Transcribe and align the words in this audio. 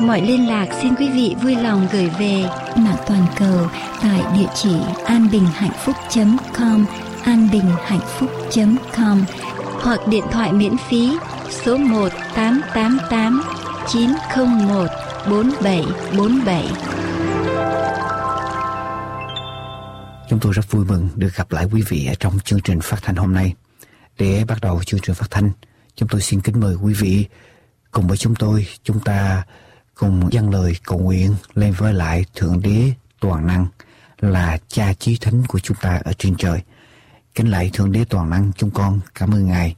mọi 0.00 0.20
liên 0.20 0.48
lạc 0.48 0.66
xin 0.82 0.94
quý 0.94 1.08
vị 1.08 1.36
vui 1.42 1.56
lòng 1.56 1.88
gửi 1.92 2.10
về 2.18 2.44
mạng 2.76 2.96
toàn 3.06 3.26
cầu 3.36 3.68
tại 4.02 4.22
địa 4.34 4.48
chỉ 4.54 4.74
anbinhhạnhphúc.com 5.04 6.84
anbinhhạnhphúc.com 7.24 9.24
hoặc 9.82 10.00
điện 10.08 10.24
thoại 10.32 10.52
miễn 10.52 10.76
phí 10.88 11.18
số 11.50 11.76
1 11.76 12.08
888 12.34 13.42
901 13.88 14.86
4747. 15.30 16.66
Chúng 20.28 20.40
tôi 20.40 20.52
rất 20.52 20.70
vui 20.70 20.84
mừng 20.84 21.08
được 21.16 21.34
gặp 21.34 21.52
lại 21.52 21.66
quý 21.72 21.82
vị 21.88 22.06
ở 22.06 22.14
trong 22.14 22.38
chương 22.44 22.60
trình 22.60 22.80
phát 22.80 22.98
thanh 23.02 23.16
hôm 23.16 23.34
nay. 23.34 23.54
Để 24.18 24.44
bắt 24.48 24.58
đầu 24.62 24.82
chương 24.82 25.00
trình 25.00 25.14
phát 25.14 25.30
thanh, 25.30 25.50
chúng 25.94 26.08
tôi 26.08 26.20
xin 26.20 26.40
kính 26.40 26.60
mời 26.60 26.74
quý 26.74 26.94
vị 26.94 27.26
cùng 27.90 28.08
với 28.08 28.16
chúng 28.16 28.34
tôi, 28.34 28.66
chúng 28.82 29.00
ta 29.00 29.42
cùng 29.94 30.28
dâng 30.32 30.50
lời 30.50 30.76
cầu 30.84 30.98
nguyện 30.98 31.34
lên 31.54 31.72
với 31.78 31.94
lại 31.94 32.24
Thượng 32.34 32.62
Đế 32.62 32.92
Toàn 33.20 33.46
Năng 33.46 33.66
là 34.20 34.58
cha 34.68 34.92
chí 34.94 35.16
thánh 35.16 35.42
của 35.48 35.58
chúng 35.58 35.76
ta 35.80 36.00
ở 36.04 36.12
trên 36.18 36.36
trời. 36.36 36.62
Kính 37.34 37.50
lạy 37.50 37.70
Thượng 37.72 37.92
Đế 37.92 38.04
Toàn 38.04 38.30
Năng 38.30 38.52
chúng 38.56 38.70
con 38.70 39.00
cảm 39.14 39.34
ơn 39.34 39.46
Ngài 39.46 39.76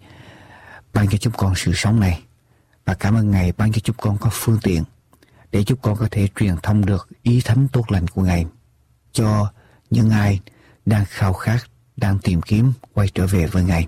ban 0.93 1.09
cho 1.09 1.19
chúng 1.19 1.33
con 1.37 1.53
sự 1.57 1.73
sống 1.75 2.01
này 2.01 2.23
và 2.85 2.95
cảm 2.95 3.15
ơn 3.15 3.31
Ngài 3.31 3.53
ban 3.53 3.73
cho 3.73 3.81
chúng 3.85 3.97
con 3.99 4.19
có 4.19 4.31
phương 4.33 4.59
tiện 4.63 4.85
để 5.53 5.65
chúng 5.65 5.79
con 5.83 5.97
có 5.97 6.09
thể 6.11 6.29
truyền 6.35 6.57
thông 6.63 6.87
được 6.87 7.09
ý 7.23 7.41
thánh 7.41 7.69
tốt 7.73 7.93
lành 7.93 8.09
của 8.09 8.23
Ngài 8.23 8.47
cho 9.13 9.53
những 9.91 10.11
ai 10.11 10.41
đang 10.87 11.05
khao 11.05 11.33
khát, 11.33 11.59
đang 11.97 12.19
tìm 12.19 12.43
kiếm 12.43 12.73
quay 12.93 13.09
trở 13.15 13.27
về 13.27 13.47
với 13.47 13.65
Ngài. 13.65 13.87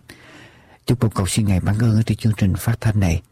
Chúng 0.87 0.99
con 0.99 1.11
cầu 1.11 1.27
xin 1.27 1.47
Ngài 1.47 1.61
ban 1.61 1.79
ơn 1.79 1.97
ở 1.97 2.03
trên 2.03 2.19
chương 2.19 2.33
trình 2.37 2.55
phát 2.57 2.81
thanh 2.81 3.01
này 3.01 3.23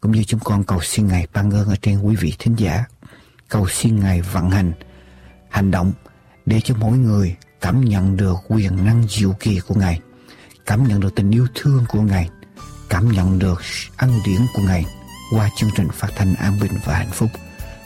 cũng 0.00 0.12
như 0.12 0.24
chúng 0.24 0.40
con 0.40 0.64
cầu 0.64 0.80
xin 0.82 1.06
Ngài 1.06 1.26
ban 1.32 1.50
ơn 1.50 1.68
ở 1.68 1.76
trên 1.82 2.00
quý 2.00 2.16
vị 2.16 2.34
thính 2.38 2.54
giả. 2.58 2.84
Cầu 3.48 3.68
xin 3.68 4.00
Ngài 4.00 4.22
vận 4.22 4.50
hành, 4.50 4.72
hành 5.50 5.70
động 5.70 5.92
để 6.46 6.60
cho 6.60 6.74
mỗi 6.78 6.98
người 6.98 7.36
cảm 7.60 7.84
nhận 7.84 8.16
được 8.16 8.36
quyền 8.48 8.84
năng 8.84 9.04
diệu 9.08 9.32
kỳ 9.40 9.60
của 9.60 9.74
Ngài, 9.74 10.00
cảm 10.66 10.88
nhận 10.88 11.00
được 11.00 11.14
tình 11.14 11.30
yêu 11.30 11.46
thương 11.54 11.84
của 11.88 12.00
Ngài, 12.00 12.30
cảm 12.88 13.12
nhận 13.12 13.38
được 13.38 13.62
ân 13.96 14.20
điển 14.26 14.40
của 14.54 14.62
Ngài 14.62 14.84
qua 15.32 15.50
chương 15.56 15.70
trình 15.76 15.88
phát 15.92 16.08
thanh 16.16 16.34
an 16.34 16.60
bình 16.60 16.72
và 16.84 16.96
hạnh 16.96 17.12
phúc. 17.12 17.28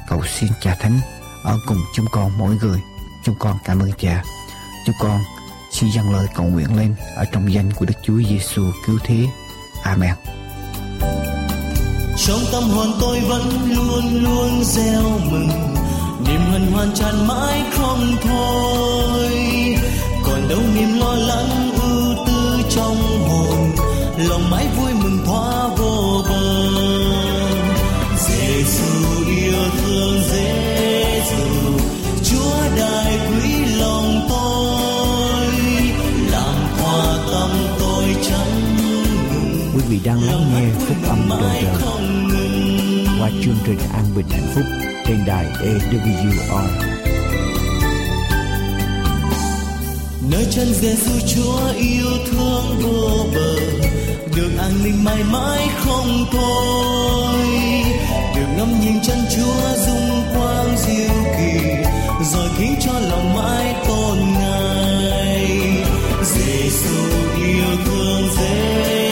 Cầu 0.08 0.22
xin 0.26 0.50
Cha 0.60 0.76
Thánh 0.80 1.00
ở 1.44 1.58
cùng 1.66 1.78
chúng 1.94 2.06
con 2.12 2.38
mỗi 2.38 2.56
người. 2.62 2.80
Chúng 3.24 3.34
con 3.38 3.58
cảm 3.64 3.78
ơn 3.78 3.90
Cha. 3.98 4.24
Chúng 4.86 4.94
con 5.00 5.20
xin 5.72 5.90
dâng 5.90 6.12
lời 6.12 6.26
cầu 6.34 6.46
nguyện 6.46 6.76
lên 6.76 6.94
ở 7.16 7.24
trong 7.32 7.52
danh 7.52 7.72
của 7.72 7.84
Đức 7.84 7.94
Chúa 8.02 8.18
Giêsu 8.28 8.62
cứu 8.86 8.98
thế. 9.04 9.26
Amen. 9.82 10.14
Trong 12.26 12.40
tâm 12.52 12.62
hồn 12.62 12.86
tôi 13.00 13.20
vẫn 13.20 13.42
luôn 13.76 14.22
luôn 14.24 14.64
gieo 14.64 15.02
mừng. 15.30 15.48
Niềm 16.28 16.40
hân 16.52 16.72
hoan 16.72 16.94
tràn 16.94 17.26
mãi 17.28 17.62
không 17.72 18.16
thôi. 18.22 19.32
Còn 20.24 20.48
đâu 20.48 20.58
niềm 20.74 20.98
lo 20.98 21.14
lắng 21.14 21.70
ưu 21.82 22.26
tư 22.26 22.62
trong 22.70 22.96
hồn. 23.28 23.70
Lòng 24.28 24.50
mãi 24.50 24.66
vui 24.76 24.92
mừng 25.02 25.18
thoa 25.26 25.68
vô 25.76 26.22
bờ 26.28 26.72
Giêsu 28.18 29.24
yêu 29.26 29.62
thương 29.82 30.22
dễ 30.30 30.61
Quý 39.82 39.88
vị 39.88 40.00
đang 40.04 40.22
lắng 40.26 40.50
nghe 40.54 40.68
phúc 40.86 40.96
âm 41.08 41.28
đời 41.28 41.62
đời. 41.62 41.82
Qua 43.20 43.30
chương 43.44 43.56
trình 43.66 43.78
An 43.92 44.04
Bình 44.16 44.26
Hạnh 44.30 44.46
Phúc 44.54 44.64
trên 45.06 45.18
đài 45.26 45.46
AWR. 45.46 46.68
nơi 50.30 50.46
chân 50.50 50.74
Giêsu 50.74 51.10
Chúa 51.34 51.72
yêu 51.76 52.06
thương 52.30 52.80
vô 52.82 53.26
bờ 53.34 53.54
được 54.36 54.50
an 54.58 54.72
ninh 54.84 55.04
mãi 55.04 55.24
mãi 55.32 55.68
không 55.78 56.26
thôi. 56.32 57.46
Được 58.36 58.46
ngắm 58.56 58.80
nhìn 58.80 59.00
chân 59.02 59.18
Chúa 59.36 59.76
dung 59.86 60.22
quang 60.34 60.76
diệu 60.76 61.24
kỳ, 61.38 61.60
rồi 62.32 62.48
kính 62.58 62.74
cho 62.80 62.92
lòng 62.92 63.34
mãi 63.34 63.74
tôn 63.88 64.18
ngài. 64.34 65.46
Giêsu 66.22 66.94
yêu 67.36 67.76
thương 67.84 68.28
Giêsu 68.38 69.11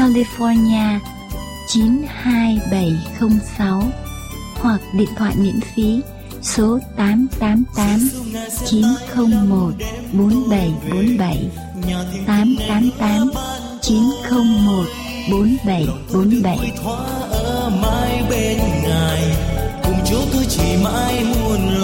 California 0.00 0.98
92706 1.68 3.82
hoặc 4.54 4.80
điện 4.92 5.08
thoại 5.16 5.34
miễn 5.38 5.60
phí 5.60 6.00
số 6.42 6.78
888 6.96 8.08
901 8.66 9.72
4747 10.12 11.50
888 12.26 13.30
901 13.82 14.86
4747 15.30 16.58
mãi 17.82 18.22
bên 18.30 18.58
ngài 18.82 19.36
cùng 19.84 19.98
chúa 20.10 20.22
cứ 20.32 20.44
chỉ 20.48 20.76
mãi 20.84 21.24
muôn 21.24 21.68
lời 21.68 21.79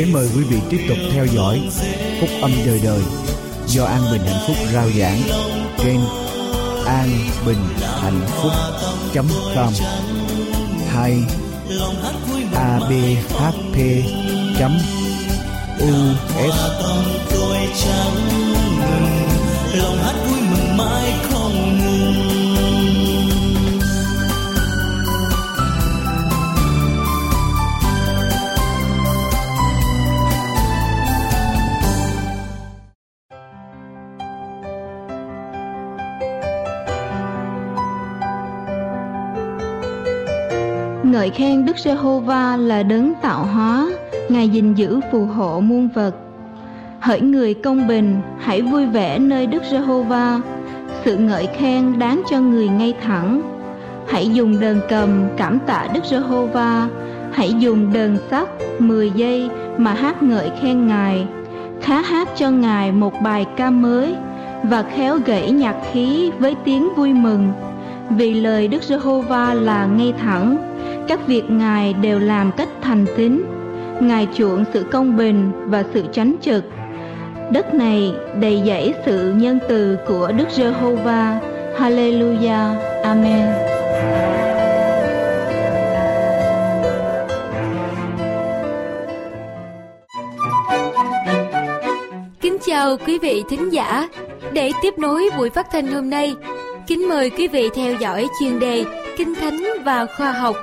Kính 0.00 0.12
mời 0.12 0.28
quý 0.36 0.42
vị 0.44 0.56
tiếp 0.70 0.86
tục 0.88 0.98
theo 1.12 1.26
dõi 1.26 1.60
phúc 2.20 2.30
âm 2.40 2.50
đời 2.66 2.80
đời 2.84 3.00
do 3.66 3.84
An 3.84 4.00
Bình 4.12 4.22
Hạnh 4.26 4.42
Phúc 4.46 4.56
rao 4.72 4.90
giảng 4.98 5.20
trên 5.78 6.00
an 6.86 7.08
bình 7.46 7.64
hạnh 8.00 8.20
phúc 8.28 8.52
com 9.54 9.72
hay 10.92 11.22
abhp 12.54 13.76
us 15.80 16.60
Ngợi 41.20 41.30
khen 41.30 41.64
Đức 41.64 41.78
Giê-hô-va 41.78 42.56
là 42.56 42.82
đấng 42.82 43.12
tạo 43.22 43.44
hóa, 43.44 43.90
Ngài 44.28 44.48
gìn 44.48 44.74
giữ 44.74 45.00
phù 45.12 45.24
hộ 45.24 45.60
muôn 45.60 45.88
vật. 45.94 46.14
Hỡi 47.00 47.20
người 47.20 47.54
công 47.54 47.88
bình, 47.88 48.20
hãy 48.38 48.62
vui 48.62 48.86
vẻ 48.86 49.18
nơi 49.18 49.46
Đức 49.46 49.62
Giê-hô-va. 49.70 50.40
sự 51.04 51.16
ngợi 51.16 51.46
khen 51.46 51.98
đáng 51.98 52.22
cho 52.30 52.40
người 52.40 52.68
ngay 52.68 52.94
thẳng. 53.02 53.42
Hãy 54.08 54.28
dùng 54.28 54.60
đờn 54.60 54.80
cầm 54.88 55.28
cảm 55.36 55.58
tạ 55.66 55.88
Đức 55.94 56.04
Giê-hô-va, 56.04 56.88
hãy 57.32 57.54
dùng 57.58 57.92
đờn 57.92 58.18
sắt 58.30 58.48
10 58.78 59.10
giây 59.10 59.50
mà 59.76 59.94
hát 59.94 60.22
ngợi 60.22 60.50
khen 60.60 60.86
Ngài. 60.86 61.26
Khá 61.82 62.02
hát 62.02 62.28
cho 62.36 62.50
Ngài 62.50 62.92
một 62.92 63.22
bài 63.22 63.46
ca 63.56 63.70
mới 63.70 64.14
và 64.62 64.82
khéo 64.82 65.18
gãy 65.26 65.50
nhạc 65.50 65.76
khí 65.92 66.30
với 66.38 66.54
tiếng 66.64 66.94
vui 66.96 67.12
mừng. 67.14 67.52
Vì 68.10 68.34
lời 68.34 68.68
Đức 68.68 68.82
Giê-hô-va 68.82 69.54
là 69.54 69.86
ngay 69.86 70.12
thẳng, 70.18 70.69
các 71.10 71.26
việc 71.26 71.50
Ngài 71.50 71.92
đều 71.92 72.18
làm 72.18 72.52
cách 72.56 72.68
thành 72.82 73.06
tín. 73.16 73.42
Ngài 74.00 74.28
chuộng 74.34 74.64
sự 74.72 74.86
công 74.92 75.16
bình 75.16 75.52
và 75.66 75.84
sự 75.94 76.04
chánh 76.12 76.34
trực 76.42 76.64
Đất 77.52 77.74
này 77.74 78.12
đầy 78.40 78.62
dẫy 78.66 78.94
sự 79.06 79.32
nhân 79.36 79.58
từ 79.68 79.96
của 80.06 80.32
Đức 80.36 80.44
Giê-hô-va. 80.50 81.40
Hallelujah. 81.78 82.74
Amen. 83.02 83.46
Kính 92.40 92.58
chào 92.66 92.96
quý 93.06 93.18
vị 93.18 93.42
thính 93.50 93.72
giả. 93.72 94.08
Để 94.52 94.70
tiếp 94.82 94.94
nối 94.98 95.30
buổi 95.36 95.50
phát 95.50 95.66
thanh 95.72 95.86
hôm 95.86 96.10
nay, 96.10 96.34
kính 96.86 97.08
mời 97.08 97.30
quý 97.30 97.48
vị 97.48 97.68
theo 97.74 97.94
dõi 97.94 98.28
chuyên 98.40 98.58
đề 98.58 98.84
Kinh 99.16 99.34
Thánh 99.34 99.64
và 99.84 100.06
Khoa 100.16 100.32
học 100.32 100.56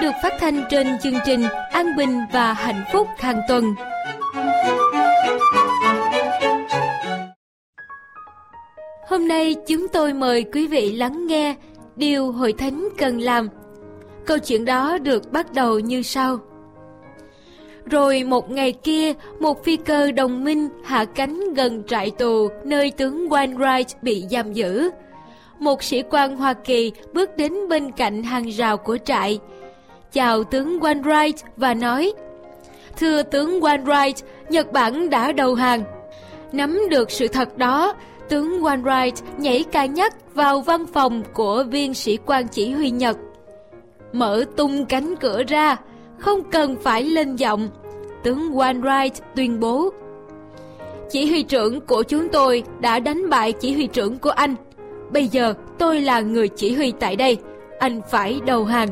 được 0.00 0.12
phát 0.22 0.32
thanh 0.40 0.64
trên 0.70 0.86
chương 1.02 1.18
trình 1.26 1.42
An 1.70 1.96
Bình 1.96 2.20
và 2.32 2.52
Hạnh 2.52 2.84
phúc 2.92 3.08
hàng 3.18 3.40
tuần. 3.48 3.74
Hôm 9.08 9.28
nay 9.28 9.56
chúng 9.66 9.88
tôi 9.88 10.12
mời 10.12 10.44
quý 10.52 10.66
vị 10.66 10.92
lắng 10.92 11.26
nghe 11.26 11.54
điều 11.96 12.32
hội 12.32 12.52
thánh 12.52 12.88
cần 12.98 13.18
làm. 13.18 13.48
Câu 14.26 14.38
chuyện 14.38 14.64
đó 14.64 14.98
được 14.98 15.32
bắt 15.32 15.52
đầu 15.52 15.78
như 15.78 16.02
sau. 16.02 16.38
Rồi 17.90 18.24
một 18.24 18.50
ngày 18.50 18.72
kia, 18.72 19.12
một 19.40 19.64
phi 19.64 19.76
cơ 19.76 20.12
đồng 20.12 20.44
minh 20.44 20.68
hạ 20.84 21.04
cánh 21.04 21.54
gần 21.54 21.82
trại 21.86 22.10
tù 22.10 22.48
nơi 22.64 22.90
tướng 22.90 23.28
Wainwright 23.28 23.94
bị 24.02 24.24
giam 24.30 24.52
giữ. 24.52 24.90
Một 25.58 25.82
sĩ 25.82 26.02
quan 26.10 26.36
Hoa 26.36 26.52
Kỳ 26.52 26.92
bước 27.12 27.36
đến 27.36 27.68
bên 27.68 27.92
cạnh 27.92 28.22
hàng 28.22 28.46
rào 28.46 28.76
của 28.76 28.98
trại, 29.04 29.38
chào 30.16 30.44
tướng 30.44 30.78
Wainwright 30.78 31.32
và 31.56 31.74
nói 31.74 32.12
Thưa 32.96 33.22
tướng 33.22 33.60
Wainwright, 33.60 34.12
Nhật 34.48 34.72
Bản 34.72 35.10
đã 35.10 35.32
đầu 35.32 35.54
hàng. 35.54 35.84
Nắm 36.52 36.78
được 36.90 37.10
sự 37.10 37.28
thật 37.28 37.58
đó, 37.58 37.94
tướng 38.28 38.62
Wainwright 38.62 39.12
nhảy 39.38 39.64
ca 39.72 39.86
nhắc 39.86 40.34
vào 40.34 40.60
văn 40.60 40.86
phòng 40.86 41.22
của 41.34 41.64
viên 41.70 41.94
sĩ 41.94 42.18
quan 42.26 42.48
chỉ 42.48 42.70
huy 42.70 42.90
Nhật. 42.90 43.16
Mở 44.12 44.44
tung 44.56 44.86
cánh 44.86 45.16
cửa 45.16 45.42
ra, 45.48 45.76
không 46.18 46.50
cần 46.50 46.76
phải 46.82 47.02
lên 47.02 47.36
giọng. 47.36 47.68
Tướng 48.24 48.50
Wainwright 48.50 49.10
tuyên 49.34 49.60
bố. 49.60 49.90
Chỉ 51.10 51.26
huy 51.26 51.42
trưởng 51.42 51.80
của 51.80 52.02
chúng 52.02 52.28
tôi 52.28 52.62
đã 52.80 52.98
đánh 52.98 53.30
bại 53.30 53.52
chỉ 53.52 53.74
huy 53.74 53.86
trưởng 53.86 54.18
của 54.18 54.30
anh. 54.30 54.54
Bây 55.12 55.28
giờ 55.28 55.54
tôi 55.78 56.00
là 56.00 56.20
người 56.20 56.48
chỉ 56.48 56.74
huy 56.74 56.92
tại 57.00 57.16
đây. 57.16 57.38
Anh 57.78 58.00
phải 58.10 58.40
đầu 58.46 58.64
hàng. 58.64 58.88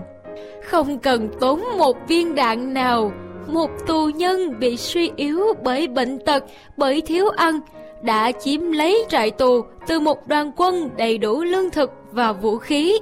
Không 0.65 0.99
cần 0.99 1.29
tốn 1.41 1.63
một 1.79 1.97
viên 2.09 2.35
đạn 2.35 2.75
nào. 2.75 3.13
Một 3.47 3.71
tù 3.87 4.09
nhân 4.15 4.59
bị 4.61 4.77
suy 4.77 5.11
yếu 5.17 5.41
bởi 5.63 5.87
bệnh 5.87 6.19
tật, 6.19 6.45
bởi 6.77 7.01
thiếu 7.01 7.29
ăn, 7.29 7.61
đã 8.03 8.33
chiếm 8.33 8.73
lấy 8.73 9.05
trại 9.09 9.31
tù 9.31 9.61
từ 9.87 10.01
một 10.01 10.29
đoàn 10.29 10.53
quân 10.57 10.91
đầy 10.97 11.19
đủ 11.19 11.43
lương 11.43 11.71
thực 11.71 11.91
và 12.13 12.33
vũ 12.33 12.59
khí. 12.59 12.99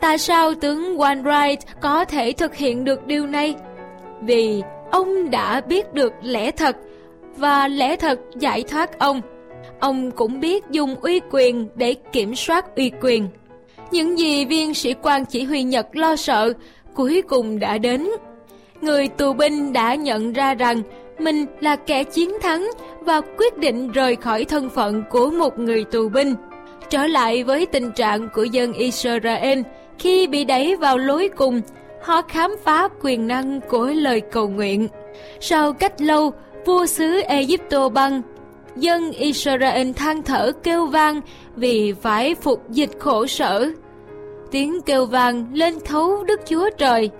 Tại 0.00 0.18
sao 0.18 0.54
tướng 0.54 0.96
Wainwright 0.96 1.56
có 1.80 2.04
thể 2.04 2.32
thực 2.32 2.54
hiện 2.54 2.84
được 2.84 3.06
điều 3.06 3.26
này? 3.26 3.54
Vì 4.22 4.62
ông 4.90 5.30
đã 5.30 5.60
biết 5.60 5.94
được 5.94 6.12
lẽ 6.22 6.50
thật 6.50 6.76
và 7.36 7.68
lẽ 7.68 7.96
thật 7.96 8.20
giải 8.36 8.62
thoát 8.62 8.98
ông. 8.98 9.20
Ông 9.80 10.10
cũng 10.10 10.40
biết 10.40 10.64
dùng 10.70 10.94
uy 11.00 11.20
quyền 11.30 11.68
để 11.74 11.94
kiểm 12.12 12.34
soát 12.34 12.76
uy 12.76 12.90
quyền. 13.00 13.28
Những 13.90 14.18
gì 14.18 14.44
viên 14.44 14.74
sĩ 14.74 14.94
quan 15.02 15.24
chỉ 15.24 15.44
huy 15.44 15.62
Nhật 15.62 15.96
lo 15.96 16.16
sợ 16.16 16.52
cuối 16.94 17.22
cùng 17.28 17.58
đã 17.58 17.78
đến. 17.78 18.08
Người 18.80 19.08
tù 19.08 19.32
binh 19.32 19.72
đã 19.72 19.94
nhận 19.94 20.32
ra 20.32 20.54
rằng 20.54 20.82
mình 21.18 21.46
là 21.60 21.76
kẻ 21.76 22.04
chiến 22.04 22.30
thắng 22.42 22.70
và 23.00 23.20
quyết 23.20 23.58
định 23.58 23.92
rời 23.92 24.16
khỏi 24.16 24.44
thân 24.44 24.70
phận 24.70 25.02
của 25.10 25.30
một 25.30 25.58
người 25.58 25.84
tù 25.84 26.08
binh. 26.08 26.34
Trở 26.90 27.06
lại 27.06 27.44
với 27.44 27.66
tình 27.66 27.92
trạng 27.92 28.28
của 28.34 28.44
dân 28.44 28.72
Israel 28.72 29.60
khi 29.98 30.26
bị 30.26 30.44
đẩy 30.44 30.76
vào 30.76 30.98
lối 30.98 31.30
cùng, 31.36 31.60
họ 32.02 32.22
khám 32.22 32.54
phá 32.64 32.88
quyền 33.02 33.26
năng 33.26 33.60
của 33.60 33.86
lời 33.86 34.20
cầu 34.20 34.48
nguyện. 34.48 34.88
Sau 35.40 35.72
cách 35.72 36.00
lâu, 36.00 36.32
vua 36.66 36.86
xứ 36.86 37.20
Egypto 37.20 37.88
băng, 37.88 38.22
dân 38.76 39.12
Israel 39.12 39.92
than 39.92 40.22
thở 40.22 40.52
kêu 40.62 40.86
vang 40.86 41.20
vì 41.56 41.92
phải 42.02 42.34
phục 42.34 42.70
dịch 42.70 42.90
khổ 42.98 43.26
sở. 43.26 43.70
Tiếng 44.50 44.82
kêu 44.82 45.06
vang 45.06 45.46
lên 45.52 45.74
thấu 45.84 46.24
Đức 46.24 46.40
Chúa 46.46 46.70
Trời. 46.78 47.10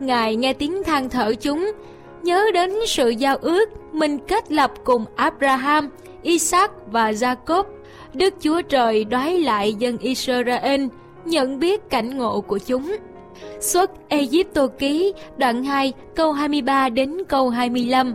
Ngài 0.00 0.36
nghe 0.36 0.52
tiếng 0.52 0.82
than 0.84 1.08
thở 1.08 1.34
chúng, 1.40 1.72
nhớ 2.22 2.44
đến 2.54 2.74
sự 2.86 3.08
giao 3.08 3.36
ước 3.36 3.68
mình 3.92 4.18
kết 4.18 4.52
lập 4.52 4.72
cùng 4.84 5.04
Abraham, 5.16 5.90
Isaac 6.22 6.70
và 6.92 7.12
Jacob. 7.12 7.64
Đức 8.14 8.34
Chúa 8.40 8.62
Trời 8.62 9.04
đoái 9.04 9.38
lại 9.38 9.74
dân 9.74 9.98
Israel, 9.98 10.86
nhận 11.24 11.58
biết 11.58 11.90
cảnh 11.90 12.18
ngộ 12.18 12.40
của 12.40 12.58
chúng. 12.58 12.96
Xuất 13.60 13.90
Egypto 14.08 14.66
ký 14.66 15.12
đoạn 15.36 15.64
2 15.64 15.92
câu 16.14 16.32
23 16.32 16.88
đến 16.88 17.18
câu 17.28 17.48
25. 17.48 18.14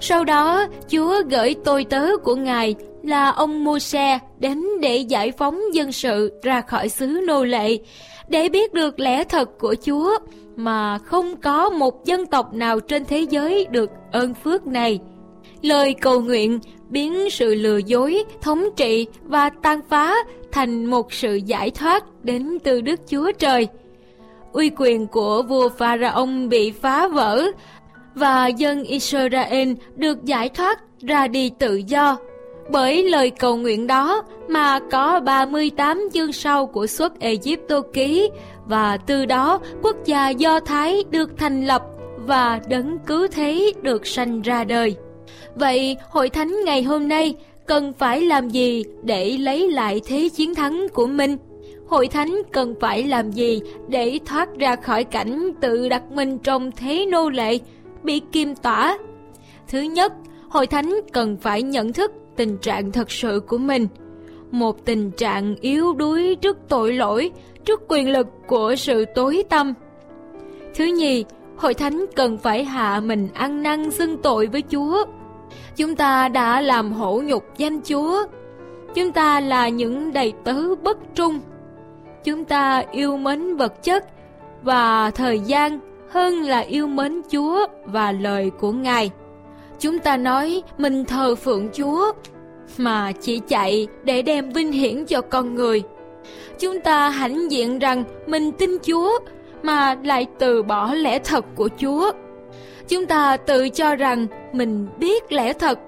Sau 0.00 0.24
đó, 0.24 0.66
Chúa 0.88 1.22
gửi 1.30 1.54
tôi 1.64 1.84
tớ 1.84 2.16
của 2.16 2.34
Ngài 2.34 2.74
là 3.04 3.30
ông 3.30 3.64
Mô-se 3.64 4.18
đến 4.38 4.64
để 4.80 4.96
giải 4.96 5.32
phóng 5.32 5.60
dân 5.72 5.92
sự 5.92 6.40
ra 6.42 6.60
khỏi 6.60 6.88
xứ 6.88 7.06
nô 7.26 7.44
lệ, 7.44 7.78
để 8.28 8.48
biết 8.48 8.72
được 8.72 9.00
lẽ 9.00 9.24
thật 9.24 9.58
của 9.58 9.74
Chúa 9.86 10.18
mà 10.56 10.98
không 10.98 11.36
có 11.36 11.70
một 11.70 12.04
dân 12.04 12.26
tộc 12.26 12.54
nào 12.54 12.80
trên 12.80 13.04
thế 13.04 13.26
giới 13.30 13.66
được 13.70 13.90
ơn 14.12 14.34
phước 14.34 14.66
này. 14.66 14.98
Lời 15.62 15.94
cầu 15.94 16.20
nguyện 16.20 16.58
biến 16.88 17.30
sự 17.30 17.54
lừa 17.54 17.78
dối, 17.78 18.24
thống 18.40 18.64
trị 18.76 19.06
và 19.22 19.50
tan 19.62 19.80
phá 19.88 20.14
thành 20.52 20.86
một 20.86 21.12
sự 21.12 21.34
giải 21.34 21.70
thoát 21.70 22.04
đến 22.22 22.58
từ 22.64 22.80
Đức 22.80 23.00
Chúa 23.10 23.32
Trời. 23.32 23.68
Uy 24.52 24.70
quyền 24.76 25.06
của 25.06 25.42
vua 25.42 25.68
Pharaon 25.68 26.48
bị 26.48 26.70
phá 26.70 27.08
vỡ 27.08 27.44
và 28.14 28.46
dân 28.46 28.84
Israel 28.84 29.72
được 29.96 30.24
giải 30.24 30.48
thoát 30.48 30.80
ra 31.00 31.26
đi 31.26 31.50
tự 31.58 31.74
do. 31.86 32.16
Bởi 32.68 33.10
lời 33.10 33.30
cầu 33.30 33.56
nguyện 33.56 33.86
đó 33.86 34.22
mà 34.48 34.80
có 34.90 35.20
38 35.20 36.08
chương 36.12 36.32
sau 36.32 36.66
của 36.66 36.86
suất 36.86 37.20
Egypto 37.20 37.80
ký 37.92 38.30
và 38.66 38.96
từ 38.96 39.26
đó 39.26 39.60
quốc 39.82 39.96
gia 40.04 40.28
Do 40.28 40.60
Thái 40.60 41.04
được 41.10 41.30
thành 41.38 41.66
lập 41.66 41.82
và 42.16 42.60
đấng 42.68 42.98
cứu 42.98 43.26
thế 43.32 43.72
được 43.82 44.06
sanh 44.06 44.42
ra 44.42 44.64
đời. 44.64 44.96
Vậy 45.54 45.96
hội 46.10 46.28
thánh 46.28 46.56
ngày 46.64 46.82
hôm 46.82 47.08
nay 47.08 47.34
cần 47.66 47.92
phải 47.92 48.20
làm 48.20 48.48
gì 48.48 48.84
để 49.02 49.38
lấy 49.38 49.70
lại 49.70 50.00
thế 50.06 50.28
chiến 50.28 50.54
thắng 50.54 50.86
của 50.94 51.06
mình? 51.06 51.36
Hội 51.88 52.08
thánh 52.08 52.42
cần 52.52 52.74
phải 52.80 53.02
làm 53.02 53.30
gì 53.30 53.60
để 53.88 54.18
thoát 54.26 54.48
ra 54.58 54.76
khỏi 54.76 55.04
cảnh 55.04 55.50
tự 55.60 55.88
đặt 55.88 56.02
mình 56.10 56.38
trong 56.38 56.70
thế 56.70 57.06
nô 57.06 57.30
lệ, 57.30 57.58
bị 58.02 58.20
kim 58.32 58.54
tỏa? 58.54 58.98
Thứ 59.68 59.80
nhất, 59.80 60.12
hội 60.48 60.66
thánh 60.66 61.00
cần 61.12 61.36
phải 61.36 61.62
nhận 61.62 61.92
thức 61.92 62.12
tình 62.36 62.58
trạng 62.58 62.92
thật 62.92 63.10
sự 63.10 63.40
của 63.48 63.58
mình. 63.58 63.86
Một 64.50 64.84
tình 64.84 65.10
trạng 65.10 65.56
yếu 65.60 65.92
đuối 65.92 66.36
trước 66.40 66.58
tội 66.68 66.92
lỗi, 66.92 67.30
trước 67.64 67.82
quyền 67.88 68.10
lực 68.10 68.26
của 68.46 68.74
sự 68.76 69.04
tối 69.14 69.44
tâm. 69.48 69.74
Thứ 70.74 70.84
nhì, 70.84 71.24
hội 71.56 71.74
thánh 71.74 72.04
cần 72.16 72.38
phải 72.38 72.64
hạ 72.64 73.00
mình 73.00 73.28
ăn 73.34 73.62
năn 73.62 73.90
xưng 73.90 74.22
tội 74.22 74.46
với 74.46 74.62
Chúa. 74.72 75.04
Chúng 75.76 75.96
ta 75.96 76.28
đã 76.28 76.60
làm 76.60 76.92
hổ 76.92 77.22
nhục 77.24 77.44
danh 77.58 77.80
Chúa. 77.82 78.24
Chúng 78.94 79.12
ta 79.12 79.40
là 79.40 79.68
những 79.68 80.12
đầy 80.12 80.32
tớ 80.44 80.74
bất 80.74 80.98
trung. 81.14 81.40
Chúng 82.24 82.44
ta 82.44 82.84
yêu 82.92 83.16
mến 83.16 83.56
vật 83.56 83.82
chất 83.82 84.04
và 84.62 85.10
thời 85.10 85.40
gian 85.40 85.80
hơn 86.10 86.42
là 86.42 86.60
yêu 86.60 86.86
mến 86.86 87.22
Chúa 87.32 87.66
và 87.84 88.12
lời 88.12 88.50
của 88.60 88.72
Ngài. 88.72 89.10
Chúng 89.80 89.98
ta 89.98 90.16
nói 90.16 90.62
mình 90.78 91.04
thờ 91.04 91.34
phượng 91.34 91.68
Chúa 91.72 92.12
mà 92.78 93.12
chỉ 93.20 93.40
chạy 93.48 93.86
để 94.04 94.22
đem 94.22 94.50
vinh 94.50 94.72
hiển 94.72 95.04
cho 95.04 95.20
con 95.20 95.54
người. 95.54 95.82
Chúng 96.58 96.80
ta 96.80 97.08
hãnh 97.08 97.50
diện 97.50 97.78
rằng 97.78 98.04
mình 98.26 98.52
tin 98.52 98.70
Chúa 98.86 99.18
mà 99.62 99.96
lại 100.04 100.26
từ 100.38 100.62
bỏ 100.62 100.94
lẽ 100.94 101.18
thật 101.18 101.44
của 101.54 101.68
Chúa. 101.80 102.12
Chúng 102.88 103.06
ta 103.06 103.36
tự 103.36 103.68
cho 103.68 103.96
rằng 103.96 104.26
mình 104.52 104.86
biết 104.98 105.32
lẽ 105.32 105.52
thật 105.52 105.78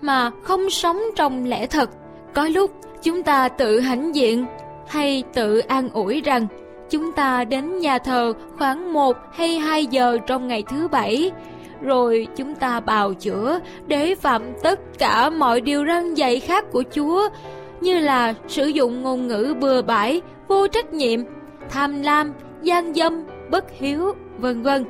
mà 0.00 0.30
không 0.42 0.70
sống 0.70 1.00
trong 1.16 1.44
lẽ 1.44 1.66
thật. 1.66 1.90
Có 2.34 2.48
lúc 2.48 2.70
Chúng 3.02 3.22
ta 3.22 3.48
tự 3.48 3.80
hãnh 3.80 4.14
diện 4.14 4.46
hay 4.88 5.22
tự 5.34 5.58
an 5.58 5.88
ủi 5.88 6.20
rằng 6.20 6.46
chúng 6.90 7.12
ta 7.12 7.44
đến 7.44 7.78
nhà 7.78 7.98
thờ 7.98 8.32
khoảng 8.58 8.92
1 8.92 9.16
hay 9.32 9.58
2 9.58 9.86
giờ 9.86 10.18
trong 10.26 10.48
ngày 10.48 10.62
thứ 10.70 10.88
bảy, 10.88 11.30
rồi 11.82 12.26
chúng 12.36 12.54
ta 12.54 12.80
bào 12.80 13.14
chữa 13.14 13.60
để 13.86 14.14
phạm 14.14 14.42
tất 14.62 14.80
cả 14.98 15.30
mọi 15.30 15.60
điều 15.60 15.86
răn 15.86 16.14
dạy 16.14 16.40
khác 16.40 16.64
của 16.72 16.82
Chúa, 16.94 17.28
như 17.80 17.98
là 17.98 18.34
sử 18.48 18.66
dụng 18.66 19.02
ngôn 19.02 19.28
ngữ 19.28 19.54
bừa 19.60 19.82
bãi, 19.82 20.20
vô 20.48 20.66
trách 20.66 20.92
nhiệm, 20.92 21.20
tham 21.70 22.02
lam, 22.02 22.32
gian 22.62 22.94
dâm, 22.94 23.24
bất 23.50 23.64
hiếu, 23.78 24.14
vân 24.38 24.62
vân. 24.62 24.84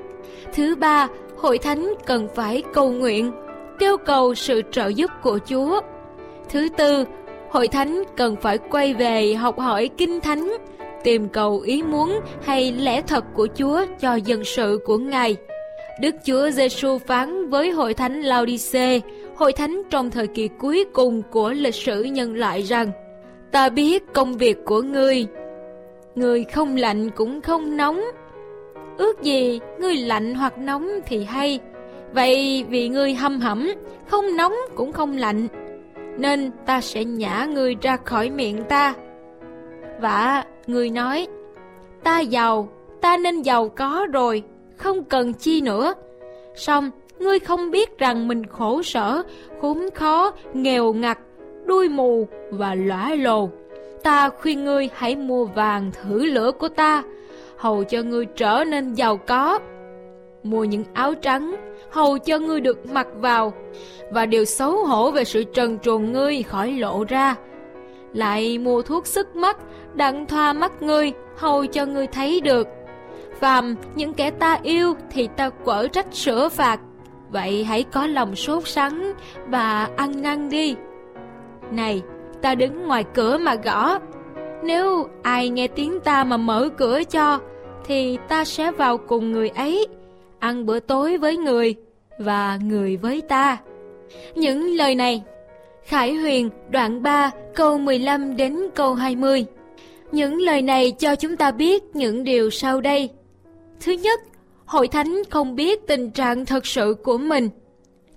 Thứ 0.52 0.76
ba, 0.76 1.09
hội 1.37 1.59
thánh 1.59 1.94
cần 2.06 2.28
phải 2.35 2.62
cầu 2.73 2.90
nguyện, 2.90 3.32
kêu 3.78 3.97
cầu 3.97 4.35
sự 4.35 4.62
trợ 4.70 4.88
giúp 4.88 5.11
của 5.23 5.38
Chúa. 5.49 5.80
Thứ 6.49 6.68
tư, 6.76 7.04
hội 7.50 7.68
thánh 7.68 8.02
cần 8.16 8.37
phải 8.37 8.59
quay 8.59 8.94
về 8.94 9.35
học 9.35 9.59
hỏi 9.59 9.90
kinh 9.97 10.20
thánh, 10.20 10.56
tìm 11.04 11.28
cầu 11.28 11.61
ý 11.61 11.82
muốn 11.82 12.20
hay 12.42 12.73
lẽ 12.73 13.02
thật 13.02 13.25
của 13.35 13.49
Chúa 13.59 13.85
cho 14.00 14.14
dân 14.14 14.44
sự 14.44 14.80
của 14.85 14.99
Ngài. 14.99 15.37
Đức 16.00 16.14
Chúa 16.25 16.50
Giêsu 16.50 16.99
phán 16.99 17.50
với 17.50 17.71
hội 17.71 17.95
thánh 17.95 18.21
Laodice, 18.21 19.00
hội 19.37 19.52
thánh 19.52 19.83
trong 19.90 20.11
thời 20.11 20.26
kỳ 20.26 20.49
cuối 20.49 20.85
cùng 20.92 21.23
của 21.30 21.50
lịch 21.50 21.75
sử 21.75 22.02
nhân 22.02 22.35
loại 22.35 22.62
rằng: 22.62 22.90
Ta 23.52 23.69
biết 23.69 24.02
công 24.12 24.37
việc 24.37 24.59
của 24.64 24.83
ngươi, 24.83 25.26
ngươi 26.14 26.45
không 26.45 26.76
lạnh 26.76 27.11
cũng 27.11 27.40
không 27.40 27.76
nóng. 27.76 28.02
Ước 28.99 29.23
gì 29.23 29.61
ngươi 29.80 29.97
lạnh 29.97 30.35
hoặc 30.35 30.59
nóng 30.59 30.90
thì 31.07 31.25
hay. 31.25 31.61
Vậy 32.12 32.64
vì 32.69 32.88
ngươi 32.88 33.14
hâm 33.14 33.40
hẩm, 33.40 33.73
không 34.07 34.37
nóng 34.37 34.54
cũng 34.75 34.92
không 34.92 35.16
lạnh, 35.16 35.49
nên 36.19 36.50
ta 36.66 36.80
sẽ 36.80 37.04
nhả 37.04 37.45
ngươi 37.45 37.76
ra 37.83 37.97
khỏi 37.97 38.30
miệng 38.30 38.64
ta. 38.69 38.95
Và 40.00 40.45
người 40.66 40.90
nói, 40.90 41.26
ta 42.04 42.21
giàu, 42.21 42.69
ta 43.00 43.16
nên 43.16 43.42
giàu 43.42 43.69
có 43.69 44.07
rồi, 44.12 44.42
không 44.81 45.05
cần 45.05 45.33
chi 45.33 45.61
nữa. 45.61 45.95
Xong, 46.55 46.91
ngươi 47.19 47.39
không 47.39 47.71
biết 47.71 47.99
rằng 47.99 48.29
mình 48.29 48.47
khổ 48.47 48.83
sở, 48.83 49.23
khốn 49.61 49.89
khó, 49.95 50.33
nghèo 50.55 50.93
ngặt, 50.93 51.19
đuôi 51.65 51.89
mù 51.89 52.29
và 52.51 52.75
lõa 52.75 53.15
lồ. 53.15 53.49
Ta 54.03 54.29
khuyên 54.29 54.65
ngươi 54.65 54.89
hãy 54.95 55.17
mua 55.17 55.45
vàng 55.45 55.91
thử 55.93 56.25
lửa 56.25 56.53
của 56.59 56.69
ta, 56.69 57.03
hầu 57.57 57.85
cho 57.85 58.03
ngươi 58.03 58.27
trở 58.27 58.65
nên 58.65 58.95
giàu 58.95 59.17
có. 59.17 59.59
Mua 60.43 60.65
những 60.65 60.85
áo 60.95 61.15
trắng, 61.15 61.57
hầu 61.91 62.19
cho 62.19 62.39
ngươi 62.39 62.61
được 62.61 62.87
mặc 62.93 63.07
vào, 63.15 63.53
và 64.11 64.27
điều 64.27 64.45
xấu 64.45 64.85
hổ 64.85 65.11
về 65.11 65.25
sự 65.25 65.45
trần 65.45 65.79
truồng 65.79 66.13
ngươi 66.13 66.43
khỏi 66.43 66.73
lộ 66.73 67.05
ra. 67.09 67.37
Lại 68.13 68.59
mua 68.59 68.83
thuốc 68.83 69.07
sức 69.07 69.37
mắt, 69.37 69.57
đặng 69.95 70.27
thoa 70.27 70.53
mắt 70.53 70.83
ngươi, 70.83 71.13
hầu 71.37 71.67
cho 71.67 71.87
ngươi 71.87 72.07
thấy 72.07 72.41
được. 72.41 72.69
Phàm 73.40 73.75
những 73.94 74.14
kẻ 74.14 74.30
ta 74.30 74.59
yêu 74.62 74.94
thì 75.11 75.28
ta 75.37 75.50
quở 75.50 75.88
trách 75.88 76.14
sửa 76.14 76.49
phạt, 76.49 76.80
vậy 77.30 77.64
hãy 77.64 77.82
có 77.82 78.06
lòng 78.06 78.37
sốt 78.37 78.68
sắng 78.68 79.12
và 79.47 79.88
ăn 79.97 80.23
năn 80.23 80.49
đi. 80.49 80.75
Này, 81.70 82.02
ta 82.42 82.54
đứng 82.54 82.87
ngoài 82.87 83.04
cửa 83.14 83.38
mà 83.38 83.54
gõ. 83.54 83.99
Nếu 84.64 85.09
ai 85.23 85.49
nghe 85.49 85.68
tiếng 85.68 86.00
ta 86.00 86.25
mà 86.25 86.37
mở 86.37 86.68
cửa 86.76 87.02
cho, 87.11 87.40
thì 87.85 88.18
ta 88.28 88.44
sẽ 88.44 88.73
vào 88.73 88.99
cùng 88.99 89.32
người 89.32 89.49
ấy, 89.49 89.87
ăn 90.38 90.66
bữa 90.66 90.80
tối 90.80 91.18
với 91.18 91.37
người 91.37 91.75
và 92.18 92.59
người 92.64 92.97
với 92.97 93.20
ta. 93.20 93.59
Những 94.35 94.76
lời 94.76 94.94
này 94.94 95.23
Khải 95.85 96.14
Huyền 96.14 96.50
đoạn 96.70 97.02
3 97.02 97.30
câu 97.54 97.78
15 97.78 98.37
đến 98.37 98.59
câu 98.75 98.94
20 98.94 99.47
Những 100.12 100.37
lời 100.37 100.62
này 100.62 100.90
cho 100.99 101.16
chúng 101.16 101.37
ta 101.37 101.50
biết 101.50 101.82
những 101.94 102.25
điều 102.25 102.50
sau 102.50 102.80
đây. 102.80 103.11
Thứ 103.81 103.93
nhất, 103.93 104.21
hội 104.65 104.89
thánh 104.89 105.23
không 105.31 105.55
biết 105.55 105.87
tình 105.87 106.11
trạng 106.11 106.47
thật 106.47 106.67
sự 106.67 106.97
của 107.05 107.19
mình. 107.19 107.49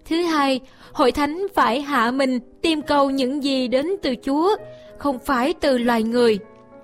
Thứ 0.05 0.21
hai, 0.21 0.59
hội 0.91 1.11
thánh 1.11 1.47
phải 1.53 1.81
hạ 1.81 2.11
mình 2.11 2.39
tìm 2.61 2.81
cầu 2.81 3.09
những 3.09 3.43
gì 3.43 3.67
đến 3.67 3.87
từ 4.01 4.15
Chúa, 4.25 4.55
không 4.97 5.19
phải 5.19 5.53
từ 5.53 5.77
loài 5.77 6.03
người. 6.03 6.39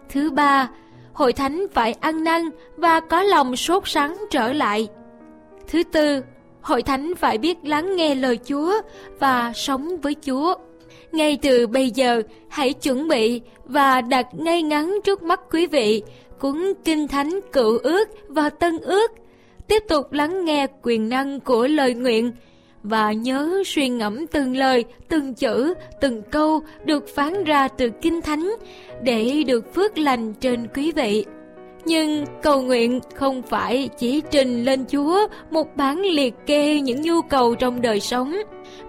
Thứ 0.09 0.31
ba, 0.31 0.69
hội 1.13 1.33
thánh 1.33 1.65
phải 1.73 1.93
ăn 1.93 2.23
năn 2.23 2.49
và 2.77 2.99
có 2.99 3.23
lòng 3.23 3.55
sốt 3.55 3.83
sắng 3.85 4.17
trở 4.31 4.53
lại. 4.53 4.87
Thứ 5.67 5.83
tư, 5.83 6.21
hội 6.61 6.83
thánh 6.83 7.13
phải 7.15 7.37
biết 7.37 7.57
lắng 7.63 7.95
nghe 7.95 8.15
lời 8.15 8.39
Chúa 8.49 8.73
và 9.19 9.53
sống 9.55 9.97
với 9.97 10.15
Chúa. 10.25 10.55
Ngay 11.11 11.37
từ 11.41 11.67
bây 11.67 11.89
giờ, 11.89 12.21
hãy 12.49 12.73
chuẩn 12.73 13.07
bị 13.07 13.41
và 13.65 14.01
đặt 14.01 14.27
ngay 14.33 14.61
ngắn 14.61 14.99
trước 15.03 15.23
mắt 15.23 15.41
quý 15.51 15.67
vị 15.67 16.03
cuốn 16.39 16.73
Kinh 16.85 17.07
Thánh 17.07 17.39
Cựu 17.51 17.77
Ước 17.77 18.09
và 18.27 18.49
Tân 18.49 18.77
Ước. 18.77 19.11
Tiếp 19.67 19.83
tục 19.89 20.13
lắng 20.13 20.45
nghe 20.45 20.67
quyền 20.83 21.09
năng 21.09 21.39
của 21.39 21.67
lời 21.67 21.93
nguyện 21.93 22.31
và 22.83 23.11
nhớ 23.11 23.63
suy 23.65 23.89
ngẫm 23.89 24.27
từng 24.27 24.57
lời, 24.57 24.85
từng 25.09 25.33
chữ, 25.33 25.73
từng 26.01 26.21
câu 26.31 26.61
được 26.85 27.15
phán 27.15 27.43
ra 27.43 27.67
từ 27.67 27.89
Kinh 28.01 28.21
Thánh 28.21 28.49
để 29.01 29.43
được 29.47 29.73
phước 29.73 29.97
lành 29.97 30.33
trên 30.33 30.67
quý 30.75 30.91
vị. 30.91 31.25
Nhưng 31.85 32.25
cầu 32.41 32.61
nguyện 32.61 32.99
không 33.15 33.41
phải 33.41 33.89
chỉ 33.97 34.21
trình 34.31 34.63
lên 34.63 34.85
Chúa 34.91 35.27
một 35.51 35.77
bản 35.77 36.01
liệt 36.01 36.33
kê 36.45 36.79
những 36.79 37.01
nhu 37.01 37.21
cầu 37.21 37.55
trong 37.55 37.81
đời 37.81 37.99
sống 37.99 38.35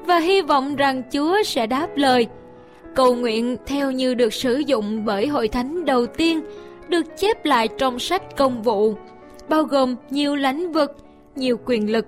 và 0.06 0.18
hy 0.18 0.42
vọng 0.42 0.76
rằng 0.76 1.02
Chúa 1.12 1.42
sẽ 1.42 1.66
đáp 1.66 1.88
lời. 1.96 2.26
Cầu 2.94 3.14
nguyện 3.14 3.56
theo 3.66 3.90
như 3.90 4.14
được 4.14 4.34
sử 4.34 4.58
dụng 4.58 5.04
bởi 5.04 5.26
hội 5.26 5.48
thánh 5.48 5.84
đầu 5.84 6.06
tiên 6.06 6.40
được 6.90 7.16
chép 7.16 7.44
lại 7.44 7.68
trong 7.78 7.98
sách 7.98 8.36
công 8.36 8.62
vụ, 8.62 8.94
bao 9.48 9.64
gồm 9.64 9.96
nhiều 10.10 10.36
lãnh 10.36 10.72
vực, 10.72 10.96
nhiều 11.36 11.56
quyền 11.66 11.92
lực. 11.92 12.06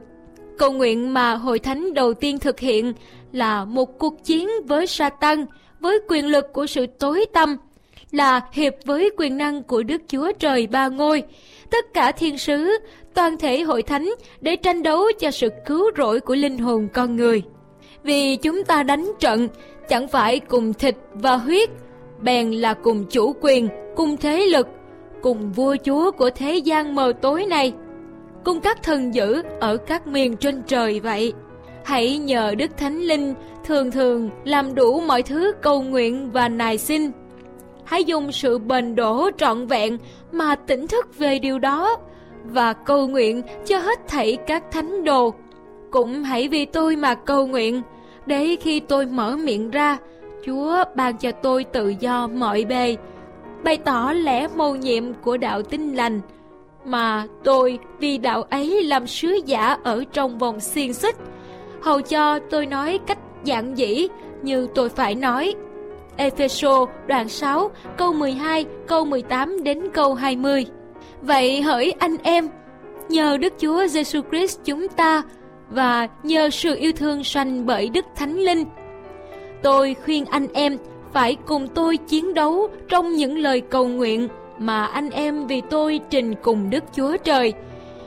Cầu 0.59 0.73
nguyện 0.73 1.15
mà 1.15 1.35
hội 1.35 1.59
thánh 1.59 1.95
đầu 1.95 2.15
tiên 2.15 2.39
thực 2.39 2.61
hiện 2.61 2.93
là 3.33 3.65
một 3.65 3.99
cuộc 3.99 4.25
chiến 4.25 4.49
với 4.67 4.87
Satan 4.87 5.47
với 5.81 6.01
quyền 6.09 6.27
lực 6.27 6.53
của 6.53 6.67
sự 6.67 6.87
tối 6.87 7.27
tâm 7.33 7.57
là 8.11 8.41
hiệp 8.53 8.75
với 8.85 9.11
quyền 9.17 9.37
năng 9.37 9.63
của 9.63 9.83
Đức 9.83 10.03
Chúa 10.09 10.33
Trời 10.33 10.67
ba 10.67 10.89
ngôi, 10.89 11.23
tất 11.71 11.95
cả 11.95 12.13
thiên 12.13 12.39
sứ, 12.39 12.79
toàn 13.15 13.39
thể 13.39 13.61
hội 13.61 13.83
thánh 13.83 14.11
để 14.41 14.57
tranh 14.57 14.83
đấu 14.83 15.05
cho 15.21 15.31
sự 15.31 15.49
cứu 15.67 15.91
rỗi 15.97 16.21
của 16.21 16.35
linh 16.35 16.59
hồn 16.59 16.89
con 16.95 17.17
người. 17.17 17.43
Vì 18.03 18.37
chúng 18.37 18.65
ta 18.65 18.83
đánh 18.83 19.13
trận 19.21 19.49
chẳng 19.89 20.09
phải 20.09 20.41
cùng 20.41 20.75
thịt 20.75 20.97
và 21.13 21.37
huyết, 21.37 21.71
bèn 22.23 22.51
là 22.51 22.75
cùng 22.75 23.05
chủ 23.11 23.35
quyền, 23.41 23.69
cùng 23.97 24.17
thế 24.17 24.47
lực, 24.47 24.69
cùng 25.23 25.53
vua 25.53 25.77
chúa 25.85 26.11
của 26.11 26.31
thế 26.31 26.57
gian 26.57 26.95
mờ 26.95 27.13
tối 27.21 27.47
này, 27.47 27.73
cùng 28.45 28.61
các 28.61 28.83
thần 28.83 29.15
dữ 29.15 29.43
ở 29.61 29.77
các 29.77 30.07
miền 30.07 30.37
trên 30.37 30.63
trời 30.67 31.01
vậy. 31.01 31.33
Hãy 31.85 32.19
nhờ 32.19 32.55
Đức 32.59 32.77
Thánh 32.77 32.99
Linh 32.99 33.35
thường 33.65 33.91
thường 33.91 34.31
làm 34.45 34.75
đủ 34.75 35.01
mọi 35.01 35.23
thứ 35.23 35.53
cầu 35.63 35.83
nguyện 35.83 36.31
và 36.33 36.49
nài 36.49 36.79
xin 36.79 37.11
hãy 37.85 38.05
dùng 38.05 38.33
sự 38.33 38.59
bền 38.59 38.95
đổ 38.95 39.31
trọn 39.39 39.67
vẹn 39.67 39.99
mà 40.33 40.55
tỉnh 40.55 40.87
thức 40.87 41.19
về 41.19 41.39
điều 41.39 41.59
đó 41.59 41.97
và 42.45 42.73
cầu 42.73 43.09
nguyện 43.09 43.43
cho 43.65 43.79
hết 43.79 43.99
thảy 44.09 44.39
các 44.47 44.65
thánh 44.71 45.05
đồ. 45.05 45.35
Cũng 45.91 46.23
hãy 46.23 46.49
vì 46.49 46.65
tôi 46.65 46.97
mà 46.97 47.15
cầu 47.15 47.47
nguyện, 47.47 47.83
để 48.27 48.57
khi 48.61 48.81
tôi 48.81 49.07
mở 49.07 49.37
miệng 49.37 49.71
ra, 49.71 49.97
Chúa 50.47 50.85
ban 50.95 51.17
cho 51.17 51.33
tôi 51.33 51.65
tự 51.65 51.95
do 52.01 52.27
mọi 52.27 52.65
bề, 52.65 52.97
bày 53.65 53.77
tỏ 53.77 54.13
lẽ 54.13 54.49
mầu 54.57 54.77
nhiệm 54.77 55.15
của 55.15 55.37
đạo 55.37 55.63
tinh 55.63 55.95
lành, 55.95 56.21
mà 56.85 57.27
tôi 57.45 57.79
vì 57.99 58.19
đạo 58.19 58.43
ấy 58.43 58.85
làm 58.85 59.07
sứ 59.07 59.41
giả 59.47 59.77
ở 59.83 60.05
trong 60.13 60.39
vòng 60.39 60.61
xiên 60.61 60.93
xích, 60.93 61.17
hầu 61.83 62.01
cho 62.01 62.39
tôi 62.39 62.67
nói 62.67 62.99
cách 63.07 63.19
giản 63.45 63.79
dĩ 63.79 64.09
như 64.43 64.69
tôi 64.75 64.89
phải 64.89 65.15
nói. 65.15 65.55
Epheso 66.17 66.87
đoạn 67.07 67.29
6 67.29 67.71
câu 67.97 68.13
12 68.13 68.65
câu 68.87 69.05
18 69.05 69.63
đến 69.63 69.83
câu 69.95 70.15
20. 70.15 70.67
Vậy 71.23 71.63
hỡi 71.63 71.93
anh 71.99 72.17
em, 72.23 72.49
nhờ 73.09 73.37
Đức 73.37 73.53
Chúa 73.59 73.87
Giêsu 73.87 74.21
Christ 74.31 74.61
chúng 74.65 74.89
ta 74.89 75.23
và 75.71 76.09
nhờ 76.23 76.51
sự 76.51 76.77
yêu 76.77 76.93
thương 76.93 77.25
sanh 77.25 77.67
bởi 77.67 77.89
Đức 77.89 78.05
Thánh 78.17 78.39
Linh, 78.39 78.65
tôi 79.63 79.97
khuyên 80.05 80.25
anh 80.25 80.47
em 80.53 80.77
phải 81.13 81.37
cùng 81.47 81.69
tôi 81.69 81.97
chiến 81.97 82.35
đấu 82.35 82.69
trong 82.89 83.13
những 83.13 83.39
lời 83.39 83.61
cầu 83.61 83.89
nguyện 83.89 84.29
mà 84.59 84.85
anh 84.85 85.11
em 85.11 85.47
vì 85.47 85.63
tôi 85.71 86.01
trình 86.11 86.35
cùng 86.43 86.71
Đức 86.71 86.85
Chúa 86.97 87.17
Trời. 87.17 87.53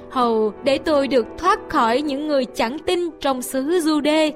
Hầu 0.09 0.53
để 0.63 0.77
tôi 0.77 1.07
được 1.07 1.25
thoát 1.37 1.59
khỏi 1.69 2.01
những 2.01 2.27
người 2.27 2.45
chẳng 2.45 2.77
tin 2.79 2.99
trong 3.19 3.41
xứ 3.41 3.63
Jude 3.63 4.31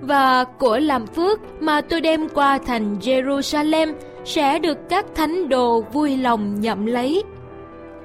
và 0.00 0.44
của 0.44 0.78
làm 0.78 1.06
phước 1.06 1.40
mà 1.60 1.80
tôi 1.80 2.00
đem 2.00 2.28
qua 2.28 2.58
thành 2.58 2.96
Jerusalem 2.98 3.92
sẽ 4.24 4.58
được 4.58 4.78
các 4.88 5.06
thánh 5.14 5.48
đồ 5.48 5.80
vui 5.80 6.16
lòng 6.16 6.60
nhậm 6.60 6.86
lấy. 6.86 7.22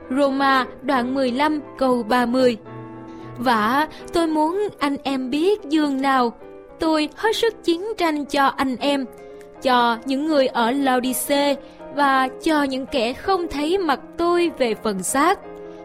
Roma 0.10 0.65
đoạn 0.81 1.13
15 1.13 1.60
câu 1.77 2.03
30 2.03 2.57
Và 3.38 3.88
tôi 4.13 4.27
muốn 4.27 4.67
anh 4.79 4.98
em 5.03 5.29
biết 5.29 5.62
dương 5.63 6.01
nào 6.01 6.33
tôi 6.81 7.09
hết 7.15 7.35
sức 7.35 7.63
chiến 7.63 7.81
tranh 7.97 8.25
cho 8.25 8.45
anh 8.45 8.75
em 8.75 9.05
cho 9.61 9.97
những 10.05 10.25
người 10.25 10.47
ở 10.47 10.71
Laodice 10.71 11.55
và 11.95 12.27
cho 12.43 12.63
những 12.63 12.85
kẻ 12.85 13.13
không 13.13 13.47
thấy 13.47 13.77
mặt 13.77 14.00
tôi 14.17 14.51
về 14.57 14.75
phần 14.83 15.03
xác. 15.03 15.39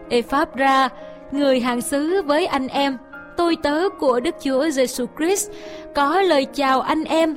Ephra, 0.09 0.89
người 1.33 1.61
hàng 1.61 1.81
xứ 1.81 2.23
với 2.23 2.47
anh 2.47 2.69
em, 2.69 2.97
tôi 3.37 3.57
tớ 3.63 3.89
của 3.89 4.21
Đức 4.21 4.35
Chúa 4.45 4.71
Giêsu 4.71 5.07
Christ, 5.19 5.51
có 5.95 6.21
lời 6.21 6.45
chào 6.45 6.81
anh 6.81 7.05
em. 7.05 7.37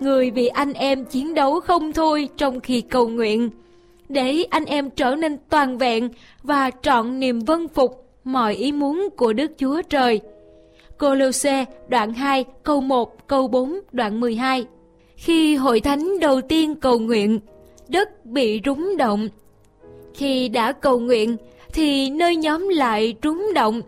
Người 0.00 0.30
vì 0.30 0.46
anh 0.46 0.72
em 0.72 1.04
chiến 1.04 1.34
đấu 1.34 1.60
không 1.60 1.92
thôi 1.92 2.28
trong 2.36 2.60
khi 2.60 2.80
cầu 2.80 3.08
nguyện, 3.08 3.50
để 4.08 4.44
anh 4.50 4.64
em 4.64 4.90
trở 4.90 5.14
nên 5.14 5.36
toàn 5.48 5.78
vẹn 5.78 6.08
và 6.42 6.70
trọn 6.82 7.20
niềm 7.20 7.40
vân 7.40 7.68
phục 7.68 8.08
mọi 8.24 8.54
ý 8.54 8.72
muốn 8.72 9.08
của 9.16 9.32
Đức 9.32 9.50
Chúa 9.58 9.82
Trời. 9.82 10.20
Colosse 10.98 11.64
đoạn 11.88 12.12
2 12.12 12.44
câu 12.62 12.80
1 12.80 13.28
câu 13.28 13.48
4 13.48 13.80
đoạn 13.92 14.20
12 14.20 14.66
Khi 15.16 15.56
hội 15.56 15.80
thánh 15.80 16.20
đầu 16.20 16.40
tiên 16.40 16.74
cầu 16.74 16.98
nguyện, 16.98 17.40
đất 17.88 18.26
bị 18.26 18.60
rúng 18.64 18.96
động. 18.96 19.28
Khi 20.14 20.48
đã 20.48 20.72
cầu 20.72 20.98
nguyện, 20.98 21.36
thì 21.72 22.10
nơi 22.10 22.36
nhóm 22.36 22.68
lại 22.68 23.14
rúng 23.22 23.46
động. 23.54 23.80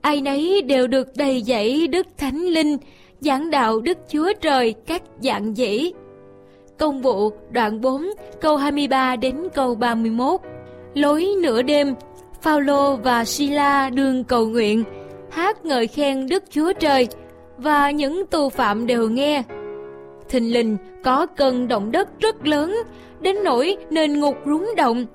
Ai 0.00 0.20
nấy 0.20 0.62
đều 0.62 0.86
được 0.86 1.08
đầy 1.16 1.42
dẫy 1.42 1.86
Đức 1.86 2.06
Thánh 2.16 2.40
Linh, 2.40 2.76
giảng 3.20 3.50
đạo 3.50 3.80
Đức 3.80 3.98
Chúa 4.08 4.32
Trời 4.40 4.74
các 4.86 5.02
dạng 5.20 5.56
dĩ. 5.56 5.92
Công 6.78 7.02
vụ 7.02 7.30
đoạn 7.50 7.80
4 7.80 8.06
câu 8.40 8.56
23 8.56 9.16
đến 9.16 9.36
câu 9.54 9.74
31 9.74 10.40
Lối 10.94 11.26
nửa 11.42 11.62
đêm, 11.62 11.94
Phaolô 12.42 12.96
và 12.96 13.24
Sila 13.24 13.90
đương 13.90 14.24
cầu 14.24 14.46
nguyện, 14.46 14.84
hát 15.30 15.64
ngợi 15.64 15.86
khen 15.86 16.26
Đức 16.26 16.44
Chúa 16.50 16.72
Trời 16.72 17.08
và 17.58 17.90
những 17.90 18.26
tù 18.26 18.48
phạm 18.48 18.86
đều 18.86 19.08
nghe. 19.08 19.42
Thình 20.28 20.52
lình 20.52 20.76
có 21.04 21.26
cơn 21.26 21.68
động 21.68 21.92
đất 21.92 22.08
rất 22.20 22.46
lớn, 22.46 22.76
đến 23.20 23.36
nỗi 23.44 23.76
nền 23.90 24.20
ngục 24.20 24.36
rúng 24.46 24.70
động. 24.76 25.06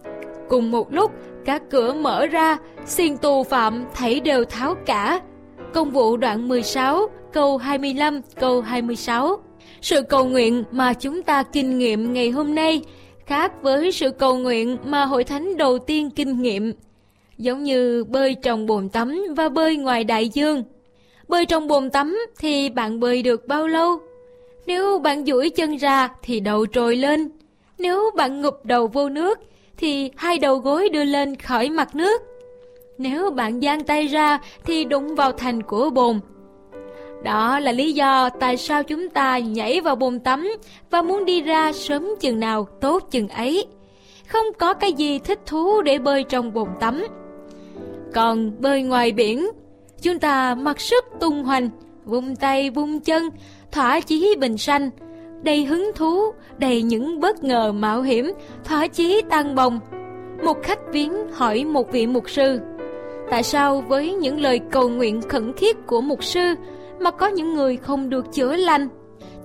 Cùng 0.50 0.72
một 0.72 0.94
lúc, 0.94 1.12
các 1.46 1.62
cửa 1.70 1.94
mở 1.94 2.28
ra, 2.28 2.58
xiên 2.86 3.18
tù 3.18 3.44
phạm 3.44 3.86
thảy 3.94 4.20
đều 4.20 4.46
tháo 4.46 4.76
cả. 4.86 5.22
Công 5.74 5.92
vụ 5.92 6.18
đoạn 6.18 6.48
16, 6.48 7.08
câu 7.34 7.58
25, 7.58 8.22
câu 8.40 8.62
26. 8.62 9.38
Sự 9.82 10.02
cầu 10.02 10.26
nguyện 10.26 10.64
mà 10.72 10.94
chúng 10.94 11.24
ta 11.24 11.44
kinh 11.44 11.78
nghiệm 11.78 12.14
ngày 12.14 12.30
hôm 12.30 12.56
nay 12.56 12.82
khác 13.26 13.62
với 13.62 13.92
sự 13.92 14.12
cầu 14.12 14.38
nguyện 14.38 14.78
mà 14.86 15.06
hội 15.06 15.24
thánh 15.24 15.58
đầu 15.58 15.80
tiên 15.80 16.10
kinh 16.10 16.42
nghiệm. 16.42 16.74
Giống 17.38 17.64
như 17.64 18.04
bơi 18.04 18.36
trong 18.42 18.66
bồn 18.66 18.90
tắm 18.90 19.22
và 19.36 19.50
bơi 19.50 19.78
ngoài 19.78 20.04
đại 20.04 20.30
dương. 20.30 20.64
Bơi 21.28 21.46
trong 21.46 21.68
bồn 21.68 21.90
tắm 21.90 22.18
thì 22.40 22.70
bạn 22.70 23.00
bơi 23.00 23.22
được 23.22 23.48
bao 23.48 23.68
lâu? 23.68 24.00
Nếu 24.66 25.00
bạn 25.00 25.26
duỗi 25.26 25.50
chân 25.50 25.78
ra 25.78 26.10
thì 26.22 26.40
đầu 26.40 26.66
trồi 26.66 26.96
lên. 26.96 27.32
Nếu 27.78 28.12
bạn 28.16 28.42
ngụp 28.42 28.66
đầu 28.66 28.88
vô 28.88 29.10
nước 29.10 29.40
thì 29.78 30.12
hai 30.16 30.38
đầu 30.40 30.58
gối 30.58 30.90
đưa 30.90 31.04
lên 31.04 31.36
khỏi 31.36 31.70
mặt 31.70 31.96
nước. 31.96 32.22
Nếu 32.98 33.32
bạn 33.32 33.62
giang 33.62 33.84
tay 33.84 34.08
ra 34.08 34.40
thì 34.66 34.84
đụng 34.84 35.16
vào 35.16 35.32
thành 35.32 35.64
của 35.64 35.90
bồn. 35.90 36.20
Đó 37.24 37.60
là 37.60 37.72
lý 37.72 37.94
do 37.94 38.30
tại 38.30 38.58
sao 38.58 38.84
chúng 38.84 39.10
ta 39.10 39.38
nhảy 39.38 39.82
vào 39.82 39.96
bồn 39.96 40.20
tắm 40.20 40.50
và 40.92 41.02
muốn 41.02 41.26
đi 41.26 41.42
ra 41.42 41.74
sớm 41.74 42.10
chừng 42.20 42.40
nào 42.40 42.68
tốt 42.82 43.08
chừng 43.12 43.28
ấy. 43.28 43.66
Không 44.28 44.46
có 44.60 44.74
cái 44.74 44.94
gì 44.94 45.20
thích 45.20 45.40
thú 45.46 45.82
để 45.82 46.00
bơi 46.00 46.24
trong 46.24 46.54
bồn 46.54 46.68
tắm. 46.80 47.04
Còn 48.14 48.62
bơi 48.62 48.84
ngoài 48.84 49.12
biển, 49.12 49.50
chúng 50.02 50.20
ta 50.20 50.56
mặc 50.56 50.80
sức 50.82 51.06
tung 51.20 51.44
hoành, 51.44 51.70
vung 52.06 52.36
tay 52.36 52.70
vung 52.70 53.00
chân, 53.00 53.30
thỏa 53.72 54.00
chí 54.00 54.36
bình 54.40 54.58
sanh, 54.58 54.90
đầy 55.44 55.66
hứng 55.66 55.92
thú, 55.96 56.22
đầy 56.58 56.82
những 56.82 57.20
bất 57.20 57.44
ngờ 57.44 57.72
mạo 57.72 58.02
hiểm, 58.02 58.32
thỏa 58.64 58.88
chí 58.88 59.22
tăng 59.30 59.56
bồng. 59.56 59.80
Một 60.44 60.58
khách 60.64 60.80
viếng 60.92 61.14
hỏi 61.32 61.66
một 61.66 61.92
vị 61.92 62.08
mục 62.08 62.30
sư, 62.30 62.60
tại 63.30 63.44
sao 63.44 63.84
với 63.88 64.14
những 64.14 64.42
lời 64.42 64.60
cầu 64.72 64.90
nguyện 64.90 65.22
khẩn 65.22 65.54
thiết 65.58 65.78
của 65.88 66.02
mục 66.02 66.24
sư 66.24 66.56
mà 67.00 67.12
có 67.12 67.28
những 67.28 67.54
người 67.54 67.78
không 67.78 68.10
được 68.10 68.26
chữa 68.34 68.56
lành? 68.56 68.88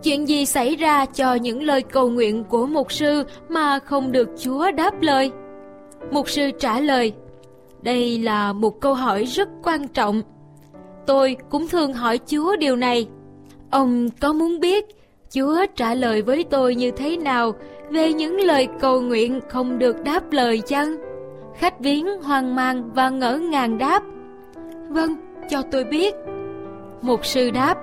Chuyện 0.02 0.28
gì 0.28 0.46
xảy 0.46 0.76
ra 0.76 1.06
cho 1.06 1.34
những 1.34 1.62
lời 1.62 1.82
cầu 1.82 2.10
nguyện 2.10 2.44
của 2.44 2.66
mục 2.66 2.92
sư 2.92 3.24
mà 3.48 3.78
không 3.78 4.12
được 4.12 4.28
Chúa 4.38 4.70
đáp 4.70 5.02
lời? 5.02 5.30
Mục 6.10 6.30
sư 6.30 6.50
trả 6.58 6.80
lời, 6.80 7.12
đây 7.88 8.18
là 8.18 8.52
một 8.52 8.80
câu 8.80 8.94
hỏi 8.94 9.24
rất 9.24 9.48
quan 9.62 9.88
trọng. 9.88 10.22
Tôi 11.06 11.36
cũng 11.50 11.68
thường 11.68 11.92
hỏi 11.92 12.18
Chúa 12.26 12.56
điều 12.56 12.76
này. 12.76 13.06
Ông 13.70 14.08
có 14.20 14.32
muốn 14.32 14.60
biết 14.60 14.86
Chúa 15.34 15.66
trả 15.76 15.94
lời 15.94 16.22
với 16.22 16.44
tôi 16.44 16.74
như 16.74 16.90
thế 16.90 17.16
nào 17.16 17.52
về 17.90 18.12
những 18.12 18.40
lời 18.40 18.68
cầu 18.80 19.00
nguyện 19.00 19.40
không 19.48 19.78
được 19.78 20.04
đáp 20.04 20.32
lời 20.32 20.62
chăng? 20.66 20.96
Khách 21.54 21.80
viếng 21.80 22.22
hoang 22.22 22.54
mang 22.54 22.90
và 22.94 23.08
ngỡ 23.08 23.36
ngàng 23.36 23.78
đáp. 23.78 24.02
Vâng, 24.88 25.16
cho 25.50 25.62
tôi 25.62 25.84
biết. 25.84 26.14
Một 27.02 27.24
sư 27.24 27.50
đáp. 27.50 27.76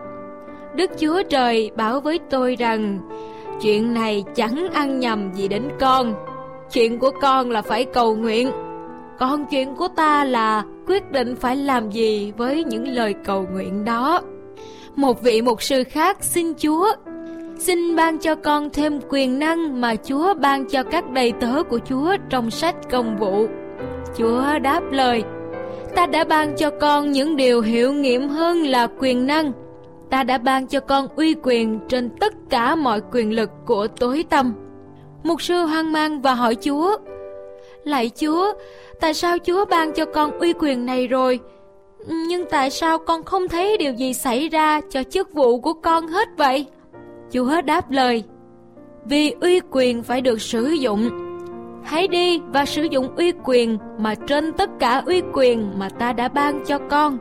Đức 0.75 0.91
Chúa 0.99 1.23
Trời 1.29 1.71
bảo 1.75 2.01
với 2.01 2.19
tôi 2.29 2.55
rằng 2.55 2.99
chuyện 3.61 3.93
này 3.93 4.23
chẳng 4.35 4.67
ăn 4.73 4.99
nhầm 4.99 5.33
gì 5.33 5.47
đến 5.47 5.63
con. 5.79 6.13
Chuyện 6.71 6.99
của 6.99 7.11
con 7.21 7.51
là 7.51 7.61
phải 7.61 7.85
cầu 7.85 8.15
nguyện. 8.15 8.51
Còn 9.19 9.45
chuyện 9.45 9.75
của 9.75 9.87
ta 9.87 10.23
là 10.23 10.63
quyết 10.87 11.11
định 11.11 11.35
phải 11.35 11.55
làm 11.55 11.89
gì 11.89 12.33
với 12.37 12.63
những 12.63 12.87
lời 12.87 13.15
cầu 13.25 13.47
nguyện 13.53 13.85
đó. 13.85 14.21
Một 14.95 15.21
vị 15.21 15.41
mục 15.41 15.61
sư 15.61 15.83
khác 15.83 16.23
xin 16.23 16.53
Chúa 16.53 16.87
Xin 17.57 17.95
ban 17.95 18.17
cho 18.17 18.35
con 18.35 18.69
thêm 18.69 18.99
quyền 19.09 19.39
năng 19.39 19.81
mà 19.81 19.95
Chúa 19.95 20.33
ban 20.33 20.65
cho 20.65 20.83
các 20.83 21.09
đầy 21.09 21.31
tớ 21.31 21.63
của 21.63 21.79
Chúa 21.89 22.15
trong 22.29 22.51
sách 22.51 22.75
công 22.91 23.17
vụ. 23.17 23.47
Chúa 24.17 24.59
đáp 24.59 24.81
lời, 24.91 25.23
ta 25.95 26.05
đã 26.05 26.23
ban 26.23 26.55
cho 26.57 26.69
con 26.81 27.11
những 27.11 27.35
điều 27.35 27.61
hiệu 27.61 27.93
nghiệm 27.93 28.27
hơn 28.27 28.63
là 28.63 28.87
quyền 28.99 29.27
năng. 29.27 29.51
Ta 30.09 30.23
đã 30.23 30.37
ban 30.37 30.67
cho 30.67 30.79
con 30.79 31.07
uy 31.15 31.35
quyền 31.43 31.79
trên 31.89 32.09
tất 32.19 32.33
cả 32.49 32.75
mọi 32.75 33.01
quyền 33.11 33.33
lực 33.33 33.49
của 33.65 33.87
tối 33.87 34.25
tâm. 34.29 34.53
Mục 35.23 35.41
sư 35.41 35.55
hoang 35.55 35.91
mang 35.91 36.21
và 36.21 36.33
hỏi 36.33 36.55
Chúa, 36.55 36.97
Lạy 37.85 38.11
Chúa, 38.21 38.53
tại 38.99 39.13
sao 39.13 39.37
Chúa 39.37 39.65
ban 39.65 39.93
cho 39.93 40.05
con 40.05 40.39
uy 40.39 40.53
quyền 40.59 40.85
này 40.85 41.07
rồi? 41.07 41.39
Nhưng 42.07 42.45
tại 42.49 42.69
sao 42.69 42.97
con 42.97 43.23
không 43.23 43.47
thấy 43.47 43.77
điều 43.77 43.93
gì 43.93 44.13
xảy 44.13 44.49
ra 44.49 44.81
cho 44.89 45.03
chức 45.03 45.33
vụ 45.33 45.59
của 45.59 45.73
con 45.73 46.07
hết 46.07 46.27
vậy? 46.37 46.65
Chúa 47.31 47.61
đáp 47.61 47.91
lời, 47.91 48.23
vì 49.05 49.35
uy 49.41 49.59
quyền 49.71 50.03
phải 50.03 50.21
được 50.21 50.41
sử 50.41 50.65
dụng. 50.65 51.09
Hãy 51.83 52.07
đi 52.07 52.41
và 52.53 52.65
sử 52.65 52.83
dụng 52.83 53.15
uy 53.15 53.31
quyền 53.43 53.77
mà 53.99 54.15
trên 54.27 54.53
tất 54.53 54.69
cả 54.79 55.03
uy 55.05 55.21
quyền 55.33 55.79
mà 55.79 55.89
ta 55.89 56.13
đã 56.13 56.27
ban 56.27 56.63
cho 56.65 56.79
con. 56.89 57.17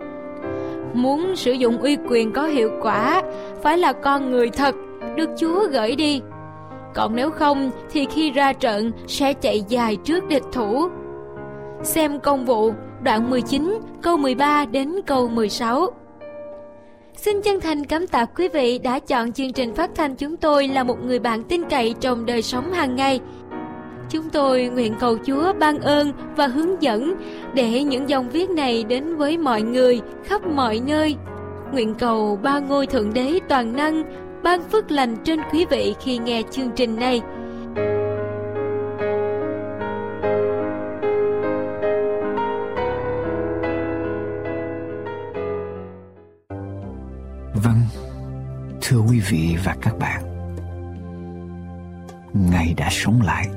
Muốn 0.95 1.37
sử 1.37 1.53
dụng 1.53 1.79
uy 1.79 1.97
quyền 2.09 2.33
có 2.33 2.47
hiệu 2.47 2.71
quả, 2.83 3.23
phải 3.63 3.79
là 3.79 3.93
con 3.93 4.31
người 4.31 4.51
thật, 4.51 4.75
được 5.17 5.31
Chúa 5.39 5.67
gửi 5.69 5.97
đi. 5.97 6.21
Còn 6.95 7.17
nếu 7.17 7.31
không, 7.31 7.71
thì 7.91 8.07
khi 8.11 8.31
ra 8.31 8.53
trận, 8.53 8.93
sẽ 9.07 9.33
chạy 9.33 9.65
dài 9.69 9.97
trước 9.97 10.29
địch 10.29 10.43
thủ. 10.53 10.89
Xem 11.83 12.21
công 12.21 12.45
vụ, 12.45 12.73
đoạn 13.03 13.31
19 13.31 13.79
câu 14.03 14.17
13 14.17 14.65
đến 14.65 14.95
câu 15.07 15.29
16. 15.29 15.91
Xin 17.17 17.43
chân 17.43 17.61
thành 17.61 17.85
cảm 17.85 18.07
tạ 18.07 18.25
quý 18.25 18.49
vị 18.49 18.79
đã 18.79 18.99
chọn 18.99 19.33
chương 19.33 19.53
trình 19.53 19.75
phát 19.75 19.91
thanh 19.95 20.17
chúng 20.17 20.37
tôi 20.37 20.69
là 20.69 20.85
một 20.85 21.05
người 21.05 21.19
bạn 21.19 21.43
tin 21.43 21.65
cậy 21.71 21.95
trong 22.01 22.27
đời 22.27 22.43
sống 22.43 22.73
hàng 22.73 22.97
ngày. 22.97 23.21
Chúng 24.11 24.31
tôi 24.31 24.65
nguyện 24.65 24.95
cầu 25.01 25.17
Chúa 25.27 25.53
ban 25.53 25.79
ơn 25.79 26.13
và 26.37 26.47
hướng 26.47 26.83
dẫn 26.83 27.15
để 27.55 27.83
những 27.83 28.09
dòng 28.09 28.31
viết 28.31 28.51
này 28.51 28.85
đến 28.85 29.17
với 29.17 29.39
mọi 29.39 29.63
người 29.63 30.01
khắp 30.25 30.47
mọi 30.47 30.81
nơi. 30.87 31.17
Nguyện 31.73 31.95
cầu 31.95 32.39
ba 32.43 32.59
ngôi 32.59 32.87
thượng 32.87 33.13
đế 33.15 33.39
toàn 33.49 33.77
năng 33.77 34.03
ban 34.45 34.61
phước 34.71 34.91
lành 34.91 35.17
trên 35.25 35.39
quý 35.53 35.67
vị 35.71 35.95
khi 36.01 36.19
nghe 36.19 36.43
chương 36.51 36.71
trình 36.77 36.97
này. 36.97 37.21
Vâng, 47.55 47.81
thưa 48.83 48.99
quý 49.11 49.21
vị 49.31 49.57
và 49.65 49.77
các 49.83 49.99
bạn, 49.99 50.23
Ngài 52.33 52.75
đã 52.77 52.89
sống 52.91 53.21
lại 53.23 53.49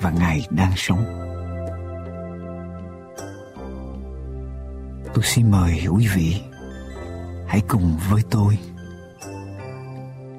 và 0.00 0.10
Ngài 0.20 0.46
đang 0.50 0.72
sống. 0.76 1.04
Tôi 5.14 5.24
xin 5.24 5.50
mời 5.50 5.86
quý 5.96 6.08
vị 6.14 6.40
hãy 7.46 7.60
cùng 7.68 7.98
với 8.10 8.22
tôi 8.30 8.58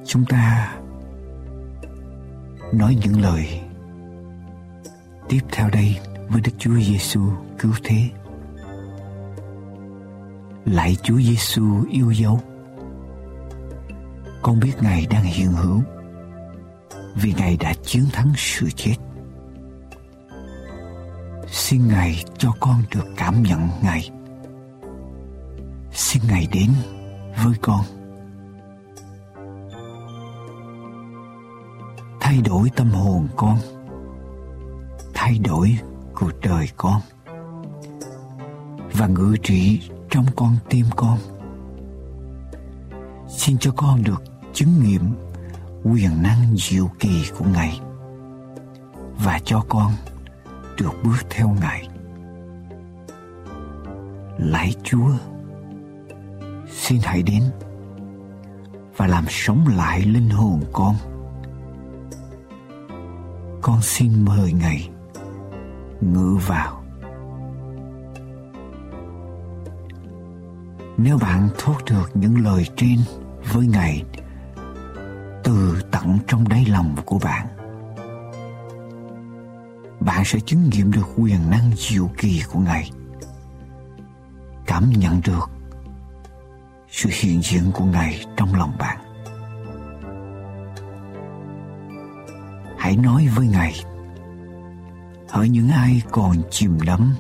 chúng 0.06 0.26
ta 0.26 0.76
nói 2.74 2.98
những 3.02 3.22
lời 3.22 3.62
tiếp 5.30 5.40
theo 5.52 5.70
đây 5.70 6.00
với 6.30 6.42
Đức 6.42 6.52
Chúa 6.58 6.80
Giêsu 6.80 7.22
cứu 7.60 7.72
thế. 7.84 8.10
Lạy 10.66 10.96
Chúa 11.04 11.18
Giêsu 11.22 11.86
yêu 11.92 12.12
dấu. 12.12 12.40
Con 14.42 14.60
biết 14.60 14.74
Ngài 14.82 15.06
đang 15.10 15.24
hiện 15.24 15.52
hữu 15.52 15.82
vì 17.16 17.34
Ngài 17.38 17.58
đã 17.58 17.74
chiến 17.84 18.04
thắng 18.14 18.34
sự 18.38 18.70
chết. 18.76 18.96
Xin 21.48 21.88
Ngài 21.88 22.24
cho 22.38 22.52
con 22.60 22.84
được 22.96 23.06
cảm 23.18 23.44
nhận 23.44 23.70
Ngài. 23.84 24.10
Xin 25.92 26.22
Ngài 26.30 26.48
đến 26.54 26.70
với 27.44 27.54
con. 27.62 28.01
Thay 32.32 32.42
đổi 32.42 32.70
tâm 32.76 32.90
hồn 32.92 33.28
con. 33.36 33.58
Thay 35.14 35.40
đổi 35.40 35.78
cuộc 36.16 36.32
đời 36.44 36.68
con. 36.78 37.02
Và 38.94 39.08
ngự 39.08 39.36
trị 39.44 39.90
trong 40.10 40.26
con 40.36 40.56
tim 40.70 40.86
con. 40.96 41.18
Xin 43.30 43.58
cho 43.58 43.72
con 43.78 44.04
được 44.04 44.24
chứng 44.54 44.84
nghiệm 44.84 45.02
quyền 45.84 46.24
năng 46.24 46.56
diệu 46.58 46.90
kỳ 47.00 47.24
của 47.38 47.46
Ngài 47.54 47.80
và 49.24 49.40
cho 49.46 49.66
con 49.70 49.92
được 50.78 50.94
bước 51.04 51.26
theo 51.30 51.56
Ngài. 51.62 51.88
Lạy 54.38 54.74
Chúa, 54.84 55.12
xin 56.72 57.00
hãy 57.04 57.24
đến 57.24 57.44
và 58.98 59.08
làm 59.08 59.26
sống 59.30 59.68
lại 59.78 60.02
linh 60.02 60.30
hồn 60.30 60.64
con. 60.74 60.96
Con 63.62 63.82
xin 63.82 64.26
mời 64.26 64.54
Ngài 64.54 64.90
ngự 66.02 66.38
vào. 66.48 66.84
Nếu 70.98 71.18
bạn 71.18 71.50
thốt 71.58 71.78
được 71.86 72.12
những 72.14 72.44
lời 72.44 72.66
trên 72.76 72.98
với 73.54 73.68
Ngài 73.68 74.04
từ 75.44 75.82
tận 75.92 76.18
trong 76.28 76.50
đáy 76.50 76.66
lòng 76.66 76.96
của 77.06 77.20
bạn 77.20 77.48
bạn 80.00 80.26
sẽ 80.26 80.40
chứng 80.40 80.70
nghiệm 80.70 80.92
được 80.92 81.06
quyền 81.18 81.50
năng 81.50 81.72
diệu 81.76 82.10
kỳ 82.18 82.42
của 82.52 82.60
ngài, 82.60 82.92
cảm 84.66 84.90
nhận 84.90 85.22
được 85.26 85.50
sự 86.90 87.10
hiện 87.14 87.42
diện 87.42 87.72
của 87.74 87.86
ngài 87.86 88.26
trong 88.38 88.56
lòng 88.56 88.74
bạn 88.80 89.11
hãy 92.82 92.98
nói 92.98 93.28
với 93.36 93.48
ngài, 93.48 93.74
ở 95.30 95.46
những 95.46 95.70
ai 95.70 96.02
còn 96.12 96.36
chìm 96.52 96.78
đắm 96.86 97.16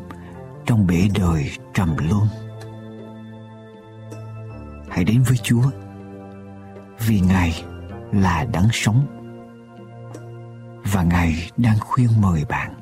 trong 0.65 0.87
bể 0.87 1.07
đời 1.15 1.51
trầm 1.73 1.95
luân, 1.97 2.27
hãy 4.89 5.03
đến 5.03 5.23
với 5.23 5.37
chúa, 5.37 5.63
vì 6.99 7.19
ngài 7.19 7.63
là 8.11 8.45
đáng 8.53 8.67
sống 8.71 9.05
và 10.93 11.03
ngài 11.03 11.51
đang 11.57 11.79
khuyên 11.79 12.09
mời 12.21 12.45
bạn. 12.49 12.73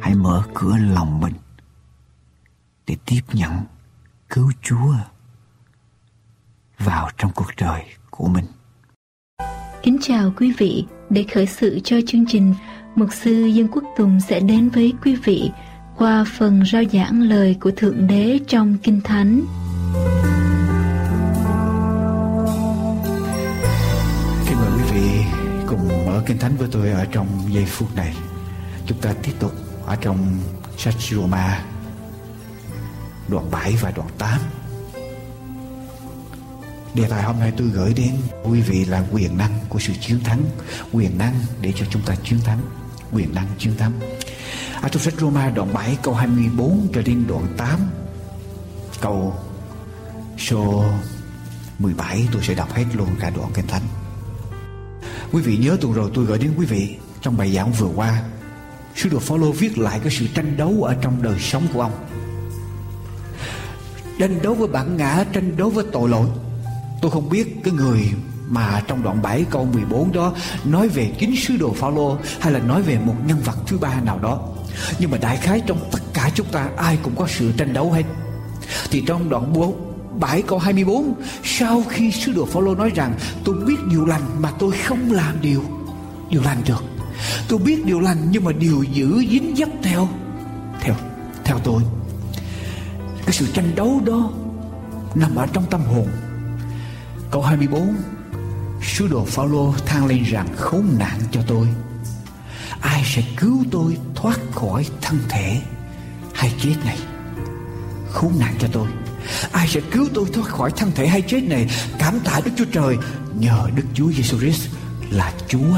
Hãy 0.00 0.14
mở 0.14 0.42
cửa 0.54 0.76
lòng 0.76 1.20
mình 1.20 1.34
để 2.86 2.96
tiếp 3.06 3.20
nhận 3.32 3.52
cứu 4.28 4.52
chúa 4.62 4.94
vào 6.78 7.08
trong 7.16 7.30
cuộc 7.34 7.50
đời 7.60 7.84
của 8.10 8.28
mình. 8.28 8.44
Kính 9.82 9.98
chào 10.00 10.32
quý 10.36 10.52
vị 10.58 10.86
để 11.10 11.24
khởi 11.34 11.46
sự 11.46 11.80
cho 11.84 11.96
chương 12.06 12.24
trình, 12.26 12.54
mục 12.94 13.08
sư 13.12 13.32
dân 13.32 13.68
quốc 13.68 13.84
tùng 13.96 14.20
sẽ 14.20 14.40
đến 14.40 14.68
với 14.68 14.92
quý 15.04 15.16
vị 15.24 15.50
qua 15.96 16.24
phần 16.38 16.62
rao 16.72 16.82
giảng 16.92 17.22
lời 17.22 17.56
của 17.60 17.70
thượng 17.70 18.06
đế 18.06 18.38
trong 18.46 18.76
kinh 18.82 19.00
thánh 19.00 19.40
Xin 24.44 24.56
mời 24.58 24.70
quý 24.76 24.82
vị 24.92 25.24
cùng 25.66 25.88
mở 26.06 26.22
Kinh 26.26 26.38
Thánh 26.38 26.56
với 26.56 26.68
tôi 26.72 26.90
ở 26.90 27.06
trong 27.12 27.26
giây 27.50 27.64
phút 27.64 27.96
này. 27.96 28.14
Chúng 28.86 28.98
ta 28.98 29.14
tiếp 29.22 29.32
tục 29.40 29.52
ở 29.86 29.96
trong 30.00 30.18
sách 30.76 30.94
Roma, 30.98 31.64
đoạn 33.28 33.50
7 33.50 33.74
và 33.82 33.92
đoạn 33.96 34.08
8. 34.18 34.40
Đề 36.98 37.08
tài 37.08 37.22
hôm 37.22 37.40
nay 37.40 37.52
tôi 37.56 37.68
gửi 37.68 37.94
đến 37.94 38.14
quý 38.44 38.60
vị 38.60 38.84
là 38.84 39.04
quyền 39.12 39.36
năng 39.36 39.58
của 39.68 39.78
sự 39.78 39.92
chiến 40.00 40.20
thắng, 40.24 40.42
quyền 40.92 41.18
năng 41.18 41.34
để 41.60 41.72
cho 41.76 41.86
chúng 41.90 42.02
ta 42.02 42.14
chiến 42.24 42.40
thắng, 42.44 42.60
quyền 43.12 43.34
năng 43.34 43.46
chiến 43.58 43.76
thắng. 43.76 43.92
Ở 44.82 44.88
trong 44.88 45.02
sách 45.02 45.14
Roma 45.18 45.50
đoạn 45.50 45.72
7 45.72 45.98
câu 46.02 46.14
24 46.14 46.88
cho 46.94 47.02
đến 47.02 47.24
đoạn 47.28 47.46
8 47.56 47.80
câu 49.00 49.34
số 50.38 50.84
17 51.78 52.28
tôi 52.32 52.42
sẽ 52.42 52.54
đọc 52.54 52.72
hết 52.72 52.84
luôn 52.94 53.08
cả 53.20 53.30
đoạn 53.30 53.50
kinh 53.54 53.66
thánh. 53.66 53.82
Quý 55.32 55.42
vị 55.42 55.56
nhớ 55.56 55.76
tuần 55.80 55.92
rồi 55.92 56.10
tôi 56.14 56.24
gửi 56.24 56.38
đến 56.38 56.52
quý 56.58 56.66
vị 56.66 56.96
trong 57.22 57.36
bài 57.36 57.52
giảng 57.52 57.72
vừa 57.72 57.90
qua. 57.94 58.22
Sứ 58.96 59.08
đồ 59.08 59.18
Phaolô 59.18 59.52
viết 59.52 59.78
lại 59.78 60.00
cái 60.00 60.12
sự 60.12 60.26
tranh 60.34 60.56
đấu 60.56 60.82
ở 60.82 60.96
trong 61.02 61.22
đời 61.22 61.38
sống 61.38 61.66
của 61.72 61.80
ông. 61.80 62.06
Tranh 64.18 64.42
đấu 64.42 64.54
với 64.54 64.68
bản 64.68 64.96
ngã, 64.96 65.24
tranh 65.32 65.56
đấu 65.56 65.70
với 65.70 65.84
tội 65.92 66.08
lỗi. 66.08 66.28
Tôi 67.00 67.10
không 67.10 67.28
biết 67.28 67.56
cái 67.64 67.74
người 67.74 68.10
mà 68.48 68.82
trong 68.86 69.02
đoạn 69.02 69.22
7 69.22 69.44
câu 69.50 69.68
14 69.72 70.12
đó 70.12 70.34
nói 70.64 70.88
về 70.88 71.12
chính 71.18 71.36
sứ 71.36 71.56
đồ 71.56 71.72
Phaolô 71.72 72.18
hay 72.40 72.52
là 72.52 72.58
nói 72.58 72.82
về 72.82 72.98
một 72.98 73.14
nhân 73.26 73.38
vật 73.44 73.56
thứ 73.66 73.78
ba 73.78 74.00
nào 74.00 74.18
đó. 74.18 74.40
Nhưng 74.98 75.10
mà 75.10 75.18
đại 75.18 75.36
khái 75.36 75.60
trong 75.66 75.78
tất 75.92 76.00
cả 76.14 76.30
chúng 76.34 76.46
ta, 76.46 76.68
ai 76.76 76.98
cũng 77.02 77.16
có 77.16 77.26
sự 77.28 77.52
tranh 77.56 77.72
đấu 77.72 77.92
hết. 77.92 78.04
Thì 78.90 79.02
trong 79.06 79.28
đoạn 79.28 79.52
4 79.52 79.88
7 80.20 80.42
câu 80.42 80.58
24 80.58 81.14
Sau 81.44 81.82
khi 81.88 82.12
sứ 82.12 82.32
đồ 82.32 82.44
Phaolô 82.44 82.74
nói 82.74 82.90
rằng, 82.94 83.14
Tôi 83.44 83.54
biết 83.54 83.76
điều 83.90 84.06
lành 84.06 84.22
mà 84.38 84.50
tôi 84.58 84.72
không 84.72 85.12
làm 85.12 85.40
điều 85.40 85.62
Điều 86.30 86.42
lành 86.42 86.62
được 86.66 86.84
Tôi 87.48 87.58
biết 87.58 87.84
điều 87.84 88.00
lành 88.00 88.18
nhưng 88.30 88.44
mà 88.44 88.52
điều 88.52 88.82
giữ 88.82 89.24
dính 89.30 89.54
dấp 89.56 89.68
theo 89.82 90.08
Theo 90.80 90.94
theo 91.44 91.58
tôi 91.58 91.82
Cái 93.26 93.32
sự 93.32 93.46
tranh 93.54 93.74
đấu 93.76 94.00
đó 94.04 94.30
Nằm 95.14 95.36
ở 95.36 95.46
trong 95.52 95.64
tâm 95.70 95.80
hồn 95.80 96.06
Câu 97.30 97.42
24 97.42 97.96
Sứ 98.82 99.08
đồ 99.08 99.24
Phaolô 99.24 99.74
than 99.86 100.06
lên 100.06 100.22
rằng 100.22 100.48
khốn 100.56 100.84
nạn 100.98 101.20
cho 101.32 101.40
tôi. 101.46 101.66
Ai 102.80 103.02
sẽ 103.04 103.22
cứu 103.36 103.64
tôi 103.70 103.96
thoát 104.14 104.38
khỏi 104.54 104.86
thân 105.02 105.18
thể 105.28 105.60
hay 106.34 106.52
chết 106.62 106.74
này? 106.84 106.98
Khốn 108.12 108.32
nạn 108.38 108.54
cho 108.58 108.68
tôi. 108.72 108.86
Ai 109.52 109.68
sẽ 109.68 109.80
cứu 109.90 110.06
tôi 110.14 110.24
thoát 110.32 110.44
khỏi 110.48 110.70
thân 110.76 110.90
thể 110.94 111.06
hay 111.06 111.22
chết 111.22 111.40
này? 111.40 111.66
Cảm 111.98 112.20
tạ 112.24 112.40
Đức 112.44 112.50
Chúa 112.56 112.64
Trời, 112.72 112.96
Nhờ 113.38 113.68
Đức 113.74 113.84
Chúa 113.94 114.12
Giêsu 114.12 114.38
Christ 114.38 114.68
là 115.10 115.32
Chúa 115.48 115.76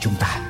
chúng 0.00 0.14
ta. 0.20 0.40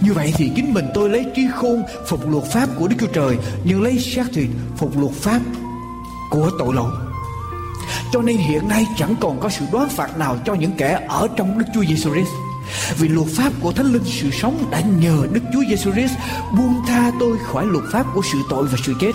Như 0.00 0.12
vậy 0.12 0.32
thì 0.36 0.52
chính 0.56 0.74
mình 0.74 0.84
tôi 0.94 1.10
lấy 1.10 1.26
trí 1.36 1.42
khôn 1.54 1.82
phục 2.06 2.30
luật 2.30 2.44
pháp 2.44 2.68
của 2.76 2.88
Đức 2.88 2.96
Chúa 3.00 3.12
Trời, 3.12 3.38
Nhưng 3.64 3.82
lấy 3.82 3.98
xác 3.98 4.26
thịt 4.32 4.50
phục 4.76 4.98
luật 4.98 5.12
pháp 5.12 5.40
của 6.30 6.50
tội 6.58 6.74
lỗi. 6.74 7.07
Cho 8.12 8.22
nên 8.22 8.36
hiện 8.36 8.68
nay 8.68 8.86
chẳng 8.96 9.14
còn 9.20 9.40
có 9.40 9.48
sự 9.48 9.64
đoán 9.72 9.88
phạt 9.88 10.18
nào 10.18 10.36
cho 10.44 10.54
những 10.54 10.72
kẻ 10.72 11.06
ở 11.08 11.28
trong 11.36 11.58
Đức 11.58 11.66
Chúa 11.74 11.84
Giêsu 11.84 12.10
Christ 12.10 12.30
vì 12.98 13.08
luật 13.08 13.28
pháp 13.28 13.52
của 13.60 13.72
Thánh 13.72 13.92
Linh 13.92 14.04
sự 14.04 14.30
sống 14.30 14.64
đã 14.70 14.80
nhờ 14.80 15.26
Đức 15.32 15.40
Chúa 15.52 15.62
Giêsu 15.68 15.92
Christ 15.92 16.12
buông 16.56 16.82
tha 16.86 17.12
tôi 17.20 17.38
khỏi 17.46 17.66
luật 17.66 17.84
pháp 17.92 18.06
của 18.14 18.22
sự 18.32 18.38
tội 18.50 18.66
và 18.66 18.78
sự 18.86 18.94
chết. 19.00 19.12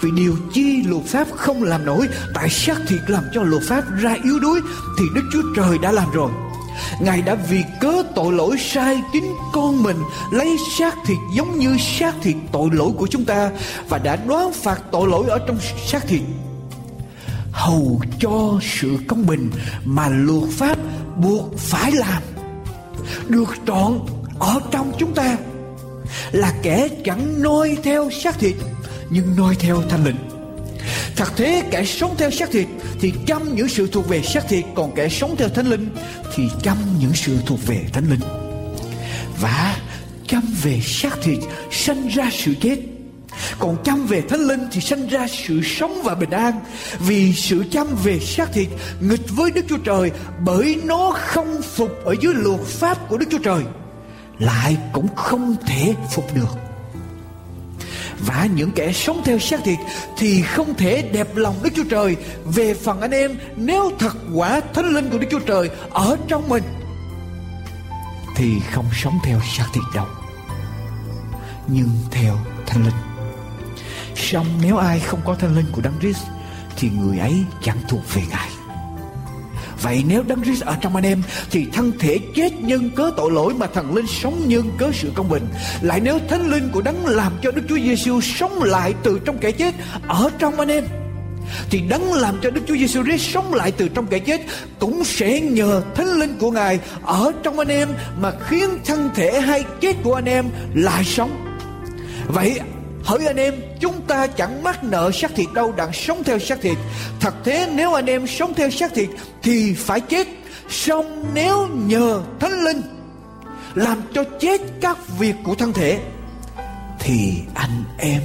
Vì 0.00 0.10
điều 0.16 0.36
chi 0.52 0.82
luật 0.82 1.04
pháp 1.04 1.26
không 1.36 1.62
làm 1.62 1.84
nổi, 1.84 2.08
Tại 2.34 2.50
xác 2.50 2.76
thịt 2.88 3.00
làm 3.06 3.24
cho 3.34 3.42
luật 3.42 3.62
pháp 3.68 3.84
ra 4.00 4.16
yếu 4.24 4.38
đuối, 4.38 4.60
Thì 4.98 5.04
Đức 5.14 5.22
Chúa 5.32 5.42
Trời 5.56 5.78
đã 5.78 5.92
làm 5.92 6.10
rồi. 6.10 6.30
Ngài 7.00 7.22
đã 7.22 7.34
vì 7.34 7.62
cớ 7.80 8.02
tội 8.14 8.32
lỗi 8.32 8.56
sai 8.58 9.02
chính 9.12 9.34
con 9.52 9.82
mình, 9.82 9.96
Lấy 10.30 10.56
xác 10.78 10.94
thịt 11.06 11.18
giống 11.34 11.58
như 11.58 11.76
xác 11.78 12.14
thịt 12.22 12.36
tội 12.52 12.68
lỗi 12.72 12.90
của 12.96 13.06
chúng 13.06 13.24
ta, 13.24 13.50
Và 13.88 13.98
đã 13.98 14.16
đoán 14.16 14.52
phạt 14.52 14.80
tội 14.92 15.08
lỗi 15.08 15.28
ở 15.28 15.38
trong 15.46 15.58
xác 15.86 16.06
thịt. 16.08 16.22
Hầu 17.54 18.00
cho 18.20 18.58
sự 18.62 18.96
công 19.08 19.26
bình 19.26 19.50
mà 19.84 20.08
luật 20.08 20.50
pháp 20.50 20.78
buộc 21.16 21.58
phải 21.58 21.92
làm. 21.92 22.22
Được 23.28 23.54
trọn 23.66 24.00
ở 24.38 24.60
trong 24.70 24.92
chúng 24.98 25.14
ta 25.14 25.36
Là 26.32 26.52
kẻ 26.62 26.88
chẳng 27.04 27.42
noi 27.42 27.76
theo 27.82 28.10
xác 28.10 28.38
thịt, 28.38 28.54
nhưng 29.10 29.36
noi 29.36 29.56
theo 29.58 29.82
thanh 29.88 30.04
linh 30.04 30.16
thật 31.16 31.32
thế 31.36 31.62
kẻ 31.70 31.84
sống 31.84 32.14
theo 32.18 32.30
xác 32.30 32.50
thịt 32.50 32.66
thì 33.00 33.12
chăm 33.26 33.54
những 33.54 33.68
sự 33.68 33.88
thuộc 33.92 34.08
về 34.08 34.22
xác 34.22 34.48
thịt, 34.48 34.64
còn 34.74 34.94
kẻ 34.94 35.08
sống 35.08 35.36
theo 35.38 35.48
thánh 35.48 35.66
linh 35.66 35.90
thì 36.34 36.48
chăm 36.62 36.76
những 37.00 37.12
sự 37.14 37.38
thuộc 37.46 37.66
về 37.66 37.84
thánh 37.92 38.10
linh 38.10 38.20
và 39.40 39.76
chăm 40.26 40.42
về 40.62 40.80
xác 40.82 41.22
thịt 41.22 41.38
sanh 41.70 42.08
ra 42.08 42.30
sự 42.32 42.54
chết 42.60 42.78
còn 43.58 43.76
chăm 43.84 44.06
về 44.06 44.20
thánh 44.20 44.40
linh 44.40 44.60
thì 44.72 44.80
sanh 44.80 45.08
ra 45.08 45.26
sự 45.28 45.60
sống 45.62 46.00
và 46.04 46.14
bình 46.14 46.30
an 46.30 46.60
vì 46.98 47.32
sự 47.32 47.64
chăm 47.70 47.86
về 48.04 48.18
xác 48.18 48.52
thịt 48.52 48.68
nghịch 49.00 49.30
với 49.30 49.50
đức 49.50 49.64
chúa 49.68 49.78
trời 49.78 50.10
bởi 50.44 50.80
nó 50.84 51.12
không 51.16 51.62
phục 51.62 52.04
ở 52.04 52.14
dưới 52.20 52.34
luật 52.34 52.60
pháp 52.60 53.08
của 53.08 53.16
đức 53.16 53.26
chúa 53.30 53.38
trời 53.38 53.62
lại 54.38 54.76
cũng 54.92 55.14
không 55.14 55.56
thể 55.66 55.94
phục 56.10 56.34
được 56.34 56.64
và 58.26 58.48
những 58.54 58.70
kẻ 58.70 58.92
sống 58.92 59.22
theo 59.24 59.38
xác 59.38 59.60
thịt 59.64 59.78
thì 60.16 60.42
không 60.42 60.74
thể 60.74 61.02
đẹp 61.12 61.36
lòng 61.36 61.54
Đức 61.62 61.70
Chúa 61.76 61.84
Trời. 61.90 62.16
Về 62.44 62.74
phần 62.74 63.00
anh 63.00 63.10
em, 63.10 63.38
nếu 63.56 63.90
thật 63.98 64.16
quả 64.34 64.60
thánh 64.74 64.86
linh 64.86 65.10
của 65.10 65.18
Đức 65.18 65.26
Chúa 65.30 65.38
Trời 65.38 65.70
ở 65.90 66.16
trong 66.28 66.48
mình 66.48 66.62
thì 68.36 68.60
không 68.72 68.86
sống 68.92 69.18
theo 69.24 69.40
xác 69.56 69.66
thịt 69.72 69.84
đâu, 69.94 70.06
nhưng 71.66 71.88
theo 72.10 72.36
thánh 72.66 72.84
linh. 72.84 73.13
Song 74.16 74.46
nếu 74.62 74.76
ai 74.76 75.00
không 75.00 75.20
có 75.24 75.34
thánh 75.34 75.56
linh 75.56 75.66
của 75.72 75.82
Đấng 75.82 75.98
Christ, 76.00 76.22
thì 76.76 76.90
người 77.00 77.18
ấy 77.18 77.34
chẳng 77.62 77.78
thuộc 77.88 78.14
về 78.14 78.22
Ngài. 78.30 78.48
Vậy 79.82 80.04
nếu 80.08 80.22
Đấng 80.22 80.42
Christ 80.42 80.62
ở 80.62 80.76
trong 80.80 80.94
anh 80.94 81.04
em, 81.04 81.22
thì 81.50 81.66
thân 81.72 81.92
thể 81.98 82.18
chết 82.34 82.60
nhân 82.60 82.90
cớ 82.96 83.10
tội 83.16 83.30
lỗi 83.30 83.54
mà 83.54 83.66
thần 83.66 83.94
linh 83.94 84.06
sống 84.06 84.48
nhân 84.48 84.70
cớ 84.78 84.90
sự 84.92 85.12
công 85.14 85.28
bình. 85.28 85.46
Lại 85.80 86.00
nếu 86.00 86.18
thánh 86.28 86.50
linh 86.50 86.68
của 86.72 86.82
Đấng 86.82 87.06
làm 87.06 87.32
cho 87.42 87.50
Đức 87.50 87.62
Chúa 87.68 87.78
Giêsu 87.78 88.20
sống 88.20 88.62
lại 88.62 88.94
từ 89.02 89.20
trong 89.24 89.38
kẻ 89.38 89.50
chết 89.50 89.74
ở 90.06 90.30
trong 90.38 90.60
anh 90.60 90.68
em, 90.68 90.84
thì 91.70 91.80
đấng 91.80 92.12
làm 92.12 92.38
cho 92.42 92.50
Đức 92.50 92.60
Chúa 92.68 92.76
Giêsu 92.76 93.04
Christ 93.04 93.34
sống 93.34 93.54
lại 93.54 93.72
từ 93.72 93.88
trong 93.88 94.06
kẻ 94.06 94.18
chết 94.18 94.40
cũng 94.78 95.04
sẽ 95.04 95.40
nhờ 95.40 95.82
thánh 95.94 96.18
linh 96.18 96.38
của 96.38 96.50
Ngài 96.50 96.78
ở 97.02 97.32
trong 97.42 97.58
anh 97.58 97.68
em 97.68 97.88
mà 98.20 98.32
khiến 98.46 98.68
thân 98.84 99.10
thể 99.14 99.40
hay 99.40 99.64
chết 99.80 99.96
của 100.02 100.14
anh 100.14 100.24
em 100.24 100.44
lại 100.74 101.04
sống. 101.04 101.58
Vậy 102.26 102.60
Hỡi 103.04 103.26
anh 103.26 103.36
em, 103.36 103.54
chúng 103.80 104.00
ta 104.06 104.26
chẳng 104.26 104.62
mắc 104.62 104.84
nợ 104.84 105.10
xác 105.14 105.34
thịt 105.34 105.46
đâu 105.52 105.72
đặng 105.72 105.92
sống 105.92 106.24
theo 106.24 106.38
xác 106.38 106.60
thịt. 106.60 106.78
Thật 107.20 107.34
thế 107.44 107.68
nếu 107.74 107.92
anh 107.92 108.06
em 108.06 108.26
sống 108.26 108.54
theo 108.54 108.70
xác 108.70 108.94
thịt 108.94 109.08
thì 109.42 109.74
phải 109.74 110.00
chết. 110.00 110.28
Song 110.68 111.30
nếu 111.34 111.66
nhờ 111.66 112.22
Thánh 112.40 112.64
Linh 112.64 112.82
làm 113.74 114.02
cho 114.14 114.24
chết 114.40 114.60
các 114.80 114.98
việc 115.18 115.34
của 115.44 115.54
thân 115.54 115.72
thể 115.72 116.00
thì 117.00 117.34
anh 117.54 117.84
em 117.98 118.22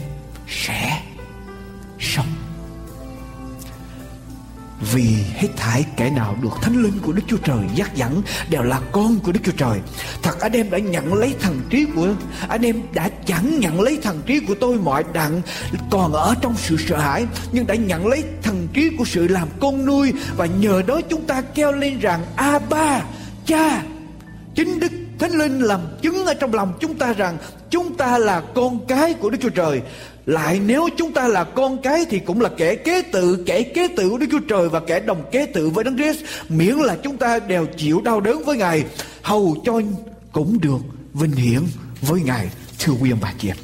sẽ 0.48 1.02
sống. 2.00 2.49
Vì 4.82 5.16
hết 5.34 5.48
thảy 5.58 5.86
kẻ 5.98 6.10
nào 6.10 6.38
được 6.42 6.50
thánh 6.62 6.84
linh 6.84 7.00
của 7.00 7.12
Đức 7.12 7.22
Chúa 7.28 7.38
Trời 7.38 7.60
dắt 7.76 7.96
dẫn 7.96 8.22
đều 8.50 8.64
là 8.64 8.80
con 8.92 9.20
của 9.20 9.32
Đức 9.32 9.40
Chúa 9.44 9.52
Trời. 9.58 9.80
Thật, 10.24 10.40
anh 10.40 10.52
em 10.52 10.72
đã 10.72 10.78
nhận 10.78 11.14
lấy 11.14 11.36
thần 11.40 11.62
trí 11.70 11.86
của, 11.96 12.08
anh 12.50 12.62
em 12.62 12.82
đã 12.94 13.10
chẳng 13.26 13.60
nhận 13.60 13.82
lấy 13.82 14.00
thần 14.02 14.22
trí 14.26 14.40
của 14.40 14.56
tôi 14.60 14.78
mọi 14.78 15.04
đặng 15.14 15.42
còn 15.92 16.14
ở 16.14 16.36
trong 16.42 16.54
sự 16.58 16.78
sợ 16.78 16.98
hãi, 16.98 17.26
nhưng 17.52 17.68
đã 17.68 17.76
nhận 17.76 18.08
lấy 18.08 18.24
thần 18.44 18.68
trí 18.74 18.90
của 18.98 19.06
sự 19.06 19.28
làm 19.28 19.48
con 19.60 19.86
nuôi 19.86 20.14
và 20.38 20.46
nhờ 20.46 20.82
đó 20.88 21.02
chúng 21.10 21.26
ta 21.26 21.42
kêu 21.42 21.72
lên 21.72 22.00
rằng 22.00 22.26
a 22.36 22.60
ba 22.60 23.02
cha 23.46 23.84
chính 24.56 24.80
Đức 24.80 24.92
Thánh 25.20 25.32
Linh 25.32 25.60
làm 25.60 25.82
chứng 26.02 26.26
ở 26.26 26.34
trong 26.34 26.54
lòng 26.54 26.74
chúng 26.80 26.98
ta 26.98 27.14
rằng, 27.14 27.38
chúng 27.70 27.98
ta 27.98 28.18
là 28.18 28.42
con 28.56 28.88
cái 28.88 29.14
của 29.14 29.30
Đức 29.30 29.38
Chúa 29.42 29.50
Trời 29.50 29.82
lại 30.30 30.60
nếu 30.66 30.90
chúng 30.98 31.14
ta 31.14 31.28
là 31.28 31.44
con 31.44 31.82
cái 31.82 32.06
thì 32.10 32.20
cũng 32.20 32.42
là 32.42 32.50
kẻ 32.58 32.76
kế 32.76 33.02
tự, 33.02 33.44
kẻ 33.46 33.62
kế 33.62 33.88
tự 33.88 34.10
của 34.10 34.18
Đức 34.18 34.28
Chúa 34.32 34.40
Trời 34.40 34.70
và 34.70 34.80
kẻ 34.80 35.00
đồng 35.00 35.24
kế 35.32 35.46
tự 35.46 35.70
với 35.70 35.84
Đấng 35.84 35.98
Christ, 35.98 36.24
miễn 36.50 36.76
là 36.76 36.98
chúng 37.04 37.18
ta 37.18 37.40
đều 37.40 37.66
chịu 37.78 38.02
đau 38.02 38.22
đớn 38.22 38.44
với 38.46 38.58
Ngài, 38.58 38.84
hầu 39.22 39.56
cho 39.66 39.82
cũng 40.32 40.58
được 40.62 40.78
vinh 41.14 41.32
hiển 41.32 41.62
với 42.02 42.22
Ngài, 42.22 42.48
thưa 42.80 42.94
quý 43.02 43.12
ông 43.12 43.20
bà 43.22 43.34
chị 43.38 43.48
em. 43.48 43.58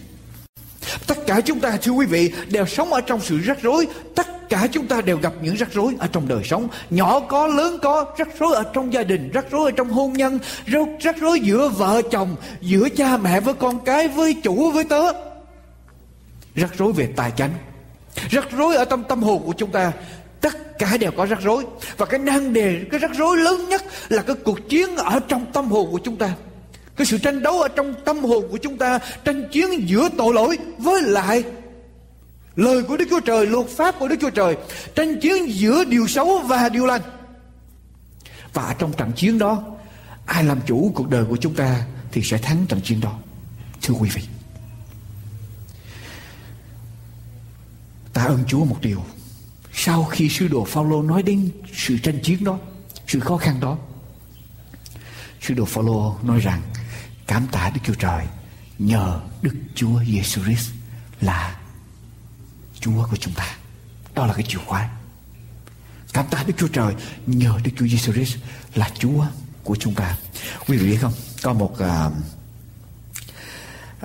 Tất 1.07 1.17
cả 1.27 1.41
chúng 1.41 1.59
ta 1.59 1.77
thưa 1.81 1.91
quý 1.91 2.05
vị 2.05 2.31
đều 2.47 2.65
sống 2.65 2.93
ở 2.93 3.01
trong 3.01 3.19
sự 3.21 3.37
rắc 3.37 3.61
rối. 3.61 3.87
Tất 4.15 4.49
cả 4.49 4.67
chúng 4.71 4.87
ta 4.87 5.01
đều 5.01 5.17
gặp 5.17 5.33
những 5.41 5.55
rắc 5.55 5.73
rối 5.73 5.95
ở 5.99 6.07
trong 6.07 6.27
đời 6.27 6.43
sống. 6.43 6.67
Nhỏ 6.89 7.19
có, 7.19 7.47
lớn 7.47 7.79
có 7.81 8.05
Rắc 8.17 8.27
rối 8.39 8.55
ở 8.55 8.63
trong 8.73 8.93
gia 8.93 9.03
đình 9.03 9.31
Rắc 9.33 9.45
rối 9.51 9.71
ở 9.71 9.71
trong 9.71 9.89
hôn 9.89 10.13
nhân 10.13 10.39
Rắc 10.99 11.15
rối 11.19 11.39
giữa 11.39 11.69
vợ 11.69 12.01
chồng 12.11 12.35
Giữa 12.61 12.89
cha 12.89 13.17
mẹ 13.17 13.39
với 13.39 13.53
con 13.53 13.79
cái 13.85 14.07
Với 14.07 14.35
chủ 14.43 14.71
với 14.71 14.83
tớ 14.83 15.11
rắc 16.55 16.77
rối 16.77 16.93
về 16.93 17.09
tài 17.15 17.31
chánh. 17.31 17.53
Rắc 18.31 18.47
rối 18.51 18.75
ở 18.75 18.85
trong 18.85 19.03
tâm 19.03 19.23
hồn 19.23 19.43
của 19.45 19.53
chúng 19.57 19.71
ta, 19.71 19.91
tất 20.41 20.79
cả 20.79 20.97
đều 20.97 21.11
có 21.11 21.25
rắc 21.25 21.39
rối. 21.41 21.65
Và 21.97 22.05
cái 22.05 22.19
nan 22.19 22.53
đề, 22.53 22.81
cái 22.91 22.99
rắc 22.99 23.11
rối 23.17 23.37
lớn 23.37 23.69
nhất 23.69 23.83
là 24.09 24.21
cái 24.21 24.35
cuộc 24.45 24.69
chiến 24.69 24.95
ở 24.95 25.19
trong 25.27 25.45
tâm 25.53 25.67
hồn 25.67 25.91
của 25.91 25.99
chúng 26.03 26.17
ta. 26.17 26.33
Cái 26.95 27.05
sự 27.05 27.17
tranh 27.17 27.41
đấu 27.41 27.61
ở 27.61 27.67
trong 27.67 27.93
tâm 28.05 28.19
hồn 28.19 28.47
của 28.51 28.57
chúng 28.57 28.77
ta, 28.77 28.99
tranh 29.25 29.49
chiến 29.51 29.89
giữa 29.89 30.09
tội 30.17 30.33
lỗi 30.33 30.57
với 30.77 31.01
lại 31.01 31.43
lời 32.55 32.83
của 32.83 32.97
Đức 32.97 33.05
Chúa 33.09 33.19
Trời, 33.19 33.45
luật 33.45 33.67
pháp 33.67 33.95
của 33.99 34.07
Đức 34.07 34.15
Chúa 34.21 34.29
Trời. 34.29 34.57
Tranh 34.95 35.19
chiến 35.19 35.45
giữa 35.47 35.83
điều 35.83 36.07
xấu 36.07 36.39
và 36.39 36.69
điều 36.69 36.85
lành. 36.85 37.01
Và 38.53 38.75
trong 38.79 38.93
trận 38.93 39.11
chiến 39.15 39.39
đó, 39.39 39.63
ai 40.25 40.43
làm 40.43 40.59
chủ 40.65 40.91
cuộc 40.95 41.09
đời 41.09 41.25
của 41.29 41.37
chúng 41.37 41.53
ta 41.53 41.81
thì 42.11 42.21
sẽ 42.21 42.37
thắng 42.37 42.65
trận 42.69 42.81
chiến 42.81 43.01
đó. 43.01 43.13
Thưa 43.81 43.93
quý 43.93 44.09
vị. 44.13 44.21
Ta 48.15 48.23
ơn 48.23 48.43
Chúa 48.47 48.65
một 48.65 48.77
điều. 48.81 49.05
Sau 49.73 50.05
khi 50.05 50.29
sứ 50.29 50.47
đồ 50.47 50.65
Phaolô 50.65 51.03
nói 51.03 51.23
đến 51.23 51.49
sự 51.73 51.97
tranh 51.97 52.19
chiến 52.23 52.43
đó, 52.43 52.59
sự 53.07 53.19
khó 53.19 53.37
khăn 53.37 53.59
đó, 53.59 53.77
sứ 55.41 55.53
đồ 55.53 55.65
Phaolô 55.65 56.17
nói 56.23 56.39
rằng 56.39 56.61
cảm 57.27 57.47
tạ 57.51 57.71
Đức 57.73 57.81
Chúa 57.83 57.93
Trời 57.93 58.25
nhờ 58.79 59.21
Đức 59.41 59.55
Chúa 59.75 60.03
Giêsu 60.03 60.43
Christ 60.43 60.69
là 61.21 61.59
Chúa 62.79 63.07
của 63.09 63.17
chúng 63.17 63.33
ta. 63.33 63.57
Đó 64.15 64.25
là 64.25 64.33
cái 64.33 64.45
chìa 64.47 64.59
khóa. 64.65 64.89
Cảm 66.13 66.25
tạ 66.31 66.43
Đức 66.47 66.53
Chúa 66.57 66.67
Trời 66.67 66.95
nhờ 67.27 67.59
Đức 67.63 67.71
Chúa 67.77 67.87
Giêsu 67.87 68.13
Christ 68.13 68.37
là 68.75 68.89
Chúa 68.99 69.25
của 69.63 69.75
chúng 69.75 69.93
ta. 69.93 70.17
Quý 70.67 70.77
vị 70.77 70.87
biết 70.87 70.97
không? 71.01 71.13
Có 71.43 71.53
một 71.53 71.79
à, 71.79 72.09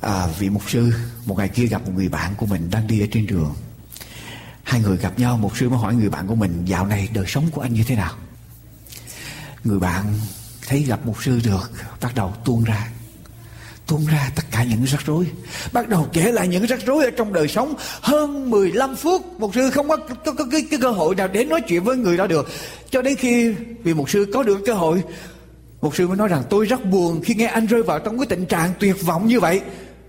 à, 0.02 0.26
vị 0.26 0.50
mục 0.50 0.70
sư 0.70 0.92
một 1.26 1.38
ngày 1.38 1.48
kia 1.48 1.66
gặp 1.66 1.82
một 1.86 1.92
người 1.94 2.08
bạn 2.08 2.34
của 2.34 2.46
mình 2.46 2.70
đang 2.70 2.86
đi 2.86 3.00
ở 3.00 3.06
trên 3.12 3.26
đường 3.26 3.54
Hai 4.70 4.80
người 4.80 4.96
gặp 4.96 5.18
nhau 5.18 5.36
Một 5.36 5.56
sư 5.56 5.68
mới 5.68 5.78
hỏi 5.78 5.94
người 5.94 6.10
bạn 6.10 6.26
của 6.26 6.34
mình 6.34 6.64
Dạo 6.64 6.86
này 6.86 7.08
đời 7.14 7.24
sống 7.26 7.44
của 7.52 7.60
anh 7.60 7.72
như 7.72 7.82
thế 7.86 7.96
nào? 7.96 8.12
Người 9.64 9.78
bạn 9.78 10.04
thấy 10.68 10.82
gặp 10.82 11.06
một 11.06 11.22
sư 11.22 11.40
được 11.44 11.70
Bắt 12.00 12.14
đầu 12.14 12.34
tuôn 12.44 12.64
ra. 12.64 12.88
Tuôn 13.86 14.06
ra 14.06 14.30
tất 14.36 14.42
cả 14.50 14.64
những 14.64 14.84
rắc 14.84 15.06
rối. 15.06 15.26
Bắt 15.72 15.88
đầu 15.88 16.08
kể 16.12 16.32
lại 16.32 16.48
những 16.48 16.66
rắc 16.66 16.80
rối 16.86 17.04
ở 17.04 17.10
trong 17.10 17.32
đời 17.32 17.48
sống. 17.48 17.74
Hơn 18.00 18.50
15 18.50 18.96
phút 18.96 19.40
một 19.40 19.54
sư 19.54 19.70
không 19.70 19.88
có, 19.88 19.96
có, 19.96 20.32
có 20.32 20.44
cái, 20.50 20.66
cái 20.70 20.80
cơ 20.82 20.90
hội 20.90 21.14
nào 21.14 21.28
để 21.28 21.44
nói 21.44 21.60
chuyện 21.68 21.84
với 21.84 21.96
người 21.96 22.16
đó 22.16 22.26
được. 22.26 22.48
Cho 22.90 23.02
đến 23.02 23.16
khi 23.16 23.54
vì 23.82 23.94
một 23.94 24.10
sư 24.10 24.26
có 24.34 24.42
được 24.42 24.58
cơ 24.66 24.74
hội 24.74 25.02
một 25.80 25.96
sư 25.96 26.08
mới 26.08 26.16
nói 26.16 26.28
rằng 26.28 26.42
tôi 26.50 26.66
rất 26.66 26.84
buồn 26.84 27.20
khi 27.24 27.34
nghe 27.34 27.46
anh 27.46 27.66
rơi 27.66 27.82
vào 27.82 27.98
trong 27.98 28.18
cái 28.18 28.26
tình 28.26 28.46
trạng 28.46 28.70
tuyệt 28.78 29.02
vọng 29.02 29.26
như 29.26 29.40
vậy. 29.40 29.60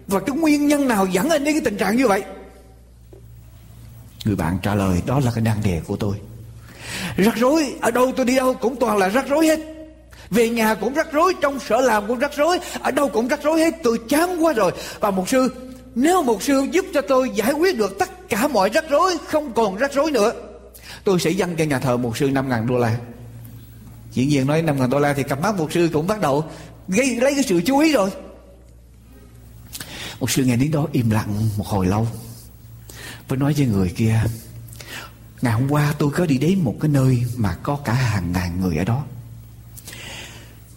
Và 0.08 0.20
cái 0.20 0.36
nguyên 0.36 0.68
nhân 0.68 0.88
nào 0.88 1.06
dẫn 1.06 1.30
anh 1.30 1.44
đến 1.44 1.54
cái 1.54 1.62
tình 1.66 1.78
trạng 1.78 1.98
như 1.98 2.08
vậy? 2.08 2.24
Người 4.26 4.36
bạn 4.36 4.58
trả 4.62 4.76
lời, 4.76 5.02
đó 5.06 5.20
là 5.20 5.32
cái 5.36 5.44
nan 5.44 5.58
đề 5.64 5.82
của 5.88 5.96
tôi. 5.96 6.16
Rắc 7.18 7.36
rối, 7.38 7.74
Ở 7.82 7.92
đâu 7.92 8.12
tôi 8.18 8.26
đi 8.26 8.36
đâu 8.36 8.54
cũng 8.54 8.76
toàn 8.76 8.98
là 8.98 9.10
rắc 9.10 9.26
rối 9.30 9.48
hết. 9.48 9.60
Về 10.30 10.50
nhà 10.50 10.76
cũng 10.76 10.94
rắc 10.94 11.12
rối, 11.12 11.34
Trong 11.42 11.60
sở 11.60 11.82
làm 11.82 12.08
cũng 12.08 12.20
rắc 12.20 12.32
rối, 12.38 12.60
Ở 12.80 12.92
đâu 12.92 13.10
cũng 13.10 13.28
rắc 13.28 13.40
rối 13.44 13.60
hết, 13.60 13.74
Tôi 13.84 14.00
chán 14.10 14.46
quá 14.46 14.54
rồi. 14.54 14.72
Và 15.00 15.12
một 15.12 15.30
sư, 15.30 15.54
Nếu 15.96 16.24
một 16.24 16.44
sư 16.44 16.68
giúp 16.72 16.86
cho 16.94 17.02
tôi 17.02 17.30
giải 17.30 17.52
quyết 17.52 17.78
được 17.78 18.00
tất 18.00 18.30
cả 18.30 18.48
mọi 18.48 18.70
rắc 18.70 18.86
rối, 18.90 19.18
Không 19.28 19.54
còn 19.54 19.78
rắc 19.78 19.94
rối 19.94 20.12
nữa, 20.12 20.32
Tôi 21.04 21.20
sẽ 21.20 21.30
dâng 21.30 21.56
cho 21.56 21.64
nhà 21.64 21.80
thờ 21.80 21.98
một 21.98 22.18
sư 22.18 22.30
5 22.32 22.50
ngàn 22.50 22.68
đô 22.68 22.78
la. 22.78 22.98
Dĩ 24.12 24.26
nhiên 24.26 24.48
nói 24.48 24.62
5 24.62 24.80
ngàn 24.80 24.90
đô 24.90 25.00
la 25.00 25.14
Thì 25.14 25.24
cặp 25.24 25.42
mắt 25.42 25.56
một 25.56 25.72
sư 25.72 25.90
cũng 25.94 26.08
bắt 26.08 26.22
đầu 26.22 26.46
gây, 26.88 27.16
lấy 27.16 27.34
cái 27.34 27.44
sự 27.44 27.62
chú 27.66 27.80
ý 27.80 27.92
rồi. 27.92 28.10
Một 30.20 30.32
sư 30.32 30.44
nghe 30.44 30.56
đến 30.56 30.72
đó 30.72 30.88
im 30.92 31.10
lặng 31.10 31.50
một 31.58 31.68
hồi 31.68 31.86
lâu. 31.86 32.08
Tôi 33.32 33.38
nói 33.38 33.54
với 33.58 33.66
người 33.66 33.90
kia, 33.90 34.24
Ngày 35.42 35.54
hôm 35.54 35.72
qua 35.72 35.94
tôi 36.00 36.12
có 36.12 36.26
đi 36.26 36.38
đến 36.38 36.60
một 36.60 36.76
cái 36.82 36.90
nơi 36.90 37.26
Mà 37.36 37.56
có 37.64 37.76
cả 37.76 37.94
hàng 37.94 38.32
ngàn 38.32 38.62
người 38.62 38.78
ở 38.78 38.84
đó. 38.84 39.06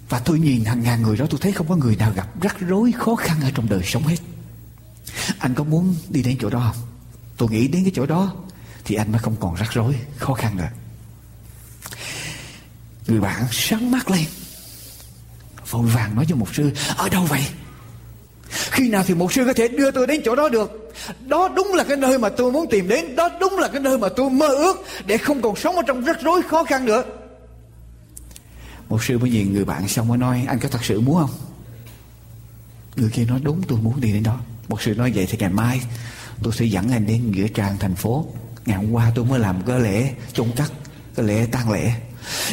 Và 0.08 0.18
tôi 0.18 0.38
nhìn 0.38 0.64
hàng 0.64 0.82
ngàn 0.82 1.02
người 1.02 1.16
đó, 1.16 1.26
Tôi 1.30 1.40
thấy 1.42 1.52
không 1.52 1.68
có 1.68 1.76
người 1.76 1.96
nào 1.96 2.12
gặp 2.12 2.42
rắc 2.42 2.56
rối 2.60 2.92
khó 2.92 3.14
khăn 3.14 3.40
Ở 3.42 3.50
trong 3.54 3.68
đời 3.68 3.82
sống 3.84 4.02
hết. 4.02 4.16
Anh 5.38 5.54
có 5.54 5.64
muốn 5.64 5.94
đi 6.08 6.22
đến 6.22 6.36
chỗ 6.40 6.50
đó 6.50 6.72
không? 6.74 6.86
Tôi 7.36 7.50
nghĩ 7.50 7.68
đến 7.68 7.84
cái 7.84 7.92
chỗ 7.94 8.06
đó 8.06 8.34
Thì 8.84 8.94
anh 8.94 9.12
mới 9.12 9.18
không 9.18 9.36
còn 9.40 9.54
rắc 9.54 9.72
rối, 9.72 9.96
khó 10.16 10.34
khăn 10.34 10.56
nữa. 10.56 10.70
Người 13.06 13.20
bạn 13.20 13.44
sáng 13.50 13.90
mắt 13.90 14.10
lên, 14.10 14.26
Vội 15.70 15.86
vàng 15.86 16.14
nói 16.14 16.26
cho 16.28 16.36
một 16.36 16.54
sư, 16.54 16.72
Ở 16.96 17.08
đâu 17.08 17.24
vậy? 17.24 17.46
Khi 18.70 18.88
nào 18.88 19.04
thì 19.06 19.14
một 19.14 19.32
sư 19.32 19.44
có 19.46 19.52
thể 19.52 19.68
đưa 19.68 19.90
tôi 19.90 20.06
đến 20.06 20.20
chỗ 20.24 20.34
đó 20.34 20.48
được? 20.48 20.92
Đó 21.26 21.48
đúng 21.48 21.74
là 21.74 21.84
cái 21.84 21.96
nơi 21.96 22.18
mà 22.18 22.28
tôi 22.28 22.52
muốn 22.52 22.66
tìm 22.70 22.88
đến, 22.88 23.16
đó 23.16 23.28
đúng 23.40 23.58
là 23.58 23.68
cái 23.68 23.80
nơi 23.80 23.98
mà 23.98 24.08
tôi 24.08 24.30
mơ 24.30 24.48
ước 24.48 24.84
để 25.06 25.18
không 25.18 25.42
còn 25.42 25.56
sống 25.56 25.76
ở 25.76 25.82
trong 25.86 26.04
rắc 26.04 26.16
rối 26.22 26.42
khó 26.42 26.64
khăn 26.64 26.84
nữa. 26.84 27.04
Một 28.88 29.04
sư 29.04 29.18
mới 29.18 29.30
nhìn 29.30 29.52
người 29.52 29.64
bạn 29.64 29.88
xong 29.88 30.08
mới 30.08 30.18
nói, 30.18 30.44
anh 30.48 30.58
có 30.58 30.68
thật 30.68 30.84
sự 30.84 31.00
muốn 31.00 31.16
không? 31.16 31.30
Người 32.96 33.10
kia 33.12 33.24
nói, 33.24 33.40
đúng, 33.42 33.62
tôi 33.68 33.78
muốn 33.82 34.00
đi 34.00 34.12
đến 34.12 34.22
đó. 34.22 34.40
Một 34.68 34.82
sư 34.82 34.94
nói 34.94 35.12
vậy 35.14 35.26
thì 35.30 35.38
ngày 35.38 35.50
mai 35.50 35.80
tôi 36.42 36.52
sẽ 36.56 36.64
dẫn 36.64 36.92
anh 36.92 37.06
đến 37.06 37.30
nghĩa 37.30 37.48
trang 37.48 37.76
thành 37.80 37.94
phố. 37.94 38.26
Ngày 38.66 38.76
hôm 38.76 38.92
qua 38.92 39.12
tôi 39.14 39.24
mới 39.24 39.38
làm 39.38 39.62
cái 39.66 39.80
lễ 39.80 40.10
chôn 40.32 40.48
cất, 40.56 40.72
cái 41.16 41.26
lễ 41.26 41.46
tang 41.52 41.72
lễ. 41.72 41.90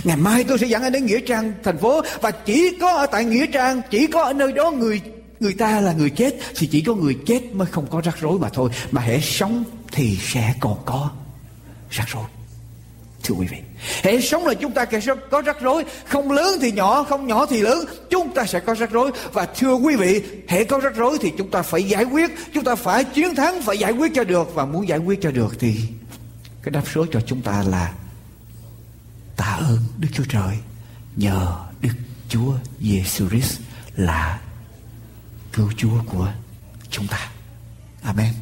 Ngày 0.04 0.18
mai 0.18 0.44
tôi 0.44 0.60
sẽ 0.60 0.68
dẫn 0.68 0.84
anh 0.84 0.92
đến 0.92 1.06
nghĩa 1.06 1.20
trang 1.20 1.54
thành 1.64 1.78
phố 1.78 2.02
và 2.22 2.32
chỉ 2.32 2.78
có 2.82 2.94
ở 2.98 3.06
tại 3.06 3.26
nghĩa 3.26 3.46
trang, 3.48 3.82
chỉ 3.92 4.08
có 4.08 4.24
ở 4.24 4.34
nơi 4.34 4.52
đó 4.52 4.72
người 4.72 5.02
người 5.42 5.54
ta 5.54 5.82
là 5.82 5.94
người 5.94 6.10
chết 6.10 6.36
thì 6.56 6.68
chỉ 6.68 6.82
có 6.82 6.94
người 6.94 7.18
chết 7.26 7.56
mới 7.56 7.68
không 7.68 7.88
có 7.90 8.02
rắc 8.02 8.18
rối 8.22 8.40
mà 8.40 8.50
thôi. 8.50 8.70
Mà 8.92 9.02
hễ 9.02 9.20
sống 9.22 9.64
thì 9.92 10.18
sẽ 10.22 10.54
còn 10.60 10.78
có 10.86 11.10
rắc 11.90 12.08
rối. 12.08 12.24
Thưa 13.24 13.36
quý 13.36 13.48
vị, 13.52 13.58
hễ 14.04 14.22
sống 14.22 14.46
là 14.46 14.54
chúng 14.54 14.72
ta 14.72 14.86
sẽ 15.02 15.14
có 15.32 15.42
rắc 15.42 15.62
rối. 15.62 15.86
Không 16.06 16.32
lớn 16.32 16.60
thì 16.62 16.72
nhỏ, 16.72 17.04
không 17.04 17.28
nhỏ 17.28 17.46
thì 17.46 17.62
lớn. 17.62 17.86
Chúng 18.10 18.34
ta 18.34 18.46
sẽ 18.46 18.60
có 18.60 18.76
rắc 18.76 18.92
rối. 18.92 19.12
Và 19.34 19.46
thưa 19.46 19.74
quý 19.74 19.96
vị, 19.96 20.24
hễ 20.48 20.64
có 20.64 20.80
rắc 20.80 20.96
rối 20.96 21.18
thì 21.22 21.32
chúng 21.38 21.52
ta 21.52 21.62
phải 21.62 21.84
giải 21.84 22.04
quyết. 22.04 22.32
Chúng 22.54 22.64
ta 22.64 22.76
phải 22.76 23.04
chiến 23.04 23.36
thắng, 23.36 23.62
phải 23.62 23.78
giải 23.78 23.92
quyết 23.92 24.12
cho 24.16 24.24
được. 24.24 24.56
Và 24.56 24.66
muốn 24.66 24.88
giải 24.88 25.00
quyết 25.00 25.20
cho 25.22 25.32
được 25.32 25.60
thì 25.60 25.76
cái 26.64 26.72
đáp 26.72 26.84
số 26.94 27.06
cho 27.12 27.22
chúng 27.22 27.42
ta 27.42 27.64
là 27.68 27.94
tạ 29.36 29.60
ơn 29.60 29.80
Đức 29.98 30.10
Chúa 30.14 30.26
Trời 30.30 30.58
nhờ 31.16 31.56
Đức 31.82 31.94
Chúa 32.30 32.54
Giêsu 32.80 33.30
Christ 33.30 33.60
là 33.96 34.40
cứu 35.54 35.70
Chúa 35.78 36.04
của 36.06 36.28
chúng 36.90 37.08
ta. 37.08 37.30
Amen. 38.04 38.34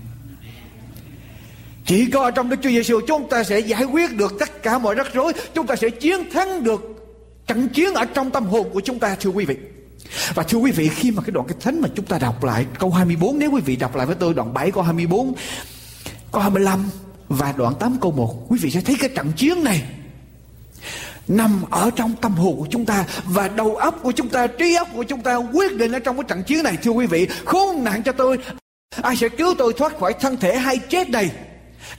Chỉ 1.85 2.05
có 2.11 2.31
trong 2.31 2.49
Đức 2.49 2.57
Chúa 2.63 2.69
Giêsu 2.69 2.99
chúng 3.07 3.29
ta 3.29 3.43
sẽ 3.43 3.59
giải 3.59 3.83
quyết 3.83 4.15
được 4.15 4.33
tất 4.39 4.63
cả 4.63 4.77
mọi 4.77 4.95
rắc 4.95 5.13
rối, 5.13 5.33
chúng 5.53 5.67
ta 5.67 5.75
sẽ 5.75 5.89
chiến 5.89 6.31
thắng 6.33 6.63
được 6.63 6.81
trận 7.47 7.69
chiến 7.69 7.93
ở 7.93 8.05
trong 8.05 8.31
tâm 8.31 8.45
hồn 8.45 8.69
của 8.73 8.79
chúng 8.79 8.99
ta 8.99 9.15
thưa 9.15 9.29
quý 9.29 9.45
vị. 9.45 9.55
Và 10.33 10.43
thưa 10.43 10.57
quý 10.57 10.71
vị 10.71 10.89
khi 10.89 11.11
mà 11.11 11.21
cái 11.21 11.31
đoạn 11.31 11.47
cái 11.47 11.57
thánh 11.61 11.81
mà 11.81 11.89
chúng 11.95 12.05
ta 12.05 12.19
đọc 12.19 12.43
lại 12.43 12.65
câu 12.79 12.91
24 12.91 13.39
nếu 13.39 13.51
quý 13.51 13.61
vị 13.61 13.75
đọc 13.75 13.95
lại 13.95 14.05
với 14.05 14.15
tôi 14.15 14.33
đoạn 14.33 14.53
7 14.53 14.71
câu 14.71 14.83
24 14.83 15.33
câu 16.31 16.41
25 16.41 16.89
và 17.27 17.51
đoạn 17.51 17.73
8 17.79 17.97
câu 18.01 18.11
1 18.11 18.45
quý 18.49 18.59
vị 18.61 18.71
sẽ 18.71 18.81
thấy 18.81 18.95
cái 18.99 19.09
trận 19.15 19.31
chiến 19.35 19.63
này 19.63 19.83
nằm 21.29 21.61
ở 21.69 21.89
trong 21.95 22.15
tâm 22.21 22.31
hồn 22.31 22.55
của 22.57 22.67
chúng 22.69 22.85
ta 22.85 23.05
và 23.25 23.47
đầu 23.47 23.75
óc 23.75 23.99
của 24.03 24.11
chúng 24.11 24.29
ta, 24.29 24.47
trí 24.47 24.75
óc 24.75 24.87
của 24.93 25.03
chúng 25.03 25.21
ta 25.21 25.35
quyết 25.35 25.75
định 25.75 25.91
ở 25.91 25.99
trong 25.99 26.17
cái 26.17 26.25
trận 26.27 26.43
chiến 26.43 26.63
này, 26.63 26.77
thưa 26.83 26.91
quý 26.91 27.05
vị. 27.05 27.27
Khốn 27.45 27.83
nạn 27.83 28.03
cho 28.03 28.11
tôi. 28.11 28.37
Ai 29.01 29.15
sẽ 29.15 29.29
cứu 29.29 29.55
tôi 29.57 29.73
thoát 29.73 29.99
khỏi 29.99 30.13
thân 30.13 30.37
thể 30.37 30.57
hay 30.57 30.77
chết 30.77 31.09
này 31.09 31.31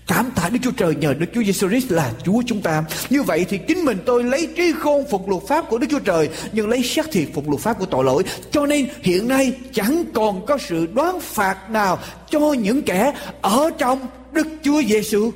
Cảm 0.06 0.30
tạ 0.30 0.48
Đức 0.48 0.58
Chúa 0.62 0.70
Trời, 0.70 0.94
nhờ 0.94 1.14
Đức 1.14 1.26
Chúa 1.34 1.42
Giêsu 1.42 1.68
Christ 1.68 1.90
là 1.90 2.12
Chúa 2.24 2.42
chúng 2.46 2.62
ta. 2.62 2.84
Như 3.10 3.22
vậy 3.22 3.46
thì 3.48 3.58
chính 3.68 3.84
mình 3.84 3.98
tôi 4.06 4.24
lấy 4.24 4.48
trí 4.56 4.72
khôn 4.72 5.04
phục 5.10 5.28
luật 5.28 5.42
pháp 5.48 5.68
của 5.68 5.78
Đức 5.78 5.86
Chúa 5.90 5.98
Trời, 5.98 6.28
nhưng 6.52 6.68
lấy 6.68 6.82
xác 6.82 7.10
thịt 7.12 7.28
phục 7.34 7.48
luật 7.48 7.60
pháp 7.60 7.78
của 7.78 7.86
tội 7.86 8.04
lỗi. 8.04 8.22
Cho 8.50 8.66
nên 8.66 8.88
hiện 9.02 9.28
nay 9.28 9.52
chẳng 9.72 10.04
còn 10.14 10.46
có 10.46 10.58
sự 10.58 10.86
đoán 10.94 11.20
phạt 11.20 11.70
nào 11.70 11.98
cho 12.30 12.40
những 12.40 12.82
kẻ 12.82 13.12
ở 13.40 13.70
trong 13.78 14.06
Đức 14.32 14.46
Chúa 14.62 14.82
Giêsu 14.82 15.32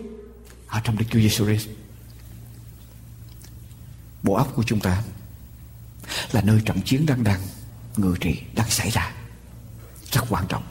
ở 0.69 0.81
trong 0.85 0.97
Đức 0.99 1.05
Chúa 1.11 1.19
Giêsu 1.19 1.45
Christ 1.45 1.69
bộ 4.25 4.35
óc 4.35 4.53
của 4.57 4.63
chúng 4.63 4.81
ta 4.81 5.03
là 6.33 6.43
nơi 6.43 6.61
trận 6.65 6.81
chiến 6.85 7.07
đang 7.07 7.25
đang, 7.25 7.41
ngự 7.97 8.15
trị 8.21 8.37
đang 8.55 8.71
xảy 8.71 8.91
ra. 8.91 9.13
Rất 10.13 10.25
quan 10.29 10.45
trọng. 10.49 10.63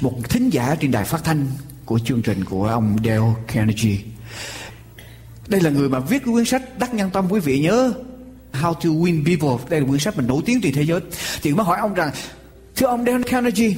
Một 0.00 0.18
thính 0.28 0.50
giả 0.50 0.74
trên 0.80 0.90
đài 0.90 1.04
phát 1.04 1.24
thanh 1.24 1.46
của 1.84 1.98
chương 1.98 2.22
trình 2.22 2.44
của 2.44 2.66
ông 2.66 2.96
Dale 3.04 3.34
Carnegie. 3.46 3.98
Đây 5.48 5.60
là 5.60 5.70
người 5.70 5.88
mà 5.88 5.98
viết 5.98 6.24
cái 6.24 6.32
quyển 6.34 6.44
sách 6.44 6.78
đắc 6.78 6.94
nhân 6.94 7.10
tâm, 7.10 7.26
quý 7.30 7.40
vị 7.40 7.60
nhớ. 7.60 7.92
How 8.52 8.74
to 8.74 8.90
Win 8.90 9.24
People. 9.24 9.70
Đây 9.70 9.80
là 9.80 9.86
quyển 9.86 10.00
sách 10.00 10.16
mình 10.16 10.26
nổi 10.26 10.42
tiếng 10.46 10.60
trên 10.60 10.74
thế 10.74 10.82
giới. 10.82 11.00
Thì 11.42 11.54
mới 11.54 11.66
hỏi 11.66 11.78
ông 11.78 11.94
rằng, 11.94 12.10
thưa 12.76 12.86
ông 12.86 13.04
Dale 13.04 13.22
Carnegie, 13.22 13.74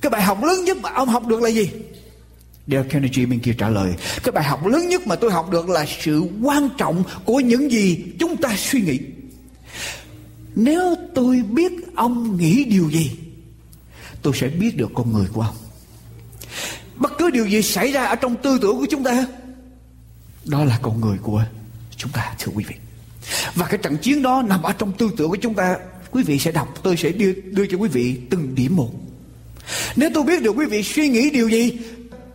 cái 0.00 0.10
bài 0.10 0.22
học 0.22 0.44
lớn 0.44 0.64
nhất 0.64 0.76
mà 0.76 0.90
ông 0.90 1.08
học 1.08 1.26
được 1.26 1.42
là 1.42 1.48
gì? 1.48 1.70
Dale 2.66 2.88
Carnegie 2.88 3.26
bên 3.26 3.40
kia 3.40 3.54
trả 3.58 3.68
lời 3.68 3.94
Cái 4.22 4.32
bài 4.32 4.44
học 4.44 4.66
lớn 4.66 4.88
nhất 4.88 5.06
mà 5.06 5.16
tôi 5.16 5.30
học 5.30 5.50
được 5.50 5.68
là 5.68 5.86
sự 6.00 6.22
quan 6.42 6.68
trọng 6.78 7.04
của 7.24 7.40
những 7.40 7.70
gì 7.70 8.04
chúng 8.20 8.36
ta 8.36 8.56
suy 8.56 8.80
nghĩ. 8.80 8.98
Nếu 10.54 10.94
tôi 11.14 11.42
biết 11.50 11.72
ông 11.94 12.36
nghĩ 12.36 12.64
điều 12.64 12.90
gì 12.90 13.10
Tôi 14.22 14.32
sẽ 14.36 14.48
biết 14.48 14.76
được 14.76 14.90
con 14.94 15.12
người 15.12 15.26
của 15.32 15.40
ông. 15.40 15.56
Bất 16.96 17.12
cứ 17.18 17.30
điều 17.30 17.46
gì 17.46 17.62
xảy 17.62 17.92
ra 17.92 18.04
ở 18.04 18.14
trong 18.14 18.36
tư 18.36 18.58
tưởng 18.62 18.78
của 18.78 18.86
chúng 18.90 19.04
ta 19.04 19.26
Đó 20.44 20.64
là 20.64 20.78
con 20.82 21.00
người 21.00 21.18
của 21.22 21.44
chúng 21.96 22.10
ta 22.10 22.34
thưa 22.38 22.52
quý 22.54 22.64
vị. 22.68 22.74
Và 23.54 23.66
cái 23.66 23.78
trận 23.78 23.96
chiến 23.96 24.22
đó 24.22 24.42
nằm 24.48 24.62
ở 24.62 24.72
trong 24.72 24.92
tư 24.92 25.10
tưởng 25.16 25.30
của 25.30 25.36
chúng 25.36 25.54
ta 25.54 25.76
Quý 26.10 26.22
vị 26.22 26.38
sẽ 26.38 26.52
đọc 26.52 26.74
Tôi 26.82 26.96
sẽ 26.96 27.10
đưa, 27.10 27.32
đưa 27.32 27.66
cho 27.66 27.78
quý 27.78 27.88
vị 27.88 28.20
từng 28.30 28.54
điểm 28.54 28.76
một. 28.76 28.90
Nếu 29.96 30.10
tôi 30.14 30.24
biết 30.24 30.42
được 30.42 30.52
quý 30.56 30.66
vị 30.66 30.82
suy 30.82 31.08
nghĩ 31.08 31.30
điều 31.30 31.48
gì 31.48 31.78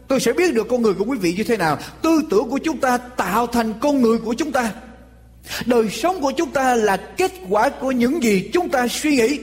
Tôi 0.10 0.20
sẽ 0.20 0.34
biết 0.34 0.54
được 0.54 0.68
con 0.70 0.82
người 0.82 0.94
của 0.94 1.06
quý 1.06 1.18
vị 1.18 1.34
như 1.34 1.44
thế 1.44 1.58
nào. 1.58 1.78
Tư 2.02 2.22
tưởng 2.30 2.50
của 2.50 2.58
chúng 2.58 2.80
ta 2.80 2.98
tạo 2.98 3.48
thành 3.48 3.74
con 3.80 4.02
người 4.02 4.18
của 4.18 4.34
chúng 4.34 4.52
ta. 4.52 4.74
Đời 5.66 5.90
sống 5.90 6.22
của 6.22 6.32
chúng 6.38 6.52
ta 6.52 6.76
là 6.76 6.98
kết 6.98 7.32
quả 7.50 7.70
của 7.70 7.92
những 7.92 8.24
gì 8.24 8.50
chúng 8.54 8.70
ta 8.70 8.88
suy 8.88 9.16
nghĩ. 9.16 9.40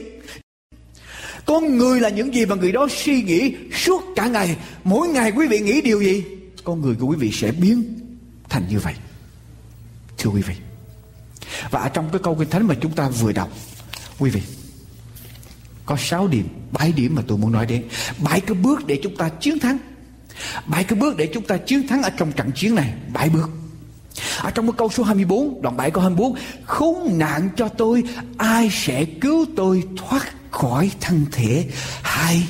Con 1.45 1.77
người 1.77 1.99
là 1.99 2.09
những 2.09 2.33
gì 2.33 2.45
mà 2.45 2.55
người 2.55 2.71
đó 2.71 2.87
suy 2.91 3.21
nghĩ 3.21 3.55
suốt 3.73 4.03
cả 4.15 4.27
ngày. 4.27 4.57
Mỗi 4.83 5.07
ngày 5.07 5.31
quý 5.31 5.47
vị 5.47 5.59
nghĩ 5.59 5.81
điều 5.81 6.01
gì? 6.01 6.23
Con 6.63 6.81
người 6.81 6.95
của 6.99 7.07
quý 7.07 7.15
vị 7.19 7.31
sẽ 7.31 7.51
biến 7.51 7.99
thành 8.49 8.63
như 8.69 8.79
vậy. 8.79 8.93
Thưa 10.17 10.29
quý 10.29 10.41
vị. 10.41 10.55
Và 11.71 11.79
ở 11.79 11.89
trong 11.89 12.09
cái 12.11 12.21
câu 12.23 12.35
kinh 12.35 12.49
thánh 12.49 12.67
mà 12.67 12.75
chúng 12.81 12.91
ta 12.91 13.09
vừa 13.09 13.31
đọc, 13.31 13.49
quý 14.19 14.29
vị, 14.29 14.41
có 15.85 15.97
6 15.99 16.27
điểm, 16.27 16.47
7 16.71 16.91
điểm 16.91 17.15
mà 17.15 17.21
tôi 17.27 17.37
muốn 17.37 17.51
nói 17.51 17.65
đến. 17.65 17.83
7 18.17 18.41
cái 18.41 18.55
bước 18.55 18.87
để 18.87 18.99
chúng 19.03 19.15
ta 19.15 19.29
chiến 19.29 19.59
thắng 19.59 19.77
Bảy 20.65 20.83
cái 20.83 20.99
bước 20.99 21.17
để 21.17 21.29
chúng 21.33 21.43
ta 21.43 21.57
chiến 21.57 21.87
thắng 21.87 22.03
ở 22.03 22.09
trong 22.09 22.31
trận 22.31 22.51
chiến 22.51 22.75
này. 22.75 22.93
Bảy 23.13 23.29
bước. 23.29 23.49
Ở 24.41 24.51
trong 24.51 24.65
cái 24.65 24.73
câu 24.77 24.89
số 24.89 25.03
24, 25.03 25.61
đoạn 25.61 25.77
7 25.77 25.91
câu 25.91 26.01
24, 26.01 26.35
khốn 26.65 27.17
nạn 27.17 27.49
cho 27.55 27.67
tôi, 27.67 28.03
ai 28.37 28.69
sẽ 28.71 29.05
cứu 29.05 29.45
tôi 29.55 29.83
thoát 29.97 30.23
khỏi 30.51 30.91
thân 31.01 31.25
thể 31.31 31.65
hai 32.03 32.43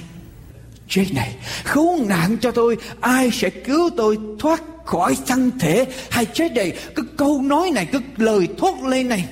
chết 0.88 1.06
này. 1.14 1.36
Khốn 1.64 2.08
nạn 2.08 2.38
cho 2.42 2.52
tôi, 2.52 2.78
ai 3.02 3.30
sẽ 3.34 3.50
cứu 3.50 3.90
tôi 3.98 4.18
thoát 4.40 4.62
khỏi 4.86 5.18
thân 5.28 5.52
thể 5.60 5.86
hay 6.10 6.26
chết 6.26 6.52
này. 6.52 6.72
Cái 6.96 7.06
câu 7.18 7.42
nói 7.42 7.72
này, 7.72 7.86
cái 7.86 8.02
lời 8.18 8.48
thốt 8.58 8.76
lên 8.84 9.10
này, 9.10 9.26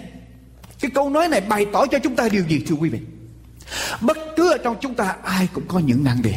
cái 0.80 0.92
câu 0.92 1.10
nói 1.10 1.28
này 1.28 1.42
bày 1.42 1.66
tỏ 1.74 1.86
cho 1.86 2.00
chúng 2.00 2.16
ta 2.16 2.30
điều 2.30 2.44
gì 2.48 2.64
thưa 2.68 2.76
quý 2.76 2.90
vị? 2.90 3.00
Bất 4.02 4.18
cứ 4.38 4.52
ở 4.52 4.58
trong 4.58 4.76
chúng 4.82 4.96
ta 4.96 5.16
ai 5.24 5.48
cũng 5.54 5.64
có 5.68 5.80
những 5.80 6.04
nạn 6.04 6.22
đề 6.22 6.36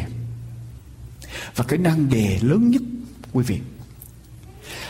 và 1.56 1.64
cái 1.68 1.78
nan 1.78 2.10
đề 2.10 2.38
lớn 2.42 2.70
nhất 2.70 2.82
quý 3.32 3.44
vị 3.44 3.60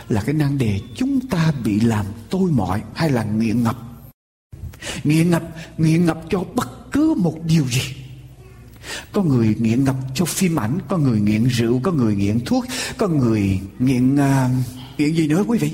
là 0.08 0.22
cái 0.26 0.34
nan 0.34 0.58
đề 0.58 0.80
chúng 0.94 1.20
ta 1.20 1.52
bị 1.64 1.80
làm 1.80 2.06
tôi 2.30 2.50
mọi 2.50 2.82
hay 2.94 3.10
là 3.10 3.22
nghiện 3.22 3.62
ngập. 3.62 3.76
Nghiện 5.04 5.30
ngập 5.30 5.42
nghiện 5.78 6.06
ngập 6.06 6.20
cho 6.30 6.44
bất 6.54 6.92
cứ 6.92 7.14
một 7.18 7.38
điều 7.44 7.64
gì. 7.68 7.94
Có 9.12 9.22
người 9.22 9.56
nghiện 9.58 9.84
ngập 9.84 9.96
cho 10.14 10.24
phim 10.24 10.58
ảnh 10.58 10.78
có 10.88 10.98
người 10.98 11.20
nghiện 11.20 11.44
rượu 11.44 11.80
có 11.82 11.92
người 11.92 12.14
nghiện 12.14 12.40
thuốc 12.40 12.64
có 12.98 13.08
người 13.08 13.60
nghiện 13.78 14.14
uh, 14.14 14.50
nghiện 14.98 15.14
gì 15.14 15.28
nữa 15.28 15.44
quý 15.46 15.58
vị? 15.58 15.72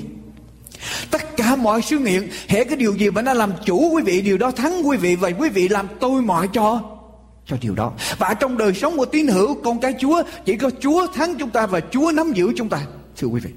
Tất 1.11 1.37
cả 1.37 1.55
mọi 1.55 1.81
sự 1.81 1.99
nghiện 1.99 2.29
hễ 2.47 2.63
cái 2.63 2.77
điều 2.77 2.95
gì 2.95 3.09
mà 3.09 3.21
nó 3.21 3.33
làm 3.33 3.51
chủ 3.65 3.89
quý 3.93 4.03
vị 4.05 4.21
điều 4.21 4.37
đó 4.37 4.51
thắng 4.51 4.87
quý 4.87 4.97
vị. 4.97 5.15
Và 5.15 5.29
quý 5.39 5.49
vị 5.49 5.67
làm 5.67 5.87
tôi 5.99 6.21
mọi 6.21 6.49
cho 6.53 6.94
cho 7.45 7.57
điều 7.61 7.75
đó. 7.75 7.93
Và 8.17 8.33
trong 8.33 8.57
đời 8.57 8.73
sống 8.73 8.97
của 8.97 9.05
tín 9.05 9.27
hữu 9.27 9.55
con 9.63 9.79
cái 9.79 9.93
Chúa 9.99 10.23
chỉ 10.45 10.57
có 10.57 10.69
Chúa 10.79 11.07
thắng 11.07 11.35
chúng 11.39 11.49
ta 11.49 11.67
và 11.67 11.79
Chúa 11.91 12.11
nắm 12.11 12.33
giữ 12.33 12.53
chúng 12.55 12.69
ta. 12.69 12.81
Thưa 13.17 13.27
quý 13.27 13.39
vị. 13.39 13.49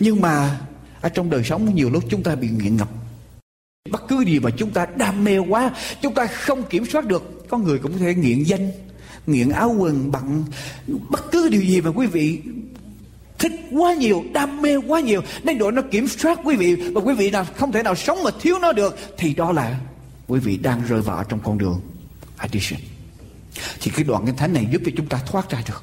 Nhưng 0.00 0.20
mà 0.20 0.60
ở 1.00 1.08
trong 1.08 1.30
đời 1.30 1.44
sống 1.44 1.74
nhiều 1.74 1.90
lúc 1.90 2.04
chúng 2.08 2.22
ta 2.22 2.34
bị 2.34 2.48
nghiện 2.48 2.76
ngập. 2.76 2.88
Bất 3.90 4.08
cứ 4.08 4.20
gì 4.20 4.40
mà 4.40 4.50
chúng 4.50 4.70
ta 4.70 4.86
đam 4.96 5.24
mê 5.24 5.38
quá, 5.38 5.70
chúng 6.02 6.14
ta 6.14 6.26
không 6.26 6.62
kiểm 6.62 6.84
soát 6.86 7.06
được. 7.06 7.48
Có 7.48 7.58
người 7.58 7.78
cũng 7.78 7.92
có 7.92 7.98
thể 7.98 8.14
nghiện 8.14 8.42
danh, 8.42 8.70
nghiện 9.26 9.48
áo 9.48 9.74
quần 9.78 10.10
bận 10.12 10.44
bất 11.08 11.32
cứ 11.32 11.48
điều 11.48 11.62
gì 11.62 11.80
mà 11.80 11.90
quý 11.90 12.06
vị 12.06 12.40
thích 13.38 13.52
quá 13.72 13.94
nhiều, 13.94 14.24
đam 14.32 14.62
mê 14.62 14.76
quá 14.76 15.00
nhiều, 15.00 15.22
đến 15.42 15.58
độ 15.58 15.70
nó 15.70 15.82
kiểm 15.82 16.08
soát 16.08 16.38
quý 16.44 16.56
vị 16.56 16.74
và 16.74 17.00
quý 17.00 17.14
vị 17.14 17.30
nào 17.30 17.46
không 17.56 17.72
thể 17.72 17.82
nào 17.82 17.94
sống 17.94 18.22
mà 18.22 18.30
thiếu 18.40 18.58
nó 18.58 18.72
được 18.72 18.96
thì 19.18 19.34
đó 19.34 19.52
là 19.52 19.78
quý 20.28 20.40
vị 20.40 20.56
đang 20.56 20.82
rơi 20.88 21.00
vào 21.00 21.24
trong 21.24 21.40
con 21.44 21.58
đường 21.58 21.80
addiction 22.40 22.80
thì 23.80 23.90
cái 23.90 24.04
đoạn 24.04 24.26
kinh 24.26 24.36
thánh 24.36 24.52
này 24.52 24.66
giúp 24.72 24.82
cho 24.84 24.92
chúng 24.96 25.08
ta 25.08 25.18
thoát 25.26 25.50
ra 25.50 25.62
được. 25.68 25.82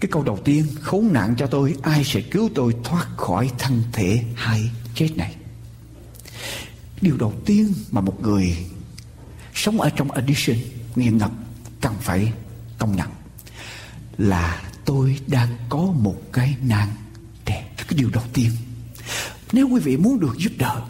Cái 0.00 0.08
câu 0.12 0.22
đầu 0.22 0.38
tiên, 0.44 0.66
khốn 0.80 1.12
nạn 1.12 1.34
cho 1.38 1.46
tôi, 1.46 1.74
ai 1.82 2.04
sẽ 2.04 2.20
cứu 2.20 2.50
tôi 2.54 2.74
thoát 2.84 3.06
khỏi 3.16 3.50
thân 3.58 3.82
thể 3.92 4.24
hay 4.34 4.70
chết 4.94 5.08
này? 5.16 5.34
Điều 7.00 7.16
đầu 7.16 7.34
tiên 7.46 7.72
mà 7.90 8.00
một 8.00 8.22
người 8.22 8.56
sống 9.54 9.80
ở 9.80 9.90
trong 9.90 10.10
addiction, 10.10 10.56
nghiện 10.96 11.18
ngập, 11.18 11.30
cần 11.80 11.94
phải 12.00 12.32
công 12.78 12.96
nhận 12.96 13.08
là 14.18 14.62
tôi 14.84 15.18
đang 15.26 15.56
có 15.68 15.78
một 15.78 16.22
cái 16.32 16.56
nạn 16.62 16.88
đề. 17.46 17.62
Cái 17.76 17.98
điều 17.98 18.10
đầu 18.10 18.24
tiên. 18.32 18.50
Nếu 19.52 19.68
quý 19.68 19.80
vị 19.80 19.96
muốn 19.96 20.20
được 20.20 20.34
giúp 20.38 20.52
đỡ 20.58 20.82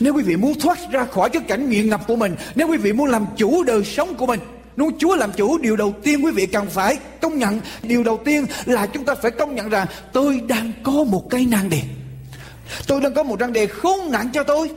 nếu 0.00 0.14
quý 0.14 0.22
vị 0.22 0.36
muốn 0.36 0.60
thoát 0.60 0.78
ra 0.90 1.04
khỏi 1.04 1.30
cái 1.30 1.42
cảnh 1.48 1.70
nghiện 1.70 1.88
ngập 1.88 2.06
của 2.06 2.16
mình, 2.16 2.36
nếu 2.54 2.68
quý 2.68 2.76
vị 2.76 2.92
muốn 2.92 3.06
làm 3.06 3.26
chủ 3.36 3.62
đời 3.62 3.84
sống 3.84 4.14
của 4.14 4.26
mình 4.26 4.40
nếu 4.76 4.90
Chúa 4.98 5.16
làm 5.16 5.32
chủ, 5.32 5.58
điều 5.58 5.76
đầu 5.76 5.94
tiên 6.02 6.24
quý 6.24 6.32
vị 6.32 6.46
cần 6.46 6.66
phải 6.70 6.98
công 7.20 7.38
nhận, 7.38 7.60
Điều 7.82 8.04
đầu 8.04 8.20
tiên 8.24 8.46
là 8.66 8.86
chúng 8.86 9.04
ta 9.04 9.14
phải 9.14 9.30
công 9.30 9.54
nhận 9.54 9.68
rằng 9.68 9.86
Tôi 10.12 10.40
đang 10.48 10.72
có 10.82 11.04
một 11.04 11.30
cái 11.30 11.46
nan 11.46 11.70
đề. 11.70 11.82
Tôi 12.86 13.00
đang 13.00 13.14
có 13.14 13.22
một 13.22 13.40
nan 13.40 13.52
đề 13.52 13.66
khốn 13.66 14.10
nạn 14.10 14.30
cho 14.34 14.42
tôi. 14.42 14.70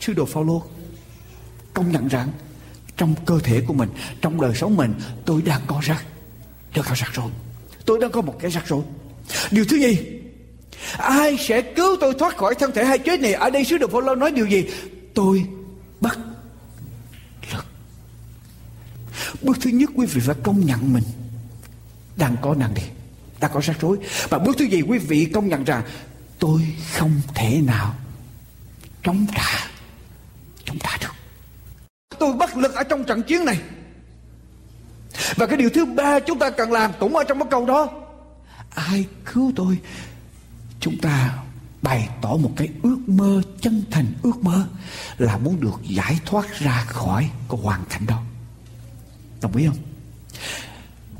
Sư 0.00 0.12
đồ 0.12 0.24
Phaolô, 0.24 0.62
công 1.74 1.92
nhận 1.92 2.08
rằng 2.08 2.28
trong 2.96 3.14
cơ 3.26 3.38
thể 3.44 3.62
của 3.66 3.74
mình, 3.74 3.88
trong 4.20 4.40
đời 4.40 4.54
sống 4.54 4.76
mình, 4.76 4.94
tôi 5.24 5.42
đang 5.42 5.60
có 5.66 5.80
rắc 5.82 6.04
Tôi 6.74 6.84
có 6.88 6.94
rắc 6.94 7.10
rối 7.14 7.30
tôi 7.84 7.98
đang 7.98 8.10
có 8.10 8.20
một 8.20 8.36
cái 8.40 8.50
rắc 8.50 8.66
rối 8.66 8.82
điều 9.50 9.64
thứ 9.64 9.76
gì 9.76 10.21
ai 10.98 11.36
sẽ 11.38 11.62
cứu 11.62 11.96
tôi 12.00 12.14
thoát 12.18 12.36
khỏi 12.36 12.54
thân 12.54 12.72
thể 12.72 12.84
hay 12.84 12.98
chết 12.98 13.20
này? 13.20 13.32
Ở 13.32 13.50
đây 13.50 13.64
sứ 13.64 13.78
đồ 13.78 13.86
Phaolô 13.86 14.14
nói 14.14 14.32
điều 14.32 14.46
gì? 14.46 14.66
Tôi 15.14 15.46
bất 16.00 16.18
lực. 17.52 17.64
Bước 19.42 19.56
thứ 19.60 19.70
nhất, 19.70 19.90
quý 19.94 20.06
vị 20.06 20.20
phải 20.24 20.36
công 20.42 20.66
nhận 20.66 20.92
mình. 20.92 21.04
Đang 22.16 22.36
có 22.42 22.54
năng 22.54 22.74
đi. 22.74 22.82
Đang 23.40 23.50
có 23.54 23.60
rắc 23.60 23.76
rối. 23.80 23.98
Và 24.28 24.38
bước 24.38 24.56
thứ 24.58 24.64
gì 24.64 24.82
quý 24.82 24.98
vị 24.98 25.30
công 25.32 25.48
nhận 25.48 25.64
rằng 25.64 25.82
tôi 26.38 26.60
không 26.94 27.20
thể 27.34 27.60
nào 27.66 27.94
chống 29.02 29.26
trả. 29.34 29.70
Chống 30.64 30.78
trả 30.78 30.98
được. 31.00 31.12
Tôi 32.18 32.32
bất 32.32 32.56
lực 32.56 32.74
ở 32.74 32.82
trong 32.84 33.04
trận 33.04 33.22
chiến 33.22 33.44
này. 33.44 33.60
Và 35.36 35.46
cái 35.46 35.56
điều 35.56 35.70
thứ 35.74 35.84
ba 35.84 36.20
chúng 36.20 36.38
ta 36.38 36.50
cần 36.50 36.72
làm 36.72 36.92
cũng 37.00 37.16
ở 37.16 37.24
trong 37.24 37.38
cái 37.38 37.48
câu 37.50 37.66
đó. 37.66 37.90
Ai 38.70 39.04
cứu 39.32 39.52
tôi 39.56 39.78
chúng 40.82 40.98
ta 40.98 41.38
bày 41.82 42.08
tỏ 42.22 42.28
một 42.28 42.50
cái 42.56 42.68
ước 42.82 42.98
mơ 43.06 43.42
chân 43.60 43.84
thành, 43.90 44.06
ước 44.22 44.44
mơ 44.44 44.66
là 45.18 45.38
muốn 45.38 45.60
được 45.60 45.80
giải 45.82 46.18
thoát 46.26 46.58
ra 46.58 46.84
khỏi 46.88 47.30
cái 47.50 47.60
hoàn 47.62 47.80
cảnh 47.90 48.06
đó. 48.06 48.22
Đồng 49.40 49.56
ý 49.56 49.66
không? 49.66 49.76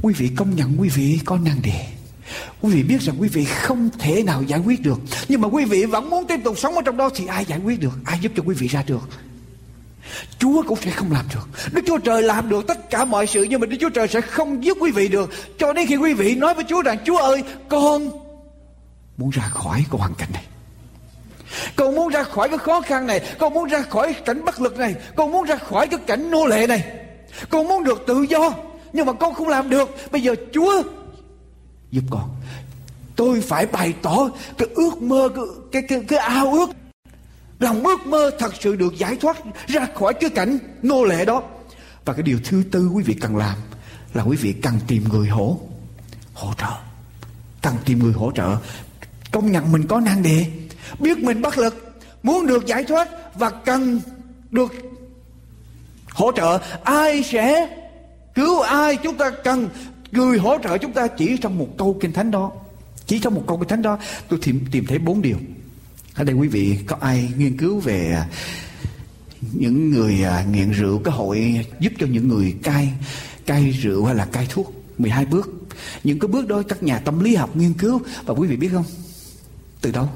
Quý 0.02 0.14
vị 0.14 0.30
công 0.36 0.56
nhận 0.56 0.80
quý 0.80 0.88
vị 0.88 1.20
có 1.24 1.38
năng 1.38 1.62
đề. 1.62 1.86
Quý 2.60 2.74
vị 2.74 2.82
biết 2.82 3.02
rằng 3.02 3.16
quý 3.18 3.28
vị 3.28 3.44
không 3.44 3.90
thể 3.98 4.22
nào 4.22 4.42
giải 4.42 4.60
quyết 4.60 4.82
được. 4.82 5.00
Nhưng 5.28 5.40
mà 5.40 5.48
quý 5.48 5.64
vị 5.64 5.84
vẫn 5.84 6.10
muốn 6.10 6.26
tiếp 6.26 6.40
tục 6.44 6.58
sống 6.58 6.74
ở 6.74 6.82
trong 6.84 6.96
đó 6.96 7.10
thì 7.14 7.26
ai 7.26 7.44
giải 7.44 7.58
quyết 7.58 7.80
được? 7.80 7.98
Ai 8.04 8.18
giúp 8.20 8.32
cho 8.36 8.42
quý 8.46 8.54
vị 8.54 8.68
ra 8.68 8.84
được? 8.86 9.08
Chúa 10.38 10.62
cũng 10.62 10.78
sẽ 10.80 10.90
không 10.90 11.12
làm 11.12 11.24
được. 11.34 11.48
Đức 11.72 11.82
Chúa 11.86 11.98
Trời 11.98 12.22
làm 12.22 12.48
được 12.48 12.66
tất 12.66 12.90
cả 12.90 13.04
mọi 13.04 13.26
sự, 13.26 13.42
Nhưng 13.42 13.60
mà 13.60 13.66
Đức 13.66 13.76
Chúa 13.80 13.90
Trời 13.90 14.08
sẽ 14.08 14.20
không 14.20 14.64
giúp 14.64 14.78
quý 14.80 14.90
vị 14.90 15.08
được. 15.08 15.30
Cho 15.58 15.72
đến 15.72 15.86
khi 15.86 15.96
quý 15.96 16.14
vị 16.14 16.34
nói 16.34 16.54
với 16.54 16.64
Chúa 16.68 16.82
rằng, 16.82 16.98
Chúa 17.06 17.18
ơi, 17.18 17.42
con 17.68 18.21
muốn 19.16 19.30
ra 19.30 19.42
khỏi 19.42 19.84
cái 19.90 19.98
hoàn 19.98 20.14
cảnh 20.14 20.28
này. 20.32 20.44
Con 21.76 21.94
muốn 21.94 22.08
ra 22.08 22.22
khỏi 22.22 22.48
cái 22.48 22.58
khó 22.58 22.80
khăn 22.80 23.06
này 23.06 23.20
con 23.38 23.54
muốn 23.54 23.68
ra 23.68 23.82
khỏi 23.82 24.14
cảnh 24.24 24.44
bất 24.44 24.60
lực 24.60 24.78
này 24.78 24.94
con 25.16 25.32
muốn 25.32 25.44
ra 25.44 25.56
khỏi 25.56 25.88
cái 25.88 26.00
cảnh 26.06 26.30
nô 26.30 26.46
lệ 26.46 26.66
này. 26.66 26.84
Con 27.50 27.68
muốn 27.68 27.84
được 27.84 28.04
tự 28.06 28.22
do 28.22 28.54
nhưng 28.92 29.06
mà 29.06 29.12
con 29.12 29.34
không 29.34 29.48
làm 29.48 29.70
được. 29.70 29.88
Bây 30.10 30.22
giờ 30.22 30.34
chúa 30.52 30.82
giúp 31.90 32.04
con. 32.10 32.36
Tôi 33.16 33.40
phải 33.40 33.66
bày 33.66 33.94
tỏ 34.02 34.28
cái 34.58 34.68
ước 34.74 35.02
mơ 35.02 35.28
cái 35.34 35.42
cái 35.72 35.82
cái, 35.88 36.04
cái 36.08 36.18
ao 36.18 36.52
ước. 36.52 36.70
Lòng 37.58 37.82
ước 37.82 38.06
mơ 38.06 38.30
thật 38.38 38.52
sự 38.60 38.76
được 38.76 38.98
giải 38.98 39.16
thoát 39.16 39.36
ra 39.66 39.86
khỏi 39.94 40.14
cái 40.14 40.30
cảnh 40.30 40.58
nô 40.82 41.04
lệ 41.04 41.24
đó. 41.24 41.42
Và 42.04 42.12
cái 42.12 42.22
điều 42.22 42.38
thứ 42.44 42.62
tư 42.70 42.88
quý 42.94 43.02
vị 43.02 43.14
cần 43.20 43.36
làm 43.36 43.56
là 44.14 44.22
quý 44.22 44.36
vị 44.36 44.54
cần 44.62 44.74
tìm 44.86 45.04
người 45.08 45.28
hỗ 45.28 45.58
hỗ 46.34 46.52
trợ. 46.58 46.72
Cần 47.62 47.74
tìm 47.84 47.98
người 47.98 48.12
hỗ 48.12 48.32
trợ 48.32 48.56
công 49.32 49.52
nhận 49.52 49.72
mình 49.72 49.86
có 49.86 50.00
năng 50.00 50.22
địa, 50.22 50.44
biết 50.98 51.18
mình 51.18 51.42
bất 51.42 51.58
lực 51.58 52.00
muốn 52.22 52.46
được 52.46 52.66
giải 52.66 52.84
thoát 52.84 53.08
và 53.38 53.50
cần 53.50 54.00
được 54.50 54.72
hỗ 56.10 56.32
trợ 56.32 56.58
ai 56.84 57.22
sẽ 57.22 57.68
cứu 58.34 58.60
ai? 58.60 58.96
Chúng 58.96 59.16
ta 59.16 59.30
cần 59.44 59.68
người 60.12 60.38
hỗ 60.38 60.58
trợ 60.62 60.78
chúng 60.78 60.92
ta 60.92 61.06
chỉ 61.06 61.36
trong 61.36 61.58
một 61.58 61.68
câu 61.78 61.96
kinh 62.00 62.12
thánh 62.12 62.30
đó. 62.30 62.52
Chỉ 63.06 63.18
trong 63.18 63.34
một 63.34 63.44
câu 63.46 63.56
kinh 63.58 63.68
thánh 63.68 63.82
đó. 63.82 63.98
Tôi 64.28 64.38
tìm 64.42 64.64
tìm 64.70 64.86
thấy 64.86 64.98
bốn 64.98 65.22
điều. 65.22 65.36
Ở 66.14 66.24
đây 66.24 66.34
quý 66.34 66.48
vị 66.48 66.78
có 66.86 66.96
ai 67.00 67.28
nghiên 67.36 67.56
cứu 67.56 67.80
về 67.80 68.18
những 69.52 69.90
người 69.90 70.24
à, 70.24 70.44
nghiện 70.52 70.70
rượu 70.70 70.98
cái 70.98 71.14
hội 71.14 71.66
giúp 71.80 71.92
cho 71.98 72.06
những 72.06 72.28
người 72.28 72.56
cai 72.62 72.92
cai 73.46 73.70
rượu 73.70 74.04
hay 74.04 74.14
là 74.14 74.24
cai 74.24 74.46
thuốc? 74.50 74.74
12 74.98 75.26
bước. 75.26 75.50
Những 76.04 76.18
cái 76.18 76.28
bước 76.28 76.48
đó 76.48 76.62
các 76.68 76.82
nhà 76.82 76.98
tâm 76.98 77.20
lý 77.20 77.34
học 77.34 77.56
nghiên 77.56 77.72
cứu. 77.72 78.00
Và 78.26 78.34
quý 78.34 78.48
vị 78.48 78.56
biết 78.56 78.68
không? 78.72 78.84
Từ 79.82 79.90
đâu? 79.90 80.08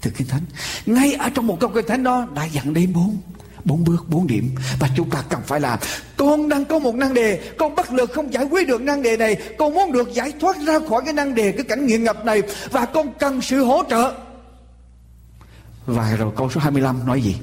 Từ 0.00 0.10
kinh 0.10 0.28
thánh. 0.28 0.42
Ngay 0.86 1.12
ở 1.12 1.30
trong 1.30 1.46
một 1.46 1.60
câu 1.60 1.70
kinh 1.74 1.86
thánh 1.86 2.02
đó 2.02 2.26
đã 2.34 2.44
dặn 2.44 2.74
đến 2.74 2.92
bốn 2.92 3.18
bốn 3.64 3.84
bước, 3.84 4.08
bốn 4.08 4.26
điểm. 4.26 4.54
Và 4.78 4.88
chúng 4.96 5.10
ta 5.10 5.22
cần 5.28 5.40
phải 5.46 5.60
làm, 5.60 5.78
con 6.16 6.48
đang 6.48 6.64
có 6.64 6.78
một 6.78 6.94
năng 6.94 7.14
đề, 7.14 7.52
con 7.58 7.74
bất 7.74 7.92
lực 7.92 8.10
không 8.14 8.32
giải 8.32 8.44
quyết 8.44 8.68
được 8.68 8.80
năng 8.80 9.02
đề 9.02 9.16
này. 9.16 9.36
Con 9.58 9.74
muốn 9.74 9.92
được 9.92 10.14
giải 10.14 10.32
thoát 10.40 10.56
ra 10.66 10.78
khỏi 10.88 11.02
cái 11.04 11.12
năng 11.12 11.34
đề, 11.34 11.52
cái 11.52 11.64
cảnh 11.64 11.86
nghiện 11.86 12.04
ngập 12.04 12.24
này. 12.24 12.42
Và 12.70 12.86
con 12.86 13.12
cần 13.18 13.42
sự 13.42 13.64
hỗ 13.64 13.82
trợ. 13.90 14.14
Và 15.86 16.16
rồi 16.16 16.32
câu 16.36 16.50
số 16.50 16.60
25 16.60 17.06
nói 17.06 17.22
gì? 17.22 17.36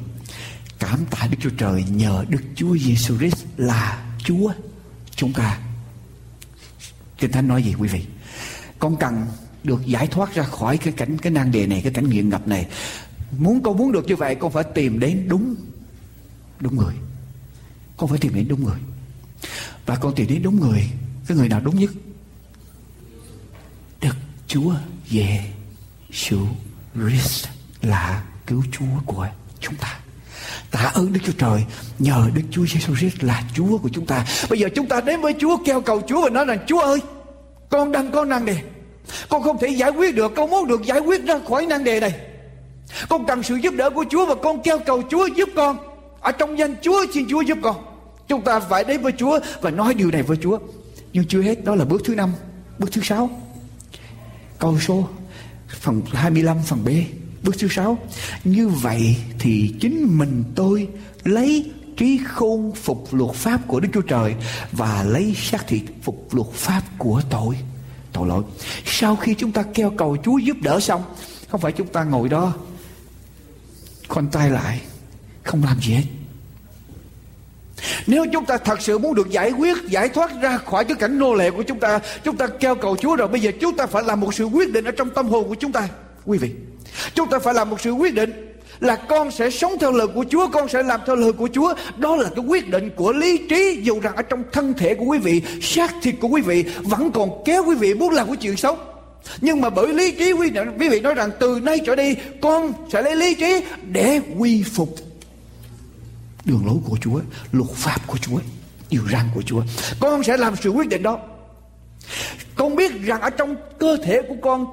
Cảm 0.80 1.00
tạ 1.10 1.28
Đức 1.32 1.38
Chúa 1.42 1.50
Trời 1.58 1.84
nhờ 1.92 2.26
Đức 2.30 2.42
Chúa 2.56 2.78
Giêsu 2.78 3.18
Christ 3.18 3.46
là 3.58 4.04
Chúa 4.24 4.52
chúng 5.16 5.34
ta. 5.34 5.60
Kinh 7.18 7.32
Thánh 7.32 7.48
nói 7.48 7.64
gì 7.64 7.76
quý 7.80 7.88
vị? 7.88 8.06
Con 8.80 8.96
cần 8.96 9.26
được 9.64 9.86
giải 9.86 10.08
thoát 10.08 10.34
ra 10.34 10.44
khỏi 10.44 10.78
cái 10.78 10.94
cảnh, 10.98 11.18
cái 11.18 11.32
nan 11.32 11.52
đề 11.52 11.68
này, 11.68 11.82
cái 11.84 11.94
cảnh 11.94 12.10
nghiện 12.10 12.30
ngập 12.30 12.48
này. 12.48 12.68
Muốn 13.38 13.64
con 13.64 13.78
muốn 13.78 13.92
được 13.92 14.06
như 14.06 14.16
vậy, 14.16 14.36
con 14.36 14.52
phải 14.52 14.64
tìm 14.64 15.00
đến 15.00 15.26
đúng 15.28 15.56
đúng 16.60 16.76
người. 16.76 16.94
Con 17.98 18.10
phải 18.10 18.20
tìm 18.20 18.36
đến 18.36 18.48
đúng 18.48 18.64
người. 18.64 18.80
Và 19.86 19.96
con 19.96 20.16
tìm 20.16 20.28
đến 20.28 20.44
đúng 20.44 20.60
người, 20.60 20.90
cái 21.28 21.38
người 21.38 21.50
nào 21.50 21.62
đúng 21.64 21.80
nhất? 21.80 21.92
Đức 24.02 24.16
Chúa 24.48 24.74
về 25.10 25.52
sự 26.12 26.40
Christ 26.96 27.48
là 27.82 28.24
cứu 28.48 28.64
Chúa 28.72 29.00
của 29.06 29.28
chúng 29.60 29.76
ta. 29.76 30.00
Tạ 30.72 30.80
ơn 30.80 31.14
Đức 31.14 31.20
Chúa 31.26 31.34
Trời, 31.38 31.66
nhờ 32.00 32.30
Đức 32.34 32.42
Chúa 32.52 32.66
Giêsu 32.66 32.96
Christ 32.96 33.24
là 33.24 33.44
Chúa 33.54 33.78
của 33.78 33.90
chúng 33.90 34.06
ta. 34.06 34.26
Bây 34.50 34.60
giờ 34.60 34.70
chúng 34.76 34.88
ta 34.88 35.02
đến 35.02 35.22
với 35.22 35.34
Chúa, 35.40 35.58
kêu 35.66 35.82
cầu 35.82 36.02
Chúa 36.08 36.22
và 36.22 36.30
nói 36.30 36.46
rằng, 36.46 36.60
Chúa 36.68 36.80
ơi, 36.80 37.00
con 37.70 37.92
đang 37.92 38.12
có 38.12 38.26
năng 38.26 38.46
đề 38.46 38.62
con 39.30 39.44
không 39.44 39.58
thể 39.58 39.68
giải 39.68 39.90
quyết 39.90 40.16
được 40.16 40.32
Con 40.36 40.50
muốn 40.50 40.68
được 40.68 40.84
giải 40.84 41.00
quyết 41.00 41.26
ra 41.26 41.40
khỏi 41.48 41.66
nan 41.66 41.84
đề 41.84 42.00
này. 42.00 42.14
Con 43.10 43.26
cần 43.26 43.44
sự 43.44 43.56
giúp 43.56 43.74
đỡ 43.78 43.90
của 43.90 44.06
Chúa 44.10 44.26
Và 44.26 44.36
con 44.36 44.62
kêu 44.64 44.80
cầu 44.86 45.02
Chúa 45.10 45.28
giúp 45.28 45.50
con. 45.56 45.78
Ở 46.22 46.32
trong 46.32 46.60
danh 46.60 46.76
Chúa, 46.82 47.06
xin 47.14 47.26
Chúa 47.30 47.42
giúp 47.42 47.58
con. 47.62 47.76
Chúng 48.28 48.42
ta 48.42 48.60
phải 48.60 48.84
đến 48.84 49.02
với 49.02 49.12
Chúa 49.18 49.40
Và 49.62 49.70
nói 49.70 49.94
điều 49.94 50.12
này 50.12 50.24
với 50.24 50.38
Chúa. 50.42 50.60
Nhưng 51.14 51.26
chưa 51.26 51.42
hết, 51.42 51.64
đó 51.64 51.76
là 51.76 51.86
bước 51.86 52.02
thứ 52.06 52.16
năm, 52.16 52.34
Bước 52.80 52.92
thứ 52.92 53.02
sáu. 53.02 53.30
Câu 54.60 54.80
số, 54.80 55.08
phần 55.68 56.02
25 56.14 56.58
phần 56.66 56.80
B, 56.86 56.90
Bước 57.44 57.56
thứ 57.60 57.68
sáu. 57.72 57.98
Như 58.44 58.68
vậy 58.68 59.16
thì 59.40 59.74
chính 59.82 60.18
mình 60.18 60.44
tôi 60.56 60.88
Lấy 61.24 61.72
trí 61.98 62.20
khôn 62.28 62.72
phục 62.76 63.14
luật 63.14 63.36
pháp 63.36 63.68
của 63.68 63.80
Đức 63.80 63.90
Chúa 63.94 64.02
Trời 64.02 64.36
Và 64.72 65.04
lấy 65.04 65.34
xác 65.38 65.68
thịt 65.68 65.82
phục 66.04 66.28
luật 66.32 66.48
pháp 66.54 66.82
của 66.98 67.22
tội 67.30 67.56
tội 68.14 68.28
lỗi. 68.28 68.44
Sau 68.86 69.16
khi 69.16 69.34
chúng 69.34 69.52
ta 69.52 69.64
kêu 69.74 69.94
cầu 69.98 70.18
Chúa 70.24 70.38
giúp 70.38 70.58
đỡ 70.62 70.80
xong, 70.80 71.04
không 71.50 71.62
phải 71.62 71.72
chúng 71.72 71.88
ta 71.88 72.04
ngồi 72.04 72.30
đó, 72.30 72.54
khoanh 74.08 74.28
tay 74.28 74.50
lại, 74.50 74.82
không 75.44 75.64
làm 75.64 75.80
gì 75.82 75.94
hết. 75.94 76.04
Nếu 78.08 78.26
chúng 78.34 78.46
ta 78.46 78.58
thật 78.58 78.82
sự 78.82 78.98
muốn 78.98 79.16
được 79.16 79.30
giải 79.30 79.52
quyết, 79.52 79.78
Giải 79.90 80.10
thoát 80.10 80.32
ra 80.42 80.58
khỏi 80.58 80.86
cái 80.86 80.96
cảnh 81.00 81.20
nô 81.20 81.34
lệ 81.34 81.52
của 81.52 81.64
chúng 81.64 81.80
ta 81.80 82.00
Chúng 82.24 82.38
ta 82.38 82.48
kêu 82.48 82.76
cầu 82.76 82.98
Chúa 82.98 83.16
rồi 83.16 83.28
Bây 83.28 83.42
giờ 83.42 83.52
chúng 83.62 83.78
ta 83.78 83.86
phải 83.86 84.04
làm 84.04 84.20
một 84.20 84.34
sự 84.34 84.46
quyết 84.46 84.72
định 84.72 84.86
Ở 84.86 84.92
trong 84.92 85.10
tâm 85.10 85.28
hồn 85.28 85.50
của 85.50 85.56
chúng 85.56 85.72
ta. 85.72 85.88
Quý 86.26 86.38
vị, 86.38 86.52
Chúng 87.14 87.30
ta 87.30 87.40
phải 87.40 87.54
làm 87.54 87.70
một 87.70 87.82
sự 87.82 87.92
quyết 87.92 88.14
định 88.14 88.49
là 88.80 88.96
con 88.96 89.32
sẽ 89.32 89.50
sống 89.50 89.74
theo 89.80 89.92
lời 89.92 90.08
của 90.08 90.26
Chúa, 90.30 90.48
con 90.48 90.70
sẽ 90.70 90.84
làm 90.84 91.00
theo 91.06 91.16
lời 91.16 91.34
của 91.34 91.50
Chúa. 91.54 91.74
Đó 91.98 92.16
là 92.16 92.30
cái 92.36 92.46
quyết 92.46 92.70
định 92.70 92.90
của 92.96 93.12
lý 93.14 93.38
trí 93.50 93.80
dù 93.84 94.00
rằng 94.00 94.16
ở 94.16 94.22
trong 94.22 94.44
thân 94.52 94.74
thể 94.74 94.96
của 94.96 95.06
quý 95.06 95.18
vị, 95.18 95.42
xác 95.62 95.96
thịt 96.02 96.16
của 96.22 96.28
quý 96.28 96.42
vị 96.42 96.66
vẫn 96.78 97.12
còn 97.12 97.44
kéo 97.46 97.64
quý 97.68 97.76
vị 97.76 97.94
muốn 97.94 98.14
làm 98.14 98.28
cái 98.28 98.36
chuyện 98.36 98.58
xấu. 98.58 98.78
Nhưng 99.42 99.62
mà 99.62 99.70
bởi 99.70 99.94
lý 99.94 100.12
trí 100.12 100.32
quý, 100.32 100.52
quý 100.80 100.90
vị 100.90 101.00
nói 101.00 101.14
rằng 101.14 101.32
từ 101.40 101.60
nay 101.64 101.80
trở 101.86 101.96
đi 101.96 102.16
con 102.42 102.74
sẽ 102.94 103.02
lấy 103.02 103.16
lý 103.16 103.36
trí 103.36 103.62
để 103.92 104.22
quy 104.38 104.64
phục 104.64 104.96
đường 106.46 106.64
lối 106.66 106.78
của 106.86 106.98
Chúa, 107.02 107.20
luật 107.52 107.70
pháp 107.72 108.08
của 108.08 108.18
Chúa, 108.18 108.40
điều 108.90 109.02
răn 109.12 109.26
của 109.36 109.42
Chúa. 109.42 109.62
Con 110.00 110.24
sẽ 110.24 110.38
làm 110.38 110.56
sự 110.62 110.70
quyết 110.70 110.90
định 110.90 111.04
đó. 111.04 111.20
Con 112.56 112.76
biết 112.76 112.92
rằng 113.02 113.22
ở 113.22 113.30
trong 113.30 113.56
cơ 113.80 113.98
thể 114.04 114.22
của 114.28 114.36
con 114.42 114.66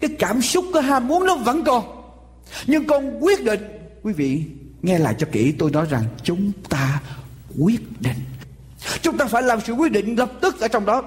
cái 0.00 0.10
cảm 0.18 0.42
xúc, 0.42 0.64
cái 0.74 0.82
ham 0.82 1.08
muốn 1.08 1.26
nó 1.26 1.36
vẫn 1.36 1.64
còn 1.64 2.03
nhưng 2.66 2.86
con 2.86 3.24
quyết 3.24 3.44
định. 3.44 3.60
Quý 4.02 4.12
vị, 4.12 4.42
nghe 4.82 4.98
lại 4.98 5.14
cho 5.18 5.26
kỹ, 5.32 5.52
tôi 5.58 5.70
nói 5.70 5.86
rằng 5.90 6.04
chúng 6.22 6.52
ta 6.68 7.00
quyết 7.58 7.80
định. 8.00 8.16
Chúng 9.02 9.16
ta 9.16 9.24
phải 9.24 9.42
làm 9.42 9.60
sự 9.66 9.72
quyết 9.72 9.92
định 9.92 10.18
lập 10.18 10.32
tức 10.40 10.60
ở 10.60 10.68
trong 10.68 10.86
đó. 10.86 11.02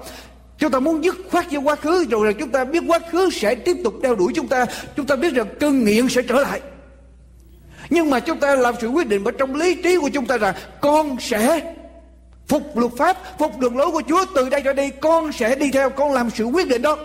Chúng 0.58 0.70
ta 0.70 0.80
muốn 0.80 1.04
dứt 1.04 1.16
khoát 1.30 1.50
với 1.50 1.60
quá 1.60 1.76
khứ, 1.76 2.04
rồi 2.10 2.26
là 2.26 2.32
chúng 2.38 2.50
ta 2.50 2.64
biết 2.64 2.82
quá 2.86 2.98
khứ 3.10 3.30
sẽ 3.32 3.54
tiếp 3.54 3.76
tục 3.84 3.94
đeo 4.02 4.14
đuổi 4.14 4.32
chúng 4.34 4.48
ta. 4.48 4.66
Chúng 4.96 5.06
ta 5.06 5.16
biết 5.16 5.34
rằng 5.34 5.46
cơn 5.60 5.84
nghiện 5.84 6.08
sẽ 6.08 6.22
trở 6.22 6.34
lại. 6.34 6.60
Nhưng 7.90 8.10
mà 8.10 8.20
chúng 8.20 8.40
ta 8.40 8.54
làm 8.54 8.74
sự 8.80 8.88
quyết 8.88 9.08
định 9.08 9.24
ở 9.24 9.30
trong 9.30 9.54
lý 9.54 9.82
trí 9.82 9.98
của 10.00 10.10
chúng 10.14 10.26
ta 10.26 10.36
rằng 10.36 10.54
con 10.80 11.16
sẽ 11.20 11.74
phục 12.46 12.76
luật 12.76 12.92
pháp, 12.98 13.16
phục 13.38 13.58
đường 13.58 13.76
lối 13.76 13.90
của 13.90 14.02
Chúa 14.08 14.24
từ 14.34 14.48
đây 14.48 14.62
trở 14.64 14.72
đi, 14.72 14.90
con 14.90 15.32
sẽ 15.32 15.54
đi 15.54 15.70
theo, 15.70 15.90
con 15.90 16.12
làm 16.12 16.30
sự 16.30 16.44
quyết 16.44 16.68
định 16.68 16.82
đó. 16.82 16.98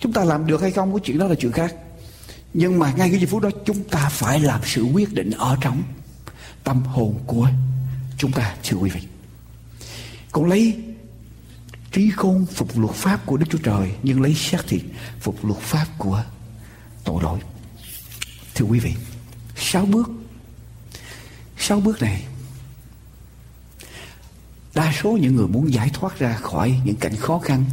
Chúng 0.00 0.12
ta 0.12 0.24
làm 0.24 0.46
được 0.46 0.60
hay 0.60 0.70
không 0.70 0.92
cái 0.92 1.00
chuyện 1.04 1.18
đó 1.18 1.26
là 1.26 1.34
chuyện 1.34 1.52
khác 1.52 1.74
nhưng 2.54 2.78
mà 2.78 2.92
ngay 2.92 3.10
cái 3.10 3.18
giây 3.18 3.26
phút 3.26 3.42
đó, 3.42 3.50
chúng 3.66 3.84
ta 3.84 4.08
phải 4.08 4.40
làm 4.40 4.60
sự 4.64 4.82
quyết 4.82 5.12
định 5.12 5.30
ở 5.30 5.56
trong 5.60 5.82
tâm 6.64 6.82
hồn 6.82 7.20
của 7.26 7.50
chúng 8.18 8.32
ta, 8.32 8.54
thưa 8.64 8.76
quý 8.76 8.90
vị. 8.90 9.00
Còn 10.32 10.46
lấy 10.46 10.76
trí 11.92 12.10
khôn 12.10 12.46
phục 12.46 12.78
luật 12.78 12.94
pháp 12.94 13.26
của 13.26 13.36
Đức 13.36 13.46
Chúa 13.50 13.58
Trời, 13.58 13.92
nhưng 14.02 14.20
lấy 14.20 14.34
xác 14.34 14.66
thịt 14.68 14.82
phục 15.20 15.44
luật 15.44 15.60
pháp 15.60 15.86
của 15.98 16.24
tội 17.04 17.22
lỗi. 17.22 17.38
Thưa 18.54 18.64
quý 18.64 18.78
vị, 18.78 18.94
sáu 19.56 19.86
bước. 19.86 20.10
Sáu 21.58 21.80
bước 21.80 22.02
này, 22.02 22.24
đa 24.74 24.92
số 25.02 25.10
những 25.10 25.36
người 25.36 25.48
muốn 25.48 25.72
giải 25.72 25.90
thoát 25.92 26.18
ra 26.18 26.36
khỏi 26.36 26.80
những 26.84 26.96
cảnh 26.96 27.16
khó 27.16 27.38
khăn, 27.38 27.64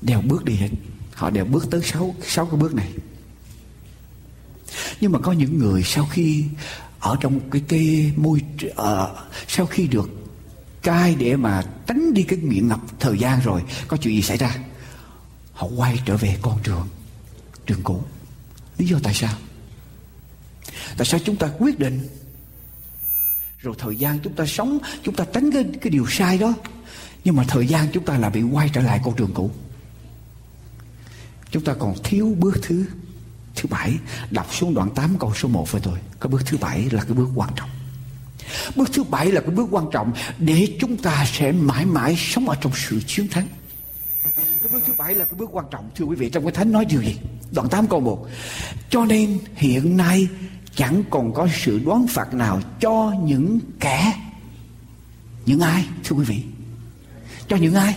đều 0.00 0.20
bước 0.20 0.44
đi 0.44 0.54
hết. 0.54 0.68
Họ 1.14 1.30
đều 1.30 1.44
bước 1.44 1.66
tới 1.70 1.82
sáu 1.84 2.14
sáu 2.26 2.46
cái 2.46 2.60
bước 2.60 2.74
này 2.74 2.92
nhưng 5.00 5.12
mà 5.12 5.18
có 5.18 5.32
những 5.32 5.58
người 5.58 5.82
sau 5.82 6.06
khi 6.10 6.44
ở 7.00 7.16
trong 7.20 7.50
cái 7.50 7.62
cái 7.68 8.12
môi 8.16 8.40
uh, 8.66 8.76
sau 9.48 9.66
khi 9.66 9.86
được 9.86 10.10
cai 10.82 11.14
để 11.14 11.36
mà 11.36 11.64
tránh 11.86 12.14
đi 12.14 12.22
cái 12.22 12.38
nghiện 12.38 12.68
ngập 12.68 12.80
thời 13.00 13.18
gian 13.18 13.40
rồi 13.40 13.62
có 13.88 13.96
chuyện 13.96 14.14
gì 14.14 14.22
xảy 14.22 14.36
ra? 14.36 14.56
Họ 15.52 15.68
quay 15.76 16.00
trở 16.04 16.16
về 16.16 16.36
con 16.42 16.58
đường 16.64 16.88
đường 17.66 17.80
cũ. 17.84 18.02
Lý 18.78 18.86
do 18.86 18.98
tại 19.02 19.14
sao? 19.14 19.34
Tại 20.96 21.06
sao 21.06 21.20
chúng 21.24 21.36
ta 21.36 21.48
quyết 21.58 21.78
định 21.78 22.08
rồi 23.58 23.74
thời 23.78 23.96
gian 23.96 24.18
chúng 24.24 24.32
ta 24.32 24.46
sống 24.46 24.78
chúng 25.02 25.14
ta 25.14 25.24
tránh 25.32 25.52
cái 25.52 25.64
cái 25.80 25.90
điều 25.90 26.06
sai 26.08 26.38
đó 26.38 26.54
nhưng 27.24 27.36
mà 27.36 27.44
thời 27.48 27.66
gian 27.66 27.88
chúng 27.92 28.04
ta 28.04 28.18
là 28.18 28.30
bị 28.30 28.42
quay 28.42 28.70
trở 28.72 28.80
lại 28.80 29.00
con 29.04 29.16
đường 29.16 29.30
cũ? 29.34 29.50
Chúng 31.50 31.64
ta 31.64 31.74
còn 31.74 31.94
thiếu 32.04 32.36
bước 32.38 32.58
thứ 32.62 32.84
thứ 33.60 33.68
bảy, 33.70 33.96
đọc 34.30 34.54
xuống 34.54 34.74
đoạn 34.74 34.90
8 34.94 35.16
câu 35.18 35.34
số 35.34 35.48
1 35.48 35.72
với 35.72 35.80
tôi. 35.84 35.98
Cái 36.20 36.28
bước 36.28 36.42
thứ 36.46 36.58
bảy 36.60 36.88
là 36.90 37.04
cái 37.04 37.12
bước 37.12 37.28
quan 37.34 37.50
trọng. 37.56 37.70
Bước 38.76 38.88
thứ 38.92 39.04
bảy 39.04 39.32
là 39.32 39.40
cái 39.40 39.50
bước 39.50 39.68
quan 39.70 39.84
trọng 39.92 40.12
để 40.38 40.76
chúng 40.80 40.96
ta 40.96 41.26
sẽ 41.32 41.52
mãi 41.52 41.86
mãi 41.86 42.16
sống 42.18 42.48
ở 42.48 42.56
trong 42.60 42.72
sự 42.74 43.00
chiến 43.06 43.28
thắng. 43.28 43.46
Cái 44.34 44.68
bước 44.72 44.82
thứ 44.86 44.92
bảy 44.98 45.14
là 45.14 45.24
cái 45.24 45.34
bước 45.34 45.50
quan 45.52 45.66
trọng. 45.70 45.90
Thưa 45.94 46.04
quý 46.04 46.16
vị, 46.16 46.30
trong 46.30 46.42
cái 46.42 46.52
thánh 46.52 46.72
nói 46.72 46.84
điều 46.84 47.02
gì? 47.02 47.18
Đoạn 47.52 47.68
8 47.68 47.86
câu 47.86 48.00
1 48.00 48.26
cho 48.90 49.04
nên 49.04 49.38
hiện 49.54 49.96
nay 49.96 50.28
chẳng 50.74 51.02
còn 51.10 51.32
có 51.34 51.48
sự 51.54 51.80
đoán 51.84 52.06
phạt 52.06 52.34
nào 52.34 52.60
cho 52.80 53.12
những 53.22 53.60
kẻ, 53.80 54.12
những 55.46 55.60
ai, 55.60 55.84
thưa 56.04 56.16
quý 56.16 56.24
vị? 56.24 56.42
Cho 57.48 57.56
những 57.56 57.74
ai? 57.74 57.96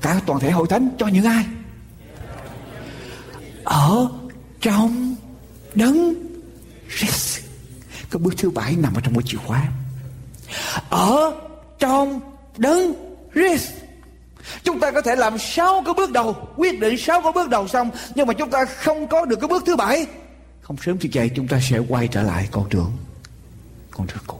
Cả 0.00 0.20
toàn 0.26 0.40
thể 0.40 0.50
hội 0.50 0.66
thánh, 0.70 0.88
cho 0.98 1.06
những 1.06 1.24
ai? 1.24 1.44
Ở 3.64 4.08
trong 4.60 5.14
đấng 5.74 6.14
Christ 6.98 7.40
cái 8.12 8.18
bước 8.18 8.34
thứ 8.38 8.50
bảy 8.50 8.76
nằm 8.76 8.94
ở 8.94 9.00
trong 9.00 9.14
cái 9.14 9.22
chìa 9.26 9.38
khóa. 9.38 9.68
Ở 10.90 11.32
trong 11.78 12.20
đấng 12.56 12.94
Christ 13.34 13.72
Chúng 14.64 14.80
ta 14.80 14.90
có 14.90 15.00
thể 15.00 15.16
làm 15.16 15.38
sáu 15.38 15.82
cái 15.84 15.94
bước 15.94 16.12
đầu, 16.12 16.48
Quyết 16.56 16.80
định 16.80 16.98
sáu 16.98 17.22
cái 17.22 17.32
bước 17.34 17.48
đầu 17.48 17.68
xong, 17.68 17.90
Nhưng 18.14 18.26
mà 18.26 18.34
chúng 18.34 18.50
ta 18.50 18.64
không 18.64 19.08
có 19.08 19.24
được 19.24 19.36
cái 19.40 19.48
bước 19.48 19.62
thứ 19.66 19.76
bảy. 19.76 20.06
Không 20.62 20.76
sớm 20.76 20.98
thì 20.98 21.10
vậy 21.12 21.30
chúng 21.36 21.48
ta 21.48 21.60
sẽ 21.70 21.78
quay 21.78 22.08
trở 22.08 22.22
lại 22.22 22.48
con 22.50 22.68
đường 22.68 22.92
Con 23.90 24.06
đường 24.06 24.22
cũ. 24.26 24.38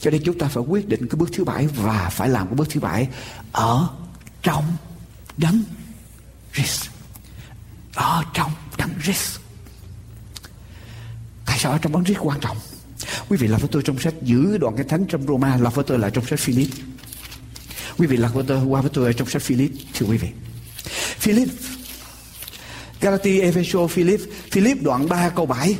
Cho 0.00 0.10
nên 0.10 0.22
chúng 0.24 0.38
ta 0.38 0.48
phải 0.48 0.62
quyết 0.68 0.88
định 0.88 1.08
cái 1.08 1.16
bước 1.16 1.30
thứ 1.32 1.44
bảy 1.44 1.66
Và 1.66 2.08
phải 2.12 2.28
làm 2.28 2.46
cái 2.46 2.54
bước 2.54 2.70
thứ 2.70 2.80
bảy 2.80 3.08
Ở 3.52 3.88
trong 4.42 4.64
đấng 5.36 5.62
Christ 6.54 6.91
ở 7.94 8.24
trong 8.34 8.50
đấng 8.78 8.90
Christ 9.02 9.38
Tại 11.46 11.58
sao 11.58 11.72
ở 11.72 11.78
trong 11.82 11.92
đấng 11.92 12.04
Christ 12.04 12.20
quan 12.20 12.40
trọng 12.40 12.56
Quý 13.28 13.36
vị 13.36 13.48
là 13.48 13.58
với 13.58 13.68
tôi 13.72 13.82
trong 13.84 13.98
sách 13.98 14.14
giữ 14.22 14.58
đoạn 14.58 14.76
cái 14.76 14.84
thánh 14.88 15.04
trong 15.08 15.26
Roma 15.26 15.56
là 15.56 15.70
với 15.70 15.84
tôi 15.84 15.98
là 15.98 16.10
trong 16.10 16.26
sách 16.26 16.38
Philip 16.38 16.68
Quý 17.98 18.06
vị 18.06 18.16
là 18.16 18.28
với 18.28 18.44
tôi 18.48 18.64
qua 18.64 18.80
với 18.80 18.90
tôi 18.94 19.06
ở 19.06 19.12
trong 19.12 19.28
sách 19.28 19.42
Philip 19.42 19.70
thưa 19.94 20.06
quý 20.06 20.16
vị. 20.16 20.28
Philip 21.18 21.48
Galati, 23.00 23.40
Ephesos, 23.40 23.90
Philip, 23.90 24.20
Philip 24.50 24.82
đoạn 24.82 25.08
3 25.08 25.28
câu 25.28 25.46
7 25.46 25.76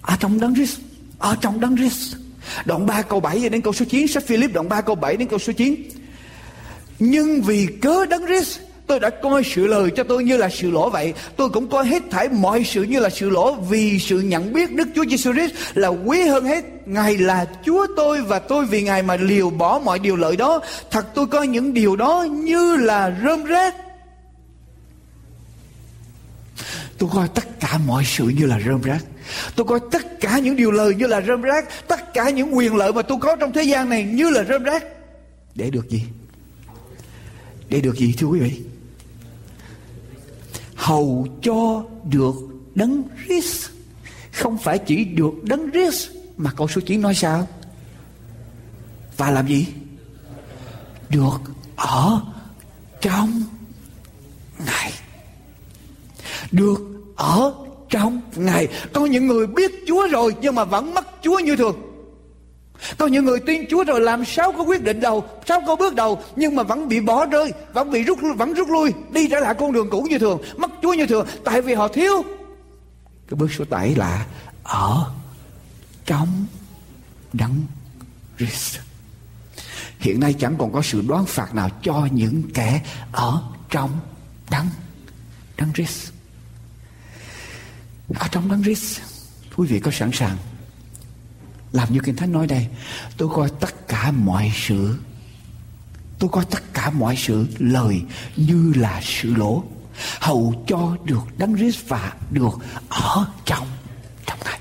ở 0.00 0.16
trong 0.20 0.40
đấng 0.40 0.54
Christ, 0.54 0.80
ở 1.18 1.36
trong 1.40 1.60
đấng 1.60 1.76
Christ. 1.76 2.16
Đoạn 2.64 2.86
3 2.86 3.02
câu 3.02 3.20
7 3.20 3.48
đến 3.48 3.60
câu 3.60 3.72
số 3.72 3.84
9, 3.84 4.08
sách 4.08 4.26
Philip 4.26 4.52
đoạn 4.52 4.68
3 4.68 4.80
câu 4.80 4.94
7 4.94 5.16
đến 5.16 5.28
câu 5.28 5.38
số 5.38 5.52
9. 5.52 5.74
Nhưng 6.98 7.42
vì 7.42 7.66
cớ 7.82 8.06
đấng 8.06 8.26
Christ 8.26 8.58
Tôi 8.92 9.00
đã 9.00 9.10
coi 9.10 9.42
sự 9.44 9.66
lời 9.66 9.90
cho 9.96 10.04
tôi 10.04 10.24
như 10.24 10.36
là 10.36 10.48
sự 10.48 10.70
lỗ 10.70 10.90
vậy. 10.90 11.14
Tôi 11.36 11.48
cũng 11.50 11.68
coi 11.68 11.86
hết 11.86 12.02
thảy 12.10 12.28
mọi 12.28 12.64
sự 12.64 12.82
như 12.82 13.00
là 13.00 13.10
sự 13.10 13.30
lỗ 13.30 13.54
vì 13.54 13.98
sự 13.98 14.20
nhận 14.20 14.52
biết 14.52 14.72
Đức 14.72 14.88
Chúa 14.94 15.04
Giêsu 15.04 15.32
Christ 15.32 15.54
là 15.74 15.88
quý 15.88 16.22
hơn 16.22 16.44
hết. 16.44 16.64
Ngài 16.86 17.18
là 17.18 17.46
Chúa 17.64 17.86
tôi 17.96 18.22
và 18.22 18.38
tôi 18.38 18.66
vì 18.66 18.82
Ngài 18.82 19.02
mà 19.02 19.16
liều 19.16 19.50
bỏ 19.50 19.80
mọi 19.84 19.98
điều 19.98 20.16
lợi 20.16 20.36
đó. 20.36 20.60
Thật 20.90 21.06
tôi 21.14 21.26
coi 21.26 21.46
những 21.46 21.74
điều 21.74 21.96
đó 21.96 22.26
như 22.30 22.76
là 22.76 23.16
rơm 23.24 23.44
rác. 23.44 23.74
Tôi 26.98 27.10
coi 27.12 27.28
tất 27.28 27.60
cả 27.60 27.78
mọi 27.86 28.04
sự 28.06 28.24
như 28.24 28.46
là 28.46 28.60
rơm 28.66 28.82
rác. 28.82 29.04
Tôi 29.56 29.66
coi 29.66 29.80
tất 29.90 30.20
cả 30.20 30.38
những 30.38 30.56
điều 30.56 30.70
lời 30.70 30.94
như 30.94 31.06
là 31.06 31.20
rơm 31.20 31.42
rác. 31.42 31.88
Tất 31.88 32.14
cả 32.14 32.30
những 32.30 32.56
quyền 32.56 32.76
lợi 32.76 32.92
mà 32.92 33.02
tôi 33.02 33.18
có 33.20 33.36
trong 33.36 33.52
thế 33.52 33.62
gian 33.62 33.88
này 33.88 34.04
như 34.04 34.30
là 34.30 34.44
rơm 34.44 34.62
rác. 34.62 34.84
Để 35.54 35.70
được 35.70 35.88
gì? 35.90 36.02
Để 37.68 37.80
được 37.80 37.96
gì, 37.96 38.14
thưa 38.18 38.26
quý 38.26 38.40
vị? 38.40 38.71
Hầu 40.82 41.26
cho 41.42 41.84
được 42.04 42.34
đấng 42.74 43.02
Christ. 43.24 43.70
Không 44.32 44.58
phải 44.58 44.78
chỉ 44.78 45.04
được 45.04 45.32
đấng 45.42 45.70
Christ 45.70 46.10
mà 46.36 46.50
câu 46.56 46.68
số 46.68 46.80
9 46.80 47.00
nói 47.00 47.14
sao? 47.14 47.48
Và 49.16 49.30
làm 49.30 49.46
gì? 49.46 49.66
Được 51.08 51.38
ở 51.76 52.20
trong 53.00 53.42
ngài. 54.66 54.92
Được 56.52 56.80
ở 57.16 57.54
trong 57.88 58.20
ngài. 58.36 58.68
Có 58.92 59.06
những 59.06 59.26
người 59.26 59.46
biết 59.46 59.70
Chúa 59.86 60.08
rồi 60.08 60.34
nhưng 60.40 60.54
mà 60.54 60.64
vẫn 60.64 60.94
mất 60.94 61.06
Chúa 61.22 61.38
như 61.38 61.56
thường 61.56 61.91
có 62.98 63.06
những 63.06 63.24
người 63.24 63.40
tin 63.40 63.66
Chúa 63.70 63.84
rồi 63.84 64.00
làm 64.00 64.24
sao 64.24 64.52
có 64.52 64.62
quyết 64.62 64.82
định 64.82 65.00
đầu, 65.00 65.24
sao 65.46 65.62
có 65.66 65.76
bước 65.76 65.94
đầu 65.94 66.22
nhưng 66.36 66.56
mà 66.56 66.62
vẫn 66.62 66.88
bị 66.88 67.00
bỏ 67.00 67.26
rơi, 67.26 67.52
vẫn 67.72 67.90
bị 67.90 68.02
rút 68.02 68.18
vẫn 68.36 68.54
rút 68.54 68.68
lui, 68.68 68.92
đi 69.10 69.28
trở 69.28 69.40
lại 69.40 69.54
con 69.58 69.72
đường 69.72 69.90
cũ 69.90 70.06
như 70.10 70.18
thường, 70.18 70.42
mất 70.56 70.70
Chúa 70.82 70.94
như 70.94 71.06
thường 71.06 71.26
tại 71.44 71.62
vì 71.62 71.74
họ 71.74 71.88
thiếu. 71.88 72.22
Cái 73.28 73.36
bước 73.36 73.48
số 73.58 73.64
7 73.70 73.94
là 73.94 74.26
ở 74.62 75.06
trong 76.06 76.46
đấng 77.32 77.62
Christ. 78.38 78.78
Hiện 79.98 80.20
nay 80.20 80.34
chẳng 80.38 80.56
còn 80.58 80.72
có 80.72 80.82
sự 80.82 81.02
đoán 81.08 81.26
phạt 81.26 81.54
nào 81.54 81.68
cho 81.82 82.08
những 82.12 82.42
kẻ 82.54 82.82
ở 83.12 83.42
trong 83.70 83.90
đấng 84.50 84.66
đấng 85.56 85.72
Christ. 85.72 86.12
Ở 88.14 88.28
trong 88.30 88.48
đấng 88.48 88.62
Christ, 88.62 89.00
quý 89.56 89.66
vị 89.66 89.80
có 89.80 89.90
sẵn 89.90 90.10
sàng 90.12 90.36
làm 91.72 91.92
như 91.92 92.00
Kinh 92.04 92.16
Thánh 92.16 92.32
nói 92.32 92.46
đây 92.46 92.66
Tôi 93.16 93.28
coi 93.34 93.48
tất 93.60 93.88
cả 93.88 94.10
mọi 94.10 94.52
sự 94.54 94.94
Tôi 96.18 96.30
coi 96.32 96.44
tất 96.50 96.62
cả 96.74 96.90
mọi 96.90 97.16
sự 97.16 97.46
lời 97.58 98.00
như 98.36 98.72
là 98.76 99.00
sự 99.02 99.34
lỗ 99.34 99.64
Hầu 100.20 100.64
cho 100.66 100.96
được 101.04 101.38
đấng 101.38 101.56
Christ 101.56 101.88
và 101.88 102.12
được 102.30 102.58
ở 102.88 103.26
trong 103.44 103.66
trong 104.26 104.38
này 104.44 104.58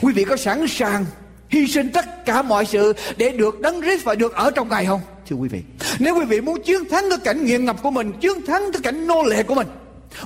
Quý 0.00 0.12
vị 0.12 0.24
có 0.24 0.36
sẵn 0.36 0.66
sàng 0.68 1.06
hy 1.54 1.66
sinh 1.66 1.92
tất 1.92 2.24
cả 2.24 2.42
mọi 2.42 2.66
sự 2.66 2.92
để 3.16 3.30
được 3.30 3.60
đấng 3.60 3.82
Christ 3.82 4.04
và 4.04 4.14
được 4.14 4.34
ở 4.34 4.50
trong 4.50 4.68
Ngài 4.68 4.86
không? 4.86 5.00
Thưa 5.28 5.36
quý 5.36 5.48
vị, 5.48 5.62
nếu 5.98 6.18
quý 6.18 6.24
vị 6.24 6.40
muốn 6.40 6.62
chiến 6.62 6.88
thắng 6.90 7.04
cái 7.10 7.18
cảnh 7.24 7.44
nghiện 7.44 7.64
ngập 7.64 7.82
của 7.82 7.90
mình, 7.90 8.12
chiến 8.20 8.46
thắng 8.46 8.62
cái 8.72 8.82
cảnh 8.82 9.06
nô 9.06 9.22
lệ 9.22 9.42
của 9.42 9.54
mình, 9.54 9.66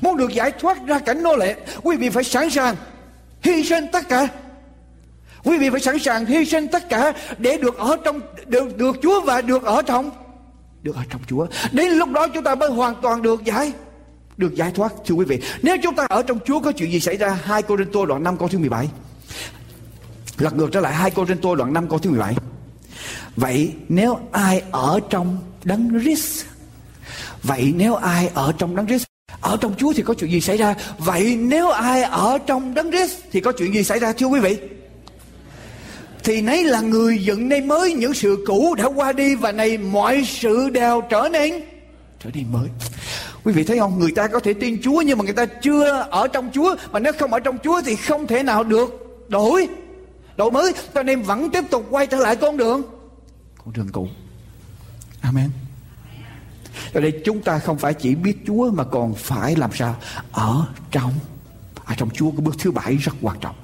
muốn 0.01 0.17
được 0.17 0.35
giải 0.35 0.53
thoát 0.61 0.87
ra 0.87 0.99
cảnh 0.99 1.23
nô 1.23 1.37
lệ, 1.37 1.57
quý 1.83 1.97
vị 1.97 2.11
phải 2.11 2.25
sẵn 2.25 2.51
sàng 2.51 2.77
hy 3.43 3.65
sinh 3.65 3.85
tất 3.93 4.09
cả 4.09 4.29
Quý 5.49 5.59
vị 5.59 5.71
phải 5.71 5.81
sẵn 5.81 5.99
sàng 5.99 6.27
hy 6.27 6.45
sinh 6.45 6.69
tất 6.69 6.89
cả 6.89 7.13
để 7.39 7.59
được 7.59 7.77
ở 7.77 7.97
trong, 8.05 8.21
được 8.47 8.77
được 8.77 8.97
Chúa 9.03 9.21
và 9.21 9.41
được 9.41 9.65
ở 9.65 9.83
trong, 9.83 10.11
được 10.83 10.97
ở 10.97 11.03
trong 11.11 11.21
Chúa. 11.27 11.47
Đến 11.73 11.93
lúc 11.93 12.11
đó 12.11 12.29
chúng 12.29 12.45
ta 12.45 12.55
mới 12.55 12.71
hoàn 12.71 12.95
toàn 13.03 13.23
được 13.23 13.45
giải 13.45 13.73
được 14.37 14.55
giải 14.55 14.71
thoát, 14.75 14.93
thưa 15.07 15.15
quý 15.15 15.25
vị. 15.25 15.41
Nếu 15.63 15.77
chúng 15.83 15.95
ta 15.95 16.07
ở 16.09 16.23
trong 16.23 16.39
Chúa, 16.45 16.61
có 16.61 16.73
chuyện 16.73 16.93
gì 16.93 17.01
xảy 17.01 17.17
ra? 17.17 17.39
Hai 17.43 17.63
Cô 17.63 17.77
Rinh 17.77 17.93
Tô 17.93 18.07
đoạn 18.07 18.23
5 18.23 18.37
câu 18.37 18.49
thứ 18.49 18.59
17. 18.59 18.89
Lật 20.39 20.55
ngược 20.55 20.69
trở 20.73 20.81
lại, 20.81 20.95
hai 20.95 21.11
Cô 21.11 21.27
Rinh 21.27 21.39
Tô 21.39 21.55
đoạn 21.55 21.73
5 21.73 21.89
câu 21.89 21.99
thứ 21.99 22.11
17. 22.11 22.35
Vậy 23.37 23.73
nếu 23.89 24.19
ai 24.33 24.63
ở 24.71 25.01
trong 25.11 25.39
đấng 25.65 26.01
Christ 26.01 26.45
Vậy 27.43 27.73
nếu 27.77 27.95
ai 27.95 28.31
ở 28.35 28.53
trong 28.59 28.77
đấng 28.77 28.87
Christ 28.87 29.05
ở 29.41 29.57
trong 29.61 29.75
Chúa 29.79 29.93
thì 29.93 30.03
có 30.03 30.15
chuyện 30.15 30.31
gì 30.31 30.41
xảy 30.41 30.57
ra? 30.57 30.75
Vậy 30.99 31.37
nếu 31.37 31.71
ai 31.71 32.03
ở 32.03 32.39
trong 32.47 32.75
đấng 32.75 32.91
Christ 32.91 33.17
thì 33.33 33.41
có 33.41 33.53
chuyện 33.53 33.75
gì 33.75 33.85
xảy 33.85 33.99
ra, 33.99 34.13
thưa 34.13 34.27
quý 34.27 34.41
vị? 34.41 34.59
Thì 36.25 36.43
nấy 36.43 36.65
là 36.65 36.81
người 36.81 37.19
dựng 37.19 37.49
nên 37.49 37.69
mới 37.69 37.93
những 37.93 38.15
sự 38.15 38.45
cũ 38.47 38.75
đã 38.75 38.85
qua 38.85 39.13
đi 39.13 39.35
và 39.35 39.53
này 39.53 39.79
mọi 39.79 40.25
sự 40.27 40.71
đều 40.71 41.01
trở 41.11 41.29
nên 41.33 41.61
trở 42.21 42.31
nên 42.35 42.53
mới. 42.53 42.69
Quý 43.45 43.53
vị 43.53 43.65
thấy 43.65 43.79
không? 43.79 43.99
Người 43.99 44.13
ta 44.13 44.29
có 44.29 44.41
thể 44.41 44.53
tin 44.53 44.83
chúa 44.83 45.03
nhưng 45.07 45.19
mà 45.19 45.25
người 45.25 45.33
ta 45.33 45.47
chưa 45.47 46.07
ở 46.11 46.29
trong 46.29 46.51
chúa. 46.55 46.77
Mà 46.93 46.99
nếu 46.99 47.13
không 47.19 47.33
ở 47.33 47.41
trong 47.41 47.59
chúa 47.65 47.83
thì 47.87 47.97
không 47.97 48.27
thể 48.27 48.43
nào 48.43 48.65
được 48.65 48.91
đổi 49.29 49.69
đổi 50.37 50.51
mới. 50.51 50.73
Cho 50.95 51.03
nên 51.03 51.23
vẫn 51.23 51.51
tiếp 51.51 51.65
tục 51.71 51.87
quay 51.91 52.07
trở 52.07 52.17
lại 52.17 52.37
con 52.37 52.57
đường 52.57 52.83
con 53.69 53.73
đường 53.73 53.89
cũ. 53.93 54.09
Amen. 55.21 55.51
Ở 56.93 57.01
đây 57.01 57.21
chúng 57.25 57.43
ta 57.43 57.59
không 57.59 57.79
phải 57.79 57.95
chỉ 57.95 58.15
biết 58.15 58.37
Chúa 58.47 58.71
mà 58.71 58.85
còn 58.85 59.15
phải 59.15 59.57
làm 59.57 59.71
sao? 59.75 59.97
Ở 60.33 60.67
trong 60.91 61.13
ở 61.85 61.95
trong 61.97 62.11
Chúa 62.11 62.31
cái 62.31 62.41
bước 62.41 62.55
thứ 62.59 62.71
bảy 62.71 62.97
rất 62.97 63.13
quan 63.23 63.39
trọng. 63.41 63.57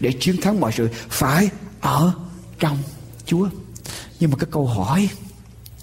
Để 0.00 0.12
chiến 0.20 0.36
thắng 0.40 0.60
mọi 0.60 0.72
sự, 0.72 0.88
phải 1.08 1.50
ở 1.84 2.12
trong 2.58 2.78
Chúa. 3.26 3.48
Nhưng 4.20 4.30
mà 4.30 4.36
cái 4.40 4.48
câu 4.50 4.66
hỏi 4.66 5.08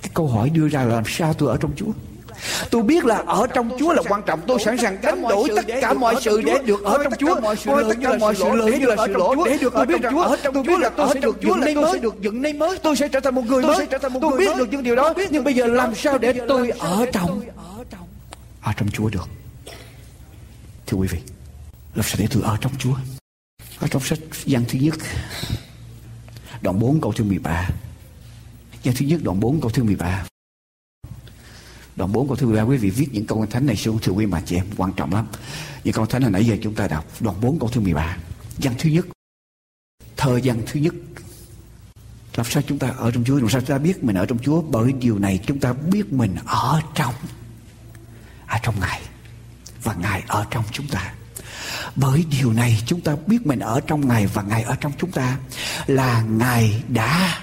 cái 0.01 0.11
câu 0.13 0.27
hỏi 0.27 0.49
đưa 0.49 0.67
ra 0.67 0.83
là 0.83 0.95
làm 0.95 1.03
sao 1.07 1.33
tôi 1.33 1.49
ở 1.49 1.57
trong 1.57 1.71
Chúa? 1.75 1.91
Tôi 2.69 2.83
biết 2.83 3.05
là 3.05 3.23
ở 3.25 3.47
trong 3.47 3.69
Chúa 3.79 3.93
là 3.93 4.01
quan 4.09 4.21
trọng. 4.25 4.41
Tôi 4.47 4.59
sẵn 4.59 4.77
sàng 4.77 5.01
đánh 5.01 5.21
đổi 5.21 5.49
tất 5.55 5.65
cả 5.81 5.93
mọi 5.93 6.15
sự 6.21 6.41
để 6.41 6.57
được 6.65 6.83
ở 6.83 7.03
trong 7.03 7.13
Chúa. 7.19 7.35
Coi 7.65 7.83
tất 7.83 7.97
cả 8.01 8.17
mọi 8.17 8.35
sự 8.35 8.51
lợi 8.55 8.77
như 8.77 8.85
là 8.85 8.95
sự 9.07 9.13
lỗ 9.13 9.45
Để 9.45 9.57
được 9.57 9.73
ở 9.73 9.85
trong 9.85 10.01
Chúa. 10.11 10.35
Tôi 10.53 10.63
biết 10.63 10.79
là 10.79 10.89
tôi 10.89 11.09
sẽ 11.13 11.19
được 11.19 11.41
dựng 11.41 11.59
nên 11.59 11.81
mới. 11.81 11.99
được 11.99 12.21
dựng 12.21 12.41
nên 12.41 12.59
mới. 12.59 12.77
Tôi 12.77 12.95
sẽ 12.95 13.07
trở 13.07 13.19
thành 13.19 13.35
một 13.35 13.45
người 13.45 13.63
mới. 13.63 13.87
Tôi 14.21 14.37
biết 14.37 14.57
được 14.57 14.67
những 14.71 14.83
điều 14.83 14.95
đó. 14.95 15.13
Nhưng 15.29 15.43
bây 15.43 15.53
giờ 15.53 15.67
làm 15.67 15.95
sao 15.95 16.17
để 16.17 16.33
tôi 16.47 16.69
ở 16.79 17.05
trong 17.13 17.41
Ở 18.61 18.73
trong 18.77 18.89
Chúa 18.91 19.09
được? 19.09 19.29
Thưa 20.87 20.97
quý 20.97 21.07
vị 21.07 21.19
Làm 21.95 22.05
sao 22.05 22.15
để 22.19 22.27
tôi 22.31 22.43
ở 22.43 22.57
trong 22.61 22.71
Chúa? 22.79 22.95
Ở 23.79 23.87
trong 23.87 24.01
sách 24.03 24.19
văn 24.45 24.63
thứ 24.67 24.79
nhất 24.81 24.95
Đoạn 26.61 26.79
4 26.79 27.01
câu 27.01 27.13
thứ 27.13 27.23
13 27.23 27.69
Văn 28.83 28.93
thứ 28.97 29.05
nhất 29.05 29.19
đoạn 29.23 29.39
4 29.39 29.61
câu 29.61 29.69
thứ 29.69 29.83
13 29.83 30.25
Đoạn 31.95 32.11
4 32.11 32.27
câu 32.27 32.35
thứ 32.35 32.47
13 32.47 32.63
quý 32.63 32.77
vị 32.77 32.89
viết 32.89 33.07
những 33.11 33.25
câu 33.25 33.45
thánh 33.45 33.65
này 33.65 33.75
xuống, 33.75 33.99
thưa 34.01 34.11
quý 34.11 34.25
mà 34.25 34.41
chị 34.45 34.55
em, 34.55 34.65
quan 34.77 34.93
trọng 34.93 35.13
lắm. 35.13 35.27
Những 35.83 35.93
câu 35.93 36.05
thánh 36.05 36.21
hồi 36.21 36.31
nãy 36.31 36.45
giờ 36.45 36.57
chúng 36.63 36.75
ta 36.75 36.87
đọc, 36.87 37.05
đoạn 37.19 37.41
4 37.41 37.59
câu 37.59 37.69
thứ 37.69 37.81
13. 37.81 38.17
Văn 38.57 38.73
thứ 38.79 38.89
nhất. 38.89 39.05
Thơ 40.17 40.39
văn 40.43 40.61
thứ 40.67 40.79
nhất. 40.79 40.93
Làm 42.35 42.45
sao 42.49 42.63
chúng 42.67 42.79
ta 42.79 42.89
ở 42.89 43.11
trong 43.11 43.23
Chúa? 43.23 43.37
Làm 43.37 43.49
sao 43.49 43.61
chúng 43.61 43.69
ta 43.69 43.77
biết 43.77 44.03
mình 44.03 44.15
ở 44.15 44.25
trong 44.25 44.39
Chúa? 44.39 44.61
Bởi 44.61 44.93
điều 44.93 45.19
này 45.19 45.39
chúng 45.47 45.59
ta 45.59 45.73
biết 45.73 46.13
mình 46.13 46.35
ở 46.45 46.81
trong 46.95 47.13
ở 48.47 48.57
trong 48.63 48.75
Ngài 48.79 49.01
và 49.83 49.93
Ngài 49.93 50.23
ở 50.27 50.45
trong 50.51 50.63
chúng 50.71 50.87
ta. 50.87 51.13
Bởi 51.95 52.25
điều 52.31 52.53
này 52.53 52.81
chúng 52.85 53.01
ta 53.01 53.15
biết 53.27 53.45
mình 53.45 53.59
ở 53.59 53.81
trong 53.87 54.07
Ngài 54.07 54.27
và 54.27 54.41
Ngài 54.41 54.63
ở 54.63 54.75
trong 54.75 54.91
chúng 54.97 55.11
ta 55.11 55.37
là 55.87 56.21
Ngài 56.21 56.83
đã 56.87 57.39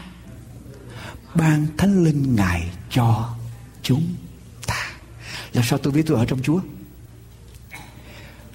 ban 1.34 1.66
thánh 1.78 2.04
linh 2.04 2.36
Ngài 2.36 2.70
cho 2.90 3.34
chúng 3.82 4.14
ta 4.66 4.90
là 5.52 5.62
sao 5.64 5.78
tôi 5.78 5.92
biết 5.92 6.02
tôi 6.06 6.18
ở 6.18 6.24
trong 6.24 6.42
Chúa? 6.42 6.60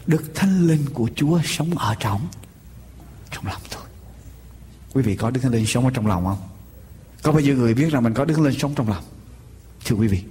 Đức 0.07 0.23
Thánh 0.35 0.67
Linh 0.67 0.85
của 0.93 1.09
Chúa 1.15 1.39
sống 1.45 1.77
ở 1.77 1.95
trong 1.99 2.27
trong 3.31 3.47
lòng 3.47 3.61
tôi. 3.71 3.81
Quý 4.93 5.01
vị 5.01 5.15
có 5.15 5.29
Đức 5.29 5.41
Thánh 5.43 5.51
Linh 5.51 5.65
sống 5.65 5.85
ở 5.85 5.91
trong 5.93 6.07
lòng 6.07 6.25
không? 6.25 6.49
Có 7.21 7.31
bao 7.31 7.41
nhiêu 7.41 7.55
người 7.55 7.73
biết 7.73 7.89
rằng 7.91 8.03
mình 8.03 8.13
có 8.13 8.25
Đức 8.25 8.33
Thánh 8.33 8.43
Linh 8.43 8.59
sống 8.59 8.73
trong 8.75 8.89
lòng? 8.89 9.03
Thưa 9.85 9.95
quý 9.95 10.07
vị, 10.07 10.23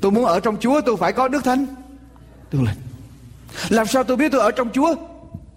tôi 0.00 0.12
muốn 0.12 0.24
ở 0.24 0.40
trong 0.40 0.56
Chúa 0.60 0.80
tôi 0.86 0.96
phải 0.96 1.12
có 1.12 1.28
Đức 1.28 1.44
Thánh 1.44 1.66
Đức 2.52 2.60
Linh. 2.62 2.76
Làm 3.68 3.86
sao 3.86 4.04
tôi 4.04 4.16
biết 4.16 4.32
tôi 4.32 4.40
ở 4.40 4.50
trong 4.50 4.70
Chúa? 4.72 4.94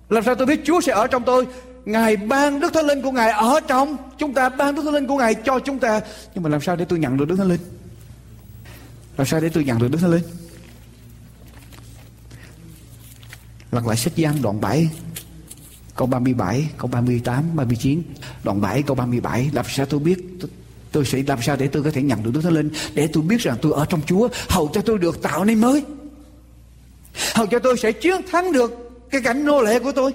Làm 0.10 0.24
sao 0.24 0.36
tôi 0.36 0.48
biết 0.48 0.62
Chúa 0.66 0.82
sẽ 0.82 0.93
ở 0.93 1.08
trong 1.08 1.24
tôi? 1.24 1.48
Ngài 1.86 2.18
ban 2.18 2.60
Đức 2.60 2.74
Thánh 2.74 2.86
Linh 2.86 3.02
của 3.02 3.12
Ngài 3.12 3.32
ở 3.32 3.60
trong 3.68 3.98
chúng 4.18 4.34
ta, 4.34 4.50
ban 4.50 4.76
Đức 4.76 4.82
Thánh 4.86 4.93
Linh 4.93 5.08
của 5.08 5.18
Ngài 5.18 5.36
cho 5.36 5.60
chúng 5.60 5.80
ta. 5.80 6.02
Nhưng 6.34 6.43
mà 6.43 6.50
làm 6.50 6.62
sao 6.62 6.76
để 6.76 6.86
tôi 6.86 7.00
nhận 7.00 7.18
được 7.18 7.26
Đức 7.26 7.36
Thánh 7.36 7.48
Linh? 7.48 7.62
Làm 9.18 9.28
sao 9.28 9.39
để 9.39 9.50
tôi 9.50 9.64
nhận 9.64 9.80
được 9.80 9.91
Đức 9.91 9.98
Thánh 10.02 10.12
Linh? 10.12 10.24
Lật 13.72 13.88
lại 13.88 13.98
sách 13.98 14.16
Giăng 14.16 14.41
đoạn 14.41 14.62
7 14.62 14.89
Câu 15.95 16.08
37, 16.08 16.70
câu 16.78 16.88
38, 16.88 17.56
39 17.56 18.04
Đoạn 18.43 18.62
7, 18.62 18.82
câu 18.82 18.95
37 18.95 19.50
Làm 19.54 19.66
sao 19.70 19.86
tôi 19.86 20.00
biết 20.00 20.18
tôi, 20.39 20.50
tôi 20.91 21.06
sẽ 21.06 21.24
làm 21.28 21.41
sao 21.41 21.56
để 21.56 21.68
tôi 21.68 21.84
có 21.84 21.91
thể 21.91 22.02
nhận 22.02 22.24
được 22.24 22.32
Đức 22.34 22.41
Thánh 22.41 22.54
Linh 22.54 22.70
Để 22.93 23.08
tôi 23.14 23.24
biết 23.24 23.41
rằng 23.41 23.58
tôi 23.62 23.74
ở 23.74 23.86
trong 23.86 24.02
Chúa 24.06 24.30
Hầu 24.50 24.70
cho 24.74 24.82
tôi 24.82 24.98
được 24.98 25.22
tạo 25.22 25.45
nên 25.45 25.62
mới 25.62 25.84
Hầu 27.34 27.47
cho 27.47 27.59
tôi 27.59 27.78
sẽ 27.78 27.91
chiến 27.91 28.22
thắng 28.32 28.51
được 28.51 28.72
Cái 29.11 29.22
cảnh 29.22 29.45
nô 29.45 29.61
lệ 29.61 29.80
của 29.80 29.91
tôi. 29.91 30.11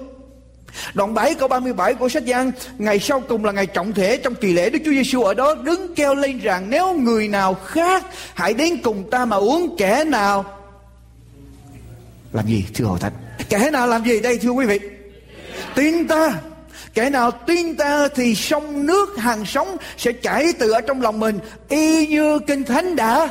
Đoạn 0.93 1.13
7 1.13 1.35
câu 1.35 1.47
37 1.47 1.93
của 1.93 2.09
sách 2.09 2.25
Giăng 2.25 2.51
Ngày 2.77 2.99
sau 2.99 3.19
cùng 3.19 3.45
là 3.45 3.51
ngày 3.51 3.65
trọng 3.65 3.93
thể 3.93 4.17
trong 4.17 4.35
kỳ 4.35 4.53
lễ 4.53 4.69
Đức 4.69 4.79
Chúa 4.85 4.91
Giêsu 4.91 5.23
ở 5.23 5.33
đó 5.33 5.55
đứng 5.55 5.95
kêu 5.95 6.15
lên 6.15 6.39
rằng, 6.39 6.69
Nếu 6.69 6.93
người 6.93 7.27
nào 7.27 7.53
khác, 7.53 8.05
hãy 8.33 8.53
đến 8.53 8.77
cùng 8.83 9.09
ta 9.11 9.25
mà 9.25 9.35
uống, 9.35 9.75
kẻ 9.77 10.03
nào 10.03 10.45
Làm 12.33 12.47
gì, 12.47 12.65
thưa 12.73 12.85
Hội 12.85 12.99
Thánh? 12.99 13.13
Kẻ 13.49 13.69
nào 13.71 13.87
làm 13.87 14.05
gì 14.05 14.19
đây, 14.19 14.37
thưa 14.37 14.51
quý 14.51 14.65
vị? 14.65 14.79
Tin 15.75 16.07
ta. 16.07 16.33
Kẻ 16.93 17.09
nào 17.09 17.31
tin 17.31 17.75
ta 17.75 18.07
thì 18.15 18.35
sông 18.35 18.85
nước 18.85 19.17
hàng 19.17 19.45
sống 19.45 19.77
sẽ 19.97 20.11
chảy 20.11 20.53
từ 20.59 20.71
ở 20.71 20.81
trong 20.81 21.01
lòng 21.01 21.19
mình. 21.19 21.39
Y 21.69 22.07
như 22.07 22.39
Kinh 22.47 22.63
Thánh 22.63 22.95
đã 22.95 23.29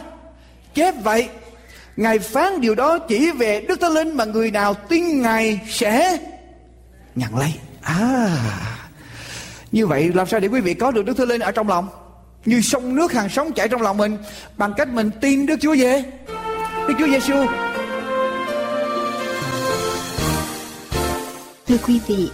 chép 0.75 0.95
vậy 1.05 1.29
Ngài 1.97 2.19
phán 2.19 2.61
điều 2.61 2.75
đó 2.75 2.99
chỉ 2.99 3.31
về 3.31 3.61
Đức 3.69 3.81
Thánh 3.81 3.93
Linh 3.93 4.17
mà 4.17 4.25
người 4.25 4.51
nào 4.51 4.75
tin 4.75 5.23
Ngài 5.23 5.61
sẽ 5.69 6.19
nhận 7.15 7.39
lấy. 7.39 7.53
À 7.83 8.29
như 9.73 9.87
vậy 9.87 10.11
làm 10.15 10.27
sao 10.27 10.41
để 10.41 10.49
quý 10.49 10.61
vị 10.61 10.75
có 10.75 10.91
được 10.91 11.05
đức 11.07 11.17
thánh 11.17 11.29
linh 11.29 11.41
ở 11.41 11.51
trong 11.51 11.69
lòng? 11.69 11.89
Như 12.45 12.61
sông 12.61 12.97
nước 12.97 13.13
hàng 13.13 13.29
sống 13.29 13.53
chảy 13.53 13.69
trong 13.69 13.83
lòng 13.83 13.97
mình, 13.97 14.19
bằng 14.57 14.75
cách 14.77 14.89
mình 14.89 15.11
tin 15.21 15.47
đức 15.47 15.57
chúa 15.61 15.75
về 15.79 16.05
đức 16.89 16.95
chúa 16.99 17.07
giêsu 17.07 17.35
thưa 21.67 21.77
quý 21.87 22.01
vị, 22.07 22.31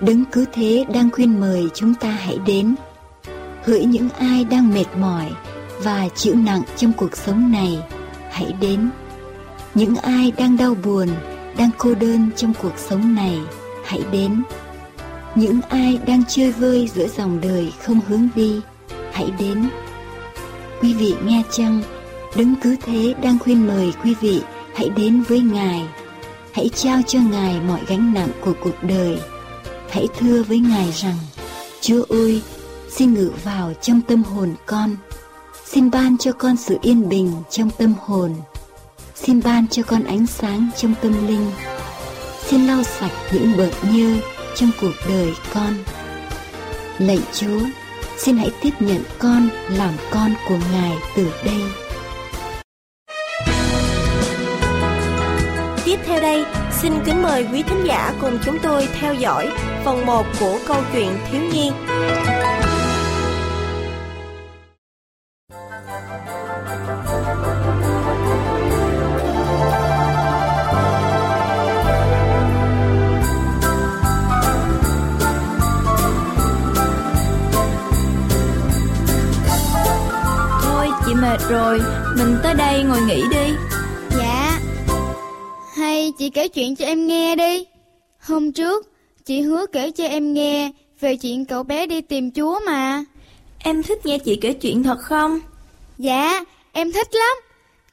đấng 0.00 0.24
cứ 0.32 0.44
thế 0.52 0.84
đang 0.94 1.10
khuyên 1.10 1.40
mời 1.40 1.64
chúng 1.74 1.94
ta 1.94 2.08
hãy 2.08 2.38
đến, 2.46 2.74
hỡi 3.64 3.84
những 3.84 4.08
ai 4.18 4.44
đang 4.44 4.74
mệt 4.74 4.96
mỏi 4.96 5.30
và 5.82 6.08
chịu 6.14 6.34
nặng 6.34 6.62
trong 6.76 6.92
cuộc 6.92 7.16
sống 7.16 7.52
này, 7.52 7.78
hãy 8.30 8.52
đến 8.60 8.90
những 9.74 9.96
ai 9.96 10.32
đang 10.38 10.56
đau 10.56 10.74
buồn, 10.84 11.08
đang 11.56 11.70
cô 11.78 11.94
đơn 11.94 12.30
trong 12.36 12.54
cuộc 12.62 12.72
sống 12.76 13.14
này, 13.14 13.40
hãy 13.84 14.00
đến. 14.12 14.42
Những 15.34 15.60
ai 15.68 15.98
đang 16.06 16.22
chơi 16.28 16.52
vơi 16.52 16.90
giữa 16.94 17.06
dòng 17.16 17.40
đời 17.40 17.72
không 17.82 18.00
hướng 18.08 18.28
đi, 18.34 18.60
hãy 19.12 19.30
đến. 19.38 19.68
Quý 20.80 20.94
vị 20.94 21.14
nghe 21.24 21.42
chăng? 21.50 21.82
Đứng 22.36 22.54
cứ 22.62 22.76
thế 22.82 23.14
đang 23.22 23.38
khuyên 23.38 23.66
mời 23.66 23.92
quý 24.04 24.14
vị, 24.20 24.42
hãy 24.74 24.88
đến 24.88 25.22
với 25.28 25.40
ngài. 25.40 25.88
Hãy 26.52 26.68
trao 26.74 27.00
cho 27.06 27.18
ngài 27.30 27.60
mọi 27.60 27.80
gánh 27.88 28.14
nặng 28.14 28.30
của 28.40 28.52
cuộc 28.62 28.82
đời. 28.82 29.18
Hãy 29.90 30.08
thưa 30.18 30.42
với 30.42 30.58
ngài 30.58 30.92
rằng, 30.92 31.16
chúa 31.80 32.04
ơi, 32.08 32.42
xin 32.90 33.14
ngự 33.14 33.30
vào 33.44 33.72
trong 33.80 34.00
tâm 34.00 34.22
hồn 34.22 34.54
con. 34.66 34.96
Xin 35.66 35.90
ban 35.90 36.18
cho 36.18 36.32
con 36.32 36.56
sự 36.56 36.78
yên 36.82 37.08
bình 37.08 37.32
trong 37.50 37.70
tâm 37.78 37.94
hồn 38.00 38.34
xin 39.26 39.40
ban 39.44 39.68
cho 39.68 39.82
con 39.82 40.04
ánh 40.04 40.26
sáng 40.26 40.68
trong 40.76 40.94
tâm 41.02 41.26
linh. 41.26 41.50
Xin 42.42 42.66
lau 42.66 42.82
sạch 42.82 43.12
những 43.32 43.52
bợt 43.56 43.70
nhơ 43.92 44.16
trong 44.54 44.70
cuộc 44.80 44.92
đời 45.08 45.32
con. 45.54 45.74
Lạy 46.98 47.18
chúa, 47.32 47.60
xin 48.18 48.36
hãy 48.36 48.50
tiếp 48.62 48.70
nhận 48.80 49.02
con 49.18 49.48
làm 49.68 49.94
con 50.10 50.34
của 50.48 50.58
ngài 50.72 50.96
từ 51.16 51.32
đây. 51.44 51.62
Tiếp 55.84 55.98
theo 56.06 56.20
đây, 56.20 56.44
xin 56.70 56.92
kính 57.04 57.22
mời 57.22 57.46
quý 57.52 57.62
thính 57.62 57.84
giả 57.86 58.14
cùng 58.20 58.38
chúng 58.44 58.58
tôi 58.62 58.88
theo 59.00 59.14
dõi 59.14 59.48
phần 59.84 60.06
1 60.06 60.26
của 60.40 60.58
câu 60.66 60.82
chuyện 60.92 61.10
thiếu 61.30 61.42
nhi. 61.52 61.70
Chị 86.22 86.30
kể 86.30 86.48
chuyện 86.48 86.76
cho 86.76 86.86
em 86.86 87.06
nghe 87.06 87.36
đi. 87.36 87.64
Hôm 88.20 88.52
trước 88.52 88.92
Chị 89.24 89.40
hứa 89.40 89.66
kể 89.72 89.90
cho 89.90 90.04
em 90.04 90.32
nghe 90.32 90.70
Về 91.00 91.16
chuyện 91.16 91.44
cậu 91.44 91.62
bé 91.62 91.86
đi 91.86 92.00
tìm 92.00 92.30
Chúa 92.30 92.60
mà. 92.66 93.04
Em 93.58 93.82
thích 93.82 94.06
nghe 94.06 94.18
chị 94.18 94.36
kể 94.36 94.52
chuyện 94.52 94.82
thật 94.82 94.98
không? 95.00 95.38
Dạ 95.98 96.44
em 96.72 96.92
thích 96.92 97.08
lắm. 97.12 97.36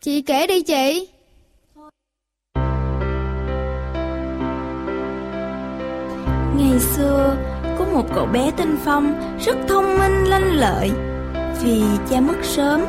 Chị 0.01 0.21
kể 0.21 0.47
đi 0.47 0.61
chị. 0.61 1.07
Ngày 6.57 6.80
xưa 6.80 7.38
Có 7.80 7.86
một 7.93 8.05
cậu 8.15 8.25
bé 8.25 8.51
tên 8.57 8.77
Phong 8.86 9.38
Rất 9.45 9.57
thông 9.67 9.97
minh 9.99 10.23
lanh 10.23 10.53
lợi. 10.53 10.91
Vì 11.63 11.82
cha 12.09 12.21
mất 12.21 12.38
sớm 12.43 12.82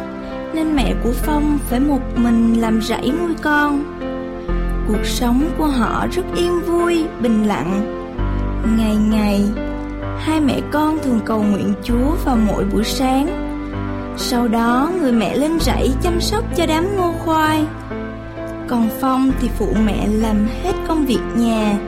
nên 0.55 0.77
mẹ 0.77 0.95
của 1.05 1.13
Phong 1.13 1.59
phải 1.71 1.81
một 1.81 2.01
mình 2.17 2.61
làm 2.61 2.83
rẫy 2.83 3.13
nuôi 3.21 3.35
con. 3.43 4.01
Cuộc 4.91 5.07
sống 5.07 5.51
của 5.59 5.67
họ 5.67 6.07
rất 6.13 6.23
yên 6.37 6.61
vui, 6.61 7.05
bình 7.21 7.49
lặng. 7.49 7.97
Ngày 8.79 8.97
ngày, 8.97 9.45
hai 10.19 10.41
mẹ 10.41 10.61
con 10.73 10.99
thường 10.99 11.21
cầu 11.25 11.43
nguyện 11.43 11.75
Chúa 11.85 12.17
vào 12.25 12.37
mỗi 12.37 12.65
buổi 12.65 12.85
sáng. 12.85 13.27
Sau 14.17 14.49
đó 14.49 14.91
người 15.01 15.13
mẹ 15.13 15.37
lên 15.37 15.61
rẫy 15.61 15.93
chăm 16.03 16.21
sóc 16.21 16.45
cho 16.57 16.67
đám 16.67 16.97
ngô 16.97 17.13
khoai. 17.25 17.65
Còn 18.69 18.89
Phong 19.01 19.33
thì 19.41 19.49
phụ 19.59 19.67
mẹ 19.85 20.07
làm 20.07 20.47
hết 20.63 20.73
công 20.89 21.07
việc 21.07 21.21
nhà. 21.37 21.79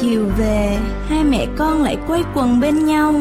Chiều 0.00 0.26
về, 0.38 0.78
hai 1.08 1.24
mẹ 1.24 1.46
con 1.56 1.82
lại 1.82 1.98
quay 2.06 2.24
quần 2.34 2.60
bên 2.60 2.84
nhau. 2.84 3.14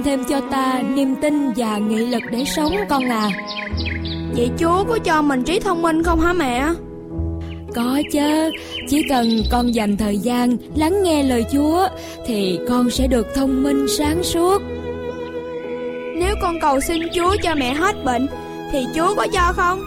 Ban 0.00 0.04
thêm 0.04 0.24
cho 0.28 0.40
ta 0.50 0.82
niềm 0.94 1.14
tin 1.22 1.52
và 1.56 1.78
nghị 1.78 2.06
lực 2.06 2.22
để 2.30 2.44
sống 2.56 2.72
con 2.88 3.08
à. 3.10 3.30
Vậy 4.36 4.50
Chúa 4.58 4.84
có 4.84 4.98
cho 5.04 5.22
mình 5.22 5.42
trí 5.42 5.60
thông 5.60 5.82
minh 5.82 6.02
không 6.02 6.20
hả 6.20 6.32
mẹ? 6.32 6.68
Có 7.74 8.02
chứ, 8.12 8.50
chỉ 8.88 9.02
cần 9.08 9.28
con 9.50 9.74
dành 9.74 9.96
thời 9.96 10.18
gian 10.18 10.56
lắng 10.76 11.02
nghe 11.02 11.22
lời 11.22 11.44
Chúa 11.52 11.88
thì 12.26 12.58
con 12.68 12.90
sẽ 12.90 13.06
được 13.06 13.26
thông 13.34 13.62
minh 13.62 13.86
sáng 13.88 14.22
suốt. 14.22 14.62
Nếu 16.16 16.34
con 16.42 16.60
cầu 16.60 16.80
xin 16.80 17.02
Chúa 17.14 17.36
cho 17.42 17.54
mẹ 17.54 17.74
hết 17.74 18.04
bệnh 18.04 18.26
thì 18.72 18.78
Chúa 18.94 19.14
có 19.14 19.26
cho 19.32 19.52
không? 19.56 19.80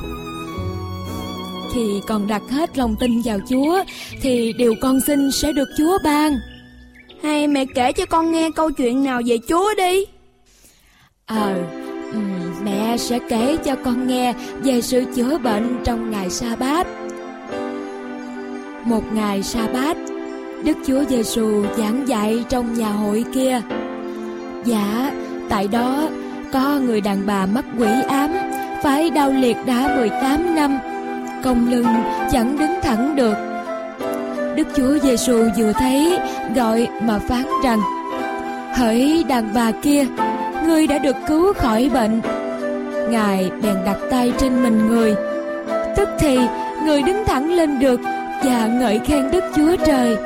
Thì 1.74 2.02
con 2.08 2.28
đặt 2.28 2.42
hết 2.50 2.78
lòng 2.78 2.96
tin 3.00 3.22
vào 3.26 3.40
Chúa 3.50 3.84
thì 4.22 4.54
điều 4.58 4.74
con 4.82 5.00
xin 5.08 5.32
sẽ 5.32 5.52
được 5.52 5.70
Chúa 5.78 5.98
ban. 6.04 6.34
Hay 7.24 7.48
mẹ 7.48 7.66
kể 7.66 7.92
cho 7.92 8.06
con 8.06 8.32
nghe 8.32 8.50
câu 8.56 8.72
chuyện 8.72 9.04
nào 9.04 9.22
về 9.26 9.38
Chúa 9.48 9.74
đi. 9.78 10.06
Ờ, 11.26 11.56
mẹ 12.64 12.98
sẽ 12.98 13.20
kể 13.30 13.58
cho 13.66 13.76
con 13.76 14.08
nghe 14.08 14.34
về 14.64 14.82
sự 14.82 15.04
chữa 15.16 15.38
bệnh 15.38 15.82
trong 15.84 16.12
ngày 16.12 16.30
sa 16.30 16.56
bát. 16.56 16.88
Một 18.86 19.04
ngày 19.14 19.44
sa 19.44 19.68
bát, 19.74 19.98
Đức 20.64 20.78
Chúa 20.88 21.04
Giêsu 21.10 21.66
giảng 21.78 22.08
dạy 22.08 22.44
trong 22.50 22.74
nhà 22.74 22.90
hội 22.90 23.26
kia. 23.34 23.62
Dạ, 24.66 25.12
tại 25.50 25.68
đó 25.68 26.10
có 26.54 26.80
người 26.86 27.02
đàn 27.02 27.26
bà 27.26 27.46
mắc 27.46 27.66
quỷ 27.80 27.90
ám, 28.08 28.32
phải 28.84 29.10
đau 29.10 29.32
liệt 29.32 29.58
đã 29.66 29.96
18 29.98 30.56
năm, 30.56 30.80
cong 31.44 31.72
lưng 31.72 31.88
chẳng 32.32 32.58
đứng 32.60 32.82
thẳng 32.84 33.16
được. 33.16 33.53
Đức 34.56 34.68
Chúa 34.76 34.98
Giêsu 35.04 35.50
vừa 35.58 35.74
thấy 35.74 36.20
gọi 36.56 36.88
mà 37.02 37.20
phán 37.20 37.46
rằng: 37.64 37.80
Hỡi 38.76 39.24
đàn 39.28 39.54
bà 39.54 39.72
kia, 39.72 40.06
ngươi 40.66 40.88
đã 40.88 40.98
được 40.98 41.16
cứu 41.28 41.54
khỏi 41.54 41.90
bệnh. 41.94 42.22
Ngài 43.10 43.52
bèn 43.62 43.76
đặt 43.86 43.98
tay 44.12 44.34
trên 44.40 44.64
mình 44.64 44.88
người. 44.88 45.16
Tức 45.98 46.10
thì 46.20 46.38
người 46.86 47.02
đứng 47.02 47.24
thẳng 47.26 47.54
lên 47.54 47.80
được 47.80 48.00
và 48.44 48.68
ngợi 48.68 49.00
khen 49.06 49.32
Đức 49.32 49.44
Chúa 49.56 49.76
Trời. 49.86 50.18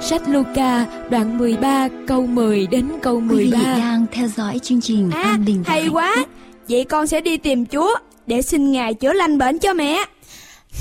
Sách 0.00 0.22
Luca 0.28 0.86
đoạn 1.10 1.38
13 1.38 1.88
câu 2.06 2.26
10 2.26 2.66
đến 2.66 2.88
câu 3.02 3.22
Quý 3.30 3.36
vị 3.38 3.50
13. 3.50 3.58
đang 3.78 4.06
theo 4.12 4.28
dõi 4.28 4.58
chương 4.58 4.80
trình 4.80 5.10
À, 5.10 5.22
An 5.22 5.44
Bình 5.44 5.62
hay 5.66 5.88
quá. 5.88 6.24
Vậy 6.68 6.84
con 6.84 7.06
sẽ 7.06 7.20
đi 7.20 7.36
tìm 7.36 7.66
Chúa 7.66 7.94
để 8.26 8.42
xin 8.42 8.72
Ngài 8.72 8.94
chữa 8.94 9.12
lành 9.12 9.38
bệnh 9.38 9.58
cho 9.58 9.72
mẹ. 9.72 10.04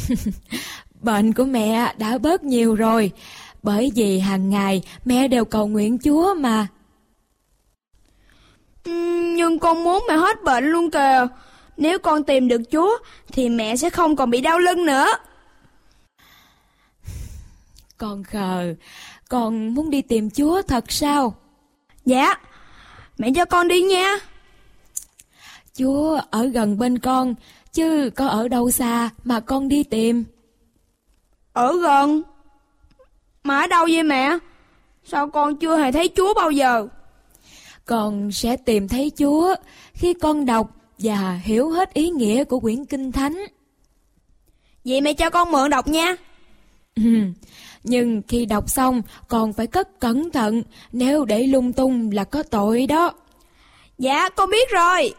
Bệnh 1.02 1.34
của 1.34 1.46
mẹ 1.46 1.94
đã 1.98 2.18
bớt 2.18 2.44
nhiều 2.44 2.76
rồi, 2.76 3.12
bởi 3.64 3.92
vì 3.96 4.20
hàng 4.20 4.50
ngày 4.50 4.82
mẹ 5.06 5.28
đều 5.28 5.46
cầu 5.46 5.68
nguyện 5.68 5.98
Chúa 6.04 6.34
mà. 6.34 6.68
Ừm, 8.84 9.36
Nhưng 9.36 9.60
con 9.60 9.84
muốn 9.84 10.04
mẹ 10.10 10.16
hết 10.16 10.44
bệnh 10.44 10.66
luôn 10.66 10.92
kìa. 10.92 11.28
Nếu 11.78 12.00
con 12.00 12.24
tìm 12.24 12.48
được 12.48 12.62
Chúa 12.72 12.98
thì 13.32 13.50
mẹ 13.50 13.76
sẽ 13.76 13.90
không 13.90 14.16
còn 14.16 14.30
bị 14.30 14.42
đau 14.42 14.60
lưng 14.60 14.86
nữa. 14.86 15.08
Con 17.98 18.24
khờ, 18.24 18.76
con 19.30 19.74
muốn 19.74 19.90
đi 19.90 20.02
tìm 20.02 20.30
Chúa 20.30 20.62
thật 20.62 20.92
sao? 20.92 21.36
Dạ, 22.06 22.36
mẹ 23.18 23.32
cho 23.36 23.46
con 23.46 23.68
đi 23.68 23.82
nha. 23.82 24.18
Chúa 25.78 26.22
ở 26.30 26.46
gần 26.46 26.78
bên 26.78 27.00
con, 27.00 27.36
chứ 27.74 28.10
có 28.16 28.28
ở 28.28 28.48
đâu 28.48 28.72
xa 28.72 29.10
mà 29.24 29.40
con 29.40 29.68
đi 29.68 29.84
tìm. 29.84 30.24
Ở 31.54 31.78
gần. 31.82 32.22
Mà 33.44 33.62
ở 33.62 33.68
đâu 33.68 33.86
vậy 33.92 34.04
mẹ? 34.04 34.38
Sao 35.04 35.30
con 35.30 35.56
chưa 35.56 35.78
hề 35.78 35.92
thấy 35.92 36.10
Chúa 36.16 36.34
bao 36.34 36.52
giờ? 36.52 36.88
Con 37.86 38.32
sẽ 38.32 38.58
tìm 38.58 38.88
thấy 38.88 39.12
Chúa 39.20 39.56
khi 39.94 40.14
con 40.14 40.46
đọc 40.46 40.68
và 40.98 41.40
hiểu 41.44 41.70
hết 41.70 41.94
ý 41.94 42.10
nghĩa 42.10 42.44
của 42.44 42.60
quyển 42.60 42.86
Kinh 42.86 43.12
Thánh. 43.12 43.46
Vậy 44.86 45.02
mẹ 45.02 45.14
cho 45.14 45.30
con 45.30 45.52
mượn 45.52 45.70
đọc 45.70 45.88
nha. 45.88 46.16
Nhưng 47.84 48.22
khi 48.28 48.46
đọc 48.46 48.70
xong 48.70 49.02
còn 49.28 49.54
phải 49.54 49.68
cất 49.68 50.00
cẩn 50.00 50.32
thận, 50.32 50.64
nếu 50.92 51.26
để 51.26 51.44
lung 51.44 51.74
tung 51.74 52.12
là 52.12 52.24
có 52.24 52.44
tội 52.44 52.88
đó. 52.88 53.14
Dạ, 53.98 54.30
con 54.30 54.50
biết 54.50 54.70
rồi. 54.70 55.14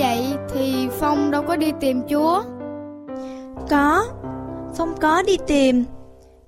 Vậy 0.00 0.34
thì 0.54 0.88
Phong 1.00 1.30
đâu 1.30 1.42
có 1.42 1.56
đi 1.56 1.72
tìm 1.80 2.02
Chúa. 2.10 2.42
Có, 3.70 4.06
Phong 4.76 4.94
có 5.00 5.22
đi 5.22 5.36
tìm. 5.46 5.84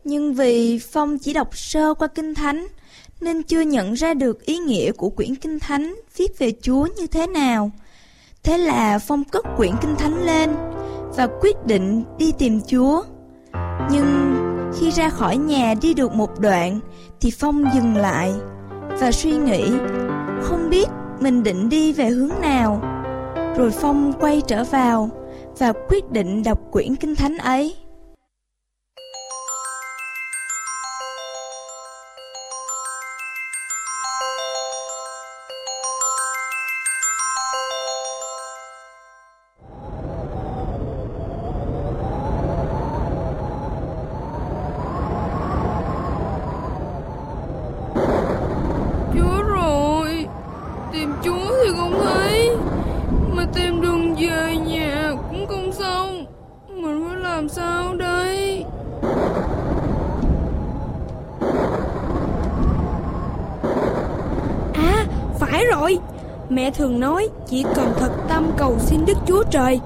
Nhưng 0.05 0.35
vì 0.35 0.79
Phong 0.93 1.19
chỉ 1.19 1.33
đọc 1.33 1.57
sơ 1.57 1.95
qua 1.95 2.09
Kinh 2.09 2.35
Thánh, 2.35 2.67
nên 3.21 3.43
chưa 3.43 3.61
nhận 3.61 3.93
ra 3.93 4.15
được 4.15 4.45
ý 4.45 4.59
nghĩa 4.59 4.93
của 4.93 5.11
quyển 5.11 5.35
Kinh 5.35 5.59
Thánh 5.59 5.95
viết 6.17 6.39
về 6.39 6.53
Chúa 6.63 6.87
như 6.97 7.07
thế 7.07 7.27
nào. 7.27 7.71
Thế 8.43 8.59
là 8.59 8.99
Phong 8.99 9.25
cất 9.25 9.45
quyển 9.57 9.73
Kinh 9.81 9.97
Thánh 9.97 10.25
lên 10.25 10.51
và 11.17 11.29
quyết 11.41 11.67
định 11.67 12.05
đi 12.19 12.33
tìm 12.39 12.61
Chúa. 12.67 13.03
Nhưng 13.91 14.35
khi 14.79 14.91
ra 14.91 15.09
khỏi 15.09 15.37
nhà 15.37 15.75
đi 15.83 15.95
được 15.95 16.15
một 16.15 16.41
đoạn 16.41 16.81
thì 17.21 17.31
Phong 17.31 17.65
dừng 17.75 17.97
lại 17.97 18.33
và 19.01 19.13
suy 19.13 19.33
nghĩ 19.33 19.73
không 20.43 20.71
biết 20.71 20.89
mình 21.21 21.43
định 21.43 21.69
đi 21.69 21.93
về 21.93 22.09
hướng 22.09 22.33
nào. 22.41 22.92
Rồi 23.57 23.71
Phong 23.71 24.13
quay 24.21 24.41
trở 24.47 24.65
vào 24.65 25.11
và 25.59 25.73
quyết 25.89 26.11
định 26.11 26.43
đọc 26.43 26.59
quyển 26.71 26.97
Kinh 26.97 27.15
Thánh 27.15 27.39
ấy. 27.39 27.77
Chỉ 67.53 67.65
cần 67.75 67.93
thật 67.97 68.11
tâm 68.29 68.51
cầu 68.57 68.77
xin 68.79 69.07
Đức 69.07 69.19
Chúa 69.27 69.43
Trời 69.51 69.81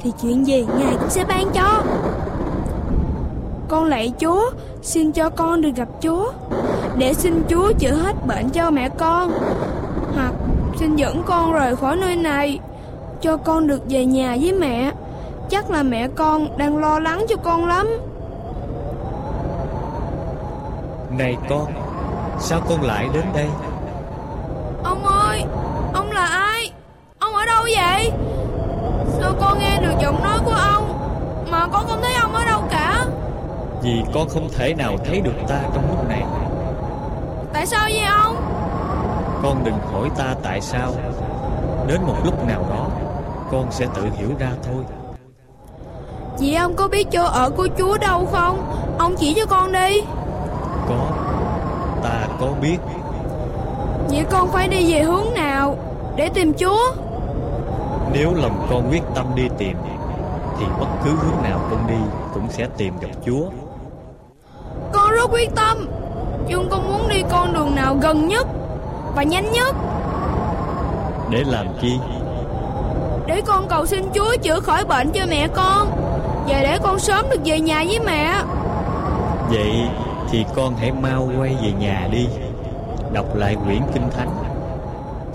thì 0.00 0.12
chuyện 0.22 0.46
gì 0.46 0.66
Ngài 0.78 0.96
cũng 1.00 1.10
sẽ 1.10 1.24
ban 1.24 1.50
cho. 1.52 1.82
Con 3.68 3.84
lạy 3.84 4.12
Chúa, 4.20 4.50
xin 4.82 5.12
cho 5.12 5.30
con 5.30 5.60
được 5.60 5.70
gặp 5.76 5.88
Chúa 6.02 6.32
để 6.96 7.14
xin 7.14 7.42
Chúa 7.48 7.72
chữa 7.72 7.94
hết 7.94 8.26
bệnh 8.26 8.50
cho 8.50 8.70
mẹ 8.70 8.88
con. 8.88 9.32
Hoặc 10.14 10.32
xin 10.76 10.96
dẫn 10.96 11.22
con 11.26 11.52
rời 11.52 11.76
khỏi 11.76 11.96
nơi 11.96 12.16
này, 12.16 12.58
cho 13.20 13.36
con 13.36 13.66
được 13.66 13.80
về 13.88 14.04
nhà 14.04 14.36
với 14.40 14.52
mẹ. 14.52 14.92
Chắc 15.50 15.70
là 15.70 15.82
mẹ 15.82 16.08
con 16.08 16.58
đang 16.58 16.78
lo 16.78 16.98
lắng 16.98 17.24
cho 17.28 17.36
con 17.36 17.66
lắm. 17.66 17.86
Này 21.18 21.36
con 21.48 21.66
Sao 22.38 22.60
con 22.68 22.82
lại 22.82 23.08
đến 23.14 23.24
đây 23.34 23.46
Ông 24.84 25.04
nghe 29.80 29.86
được 29.86 29.94
giọng 30.02 30.22
nói 30.22 30.38
của 30.44 30.56
ông 30.74 30.98
Mà 31.50 31.66
con 31.72 31.86
không 31.88 32.02
thấy 32.02 32.14
ông 32.14 32.34
ở 32.34 32.44
đâu 32.44 32.62
cả. 32.70 33.04
Vì 33.82 34.02
con 34.14 34.28
không 34.28 34.48
thể 34.56 34.74
nào 34.74 34.96
thấy 35.04 35.20
được 35.20 35.34
ta 35.48 35.60
trong 35.74 35.84
lúc 35.90 36.08
này. 36.08 36.24
Tại 37.52 37.66
sao 37.66 37.88
vậy 37.90 38.04
ông? 38.04 38.36
Con 39.42 39.64
đừng 39.64 39.78
hỏi 39.92 40.10
ta 40.16 40.34
tại 40.42 40.60
sao. 40.60 40.92
Đến 41.86 42.02
một 42.06 42.16
lúc 42.24 42.46
nào 42.46 42.66
đó 42.70 42.86
Con 43.50 43.66
sẽ 43.70 43.86
tự 43.94 44.02
hiểu 44.16 44.28
ra 44.38 44.50
thôi. 44.62 44.84
Chị 46.38 46.54
ông 46.54 46.74
có 46.76 46.88
biết 46.88 47.06
chỗ 47.12 47.24
ở 47.24 47.50
của 47.50 47.68
Chúa 47.78 47.98
đâu 47.98 48.28
không? 48.32 48.72
Ông 48.98 49.14
chỉ 49.18 49.34
cho 49.34 49.46
con 49.46 49.72
đi. 49.72 50.02
Có. 50.88 51.10
Ta 52.02 52.26
có 52.40 52.46
biết. 52.60 52.78
Vậy 54.08 54.24
con 54.30 54.48
phải 54.48 54.68
đi 54.68 54.92
về 54.92 55.02
hướng 55.02 55.34
nào 55.34 55.76
Để 56.16 56.28
tìm 56.28 56.52
Chúa 56.58 56.92
Nếu 58.12 58.34
lòng 58.34 58.66
con 58.70 58.90
quyết 58.90 59.02
tâm 59.14 59.26
đi 59.34 59.48
tìm 59.58 59.76
Thì 60.58 60.64
bất 60.80 60.86
cứ 61.04 61.10
hướng 61.10 61.42
nào 61.42 61.60
con 61.70 61.86
đi 61.86 61.98
Cũng 62.34 62.50
sẽ 62.50 62.66
tìm 62.76 62.94
gặp 63.00 63.08
Chúa. 63.26 63.44
Con 64.92 65.10
rất 65.10 65.30
quyết 65.32 65.54
tâm. 65.54 65.88
Nhưng 66.48 66.68
con 66.70 66.88
muốn 66.88 67.08
đi 67.08 67.22
con 67.30 67.52
đường 67.52 67.74
nào 67.74 67.96
gần 68.02 68.28
nhất 68.28 68.46
Và 69.14 69.22
nhanh 69.22 69.52
nhất. 69.52 69.74
Để 71.30 71.44
làm 71.46 71.66
chi? 71.80 71.98
Để 73.26 73.42
con 73.46 73.68
cầu 73.68 73.86
xin 73.86 74.04
Chúa 74.14 74.36
chữa 74.42 74.60
khỏi 74.60 74.84
bệnh 74.84 75.10
cho 75.10 75.26
mẹ 75.30 75.48
con. 75.48 75.88
Và 76.48 76.60
để 76.62 76.78
con 76.82 76.98
sớm 76.98 77.26
được 77.30 77.40
về 77.44 77.60
nhà 77.60 77.84
với 77.86 78.00
mẹ. 78.00 78.34
Vậy 79.50 79.88
thì 80.30 80.44
con 80.56 80.76
hãy 80.76 80.92
mau 80.92 81.28
quay 81.38 81.56
về 81.62 81.72
nhà 81.78 82.08
đi. 82.12 82.28
Đọc 83.12 83.36
lại 83.36 83.56
quyển 83.64 83.82
Kinh 83.94 84.10
Thánh. 84.10 84.30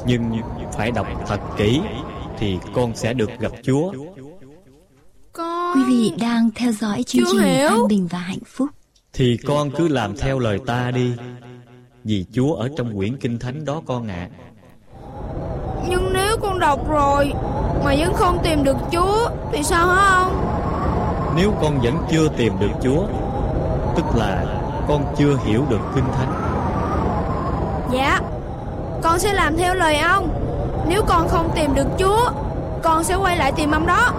Nhưng 0.06 0.42
phải 0.72 0.92
đọc 0.92 1.08
thật 1.28 1.40
kỹ 1.58 1.82
con 2.74 2.96
sẽ 2.96 3.14
được 3.14 3.30
gặp 3.40 3.52
Chúa. 3.64 3.92
Con 5.34 5.76
Quý 5.76 5.82
vị 5.88 6.12
đang 6.20 6.50
theo 6.56 6.72
dõi 6.72 7.04
chương 7.08 7.24
trình 7.32 7.42
hiểu. 7.42 7.68
An 7.68 7.88
Bình 7.88 8.08
và 8.08 8.18
Hạnh 8.18 8.44
Phúc. 8.48 8.70
Thì 9.14 9.38
con 9.48 9.72
cứ 9.72 9.88
làm 9.88 10.18
theo 10.18 10.40
lời 10.40 10.60
ta 10.66 10.92
đi 10.92 11.12
Vì 12.04 12.26
Chúa 12.34 12.54
ở 12.54 12.70
trong 12.78 12.96
quyển 12.96 13.18
Kinh 13.18 13.40
Thánh 13.40 13.66
đó 13.66 13.82
con 13.86 14.08
ạ. 14.08 14.30
Nhưng 15.90 16.14
nếu 16.14 16.38
con 16.38 16.60
đọc 16.60 16.90
rồi 16.90 17.34
Mà 17.86 17.96
vẫn 18.00 18.14
không 18.14 18.40
tìm 18.44 18.64
được 18.64 18.78
Chúa 18.92 19.30
Thì 19.52 19.64
sao 19.64 19.88
hả 19.88 20.16
ông? 20.16 20.32
Nếu 21.36 21.54
con 21.62 21.80
vẫn 21.82 21.98
chưa 22.12 22.28
tìm 22.38 22.54
được 22.60 22.72
Chúa 22.84 23.06
Tức 23.96 24.06
là 24.16 24.46
con 24.88 25.06
chưa 25.18 25.38
hiểu 25.46 25.66
được 25.70 25.80
Kinh 25.96 26.06
Thánh. 26.14 26.34
Dạ 27.94 28.20
Con 29.02 29.20
sẽ 29.20 29.34
làm 29.34 29.58
theo 29.58 29.76
lời 29.76 29.98
ông. 29.98 30.30
Nếu 30.88 31.04
con 31.08 31.28
không 31.28 31.52
tìm 31.56 31.74
được 31.76 31.88
Chúa 32.00 32.32
Con 32.84 33.04
sẽ 33.04 33.16
quay 33.16 33.38
lại 33.38 33.52
tìm 33.52 33.72
ông 33.72 33.86
đó. 33.86 34.14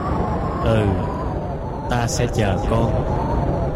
Ừ 0.65 0.79
Ta 1.91 2.07
sẽ 2.07 2.27
chờ 2.35 2.57
con 2.71 2.91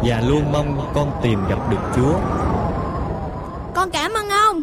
Và 0.03 0.21
luôn 0.27 0.51
mong 0.51 0.91
con 0.93 1.11
tìm 1.21 1.47
gặp 1.49 1.59
được 1.69 1.77
Chúa. 1.95 2.13
Con 3.73 3.89
cảm 3.89 4.13
ơn 4.13 4.29
ông. 4.29 4.61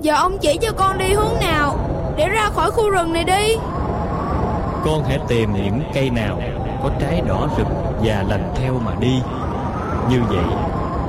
Giờ 0.00 0.14
ông 0.14 0.38
chỉ 0.38 0.58
cho 0.62 0.72
con 0.76 0.98
đi 0.98 1.12
hướng 1.12 1.34
nào 1.40 1.76
Để 2.16 2.28
ra 2.28 2.50
khỏi 2.54 2.70
khu 2.70 2.90
rừng 2.90 3.12
này 3.12 3.24
đi. 3.24 3.56
Con 4.84 5.04
hãy 5.04 5.18
tìm 5.28 5.52
những 5.52 5.82
cây 5.94 6.10
nào 6.10 6.38
Có 6.82 6.90
trái 7.00 7.22
đỏ 7.28 7.48
rực 7.56 7.66
và 8.02 8.24
lành 8.28 8.52
theo 8.54 8.74
mà 8.84 8.92
đi. 9.00 9.20
Như 10.10 10.20
vậy 10.28 10.44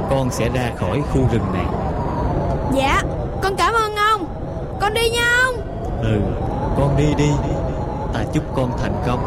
Con 0.09 0.31
sẽ 0.31 0.49
ra 0.49 0.71
khỏi 0.79 1.01
khu 1.13 1.21
rừng 1.31 1.53
này. 1.53 1.65
Dạ 2.73 3.01
Con 3.41 3.55
cảm 3.55 3.73
ơn 3.73 3.95
ông. 3.95 4.25
Con 4.79 4.93
đi 4.93 5.09
nha 5.09 5.31
ông. 5.45 5.55
Ừ 6.01 6.19
Con 6.77 6.97
đi 6.97 7.13
đi 7.17 7.29
Ta 8.15 8.25
chúc 8.33 8.43
con 8.55 8.71
thành 8.77 9.03
công 9.05 9.19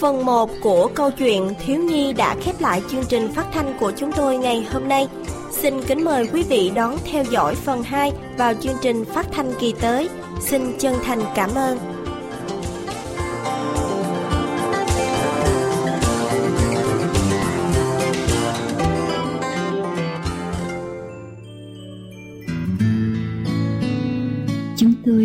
Phần 0.00 0.24
1 0.26 0.50
của 0.62 0.90
câu 0.94 1.10
chuyện 1.10 1.54
Thiếu 1.66 1.82
Nhi 1.82 2.12
đã 2.12 2.36
khép 2.40 2.60
lại 2.60 2.82
chương 2.88 3.04
trình 3.08 3.32
phát 3.32 3.46
thanh 3.52 3.78
của 3.80 3.92
chúng 3.96 4.12
tôi 4.12 4.36
ngày 4.38 4.66
hôm 4.72 4.88
nay. 4.88 5.08
Xin 5.50 5.82
kính 5.82 6.04
mời 6.04 6.28
quý 6.32 6.42
vị 6.42 6.72
đón 6.74 6.96
theo 7.12 7.24
dõi 7.24 7.54
phần 7.54 7.82
2 7.82 8.12
vào 8.38 8.54
chương 8.54 8.76
trình 8.82 9.04
phát 9.04 9.26
thanh 9.32 9.52
kỳ 9.60 9.74
tới. 9.80 10.08
Xin 10.40 10.78
chân 10.78 10.94
thành 11.04 11.20
cảm 11.34 11.54
ơn. 11.54 11.89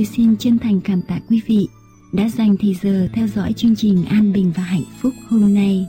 Tôi 0.06 0.14
xin 0.16 0.38
chân 0.38 0.60
thành 0.60 0.82
cảm 0.82 1.02
tạ 1.02 1.20
quý 1.30 1.42
vị 1.48 1.68
đã 2.14 2.30
dành 2.30 2.58
thời 2.58 2.76
giờ 2.82 3.08
theo 3.14 3.28
dõi 3.28 3.54
chương 3.54 3.76
trình 3.76 4.06
An 4.06 4.34
Bình 4.34 4.52
và 4.56 4.64
Hạnh 4.64 4.84
Phúc 5.02 5.14
hôm 5.30 5.54
nay. 5.54 5.88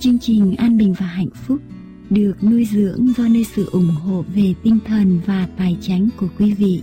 Chương 0.00 0.18
trình 0.18 0.54
An 0.56 0.78
Bình 0.78 0.94
và 0.98 1.06
Hạnh 1.06 1.28
Phúc 1.46 1.58
được 2.10 2.44
nuôi 2.44 2.64
dưỡng 2.72 3.12
do 3.16 3.28
nơi 3.28 3.46
sự 3.54 3.68
ủng 3.72 3.90
hộ 3.90 4.24
về 4.34 4.54
tinh 4.62 4.78
thần 4.86 5.20
và 5.26 5.48
tài 5.58 5.76
chánh 5.80 6.08
của 6.16 6.26
quý 6.38 6.52
vị. 6.52 6.82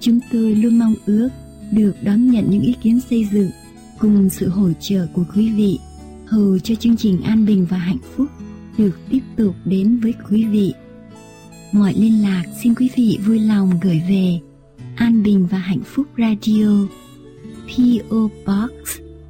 Chúng 0.00 0.18
tôi 0.32 0.54
luôn 0.54 0.78
mong 0.78 0.94
ước 1.06 1.28
được 1.72 1.92
đón 2.02 2.30
nhận 2.30 2.50
những 2.50 2.62
ý 2.62 2.74
kiến 2.82 3.00
xây 3.10 3.28
dựng 3.32 3.50
cùng 3.98 4.30
sự 4.30 4.48
hỗ 4.48 4.72
trợ 4.80 5.06
của 5.14 5.24
quý 5.34 5.52
vị 5.52 5.78
hầu 6.26 6.58
cho 6.58 6.74
chương 6.74 6.96
trình 6.96 7.22
An 7.22 7.46
Bình 7.46 7.66
và 7.70 7.78
Hạnh 7.78 7.98
Phúc 8.16 8.28
được 8.78 8.98
tiếp 9.10 9.22
tục 9.36 9.54
đến 9.64 10.00
với 10.00 10.14
quý 10.30 10.44
vị. 10.44 10.72
Mọi 11.72 11.94
liên 11.94 12.22
lạc 12.22 12.44
xin 12.62 12.74
quý 12.74 12.90
vị 12.96 13.18
vui 13.26 13.38
lòng 13.38 13.70
gửi 13.82 14.02
về 14.08 14.40
An 14.96 15.22
Bình 15.22 15.46
và 15.50 15.58
Hạnh 15.58 15.82
Phúc 15.84 16.06
Radio 16.18 16.68
PO 17.66 18.28
Box 18.46 18.70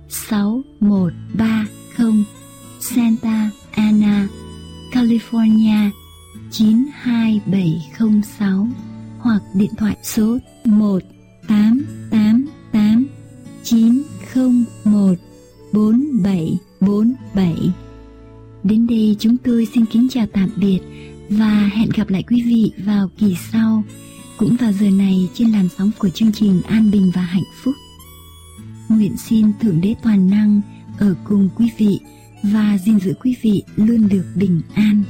6130 0.09 2.25
Santa 2.81 3.51
Ana, 3.73 4.29
California 4.93 5.91
92706 6.51 8.69
hoặc 9.19 9.43
điện 9.55 9.71
thoại 9.77 9.97
số 10.03 10.39
1888 10.65 13.07
901 13.63 15.19
4747 15.73 17.73
Đến 18.65 18.87
đây 18.87 19.17
chúng 19.19 19.37
tôi 19.37 19.69
xin 19.75 19.87
kính 19.87 20.09
chào 20.11 20.27
tạm 20.33 20.51
biệt 20.57 20.79
và 21.29 21.71
hẹn 21.75 21.89
gặp 21.97 22.11
lại 22.11 22.23
quý 22.23 22.43
vị 22.47 22.73
vào 22.85 23.09
kỳ 23.19 23.37
sau 23.53 23.83
cũng 24.45 24.57
vào 24.57 24.73
giờ 24.73 24.91
này 24.91 25.29
trên 25.35 25.53
làn 25.53 25.69
sóng 25.79 25.91
của 25.99 26.09
chương 26.09 26.33
trình 26.33 26.63
An 26.67 26.91
Bình 26.91 27.11
và 27.15 27.23
Hạnh 27.23 27.45
Phúc. 27.63 27.75
Nguyện 28.89 29.17
xin 29.17 29.53
Thượng 29.61 29.81
Đế 29.81 29.95
Toàn 30.03 30.31
Năng 30.31 30.61
ở 30.99 31.15
cùng 31.25 31.49
quý 31.57 31.71
vị 31.79 32.01
và 32.43 32.79
gìn 32.79 33.01
giữ 33.01 33.15
quý 33.21 33.37
vị 33.43 33.63
luôn 33.77 34.09
được 34.09 34.25
bình 34.35 34.61
an. 34.75 35.03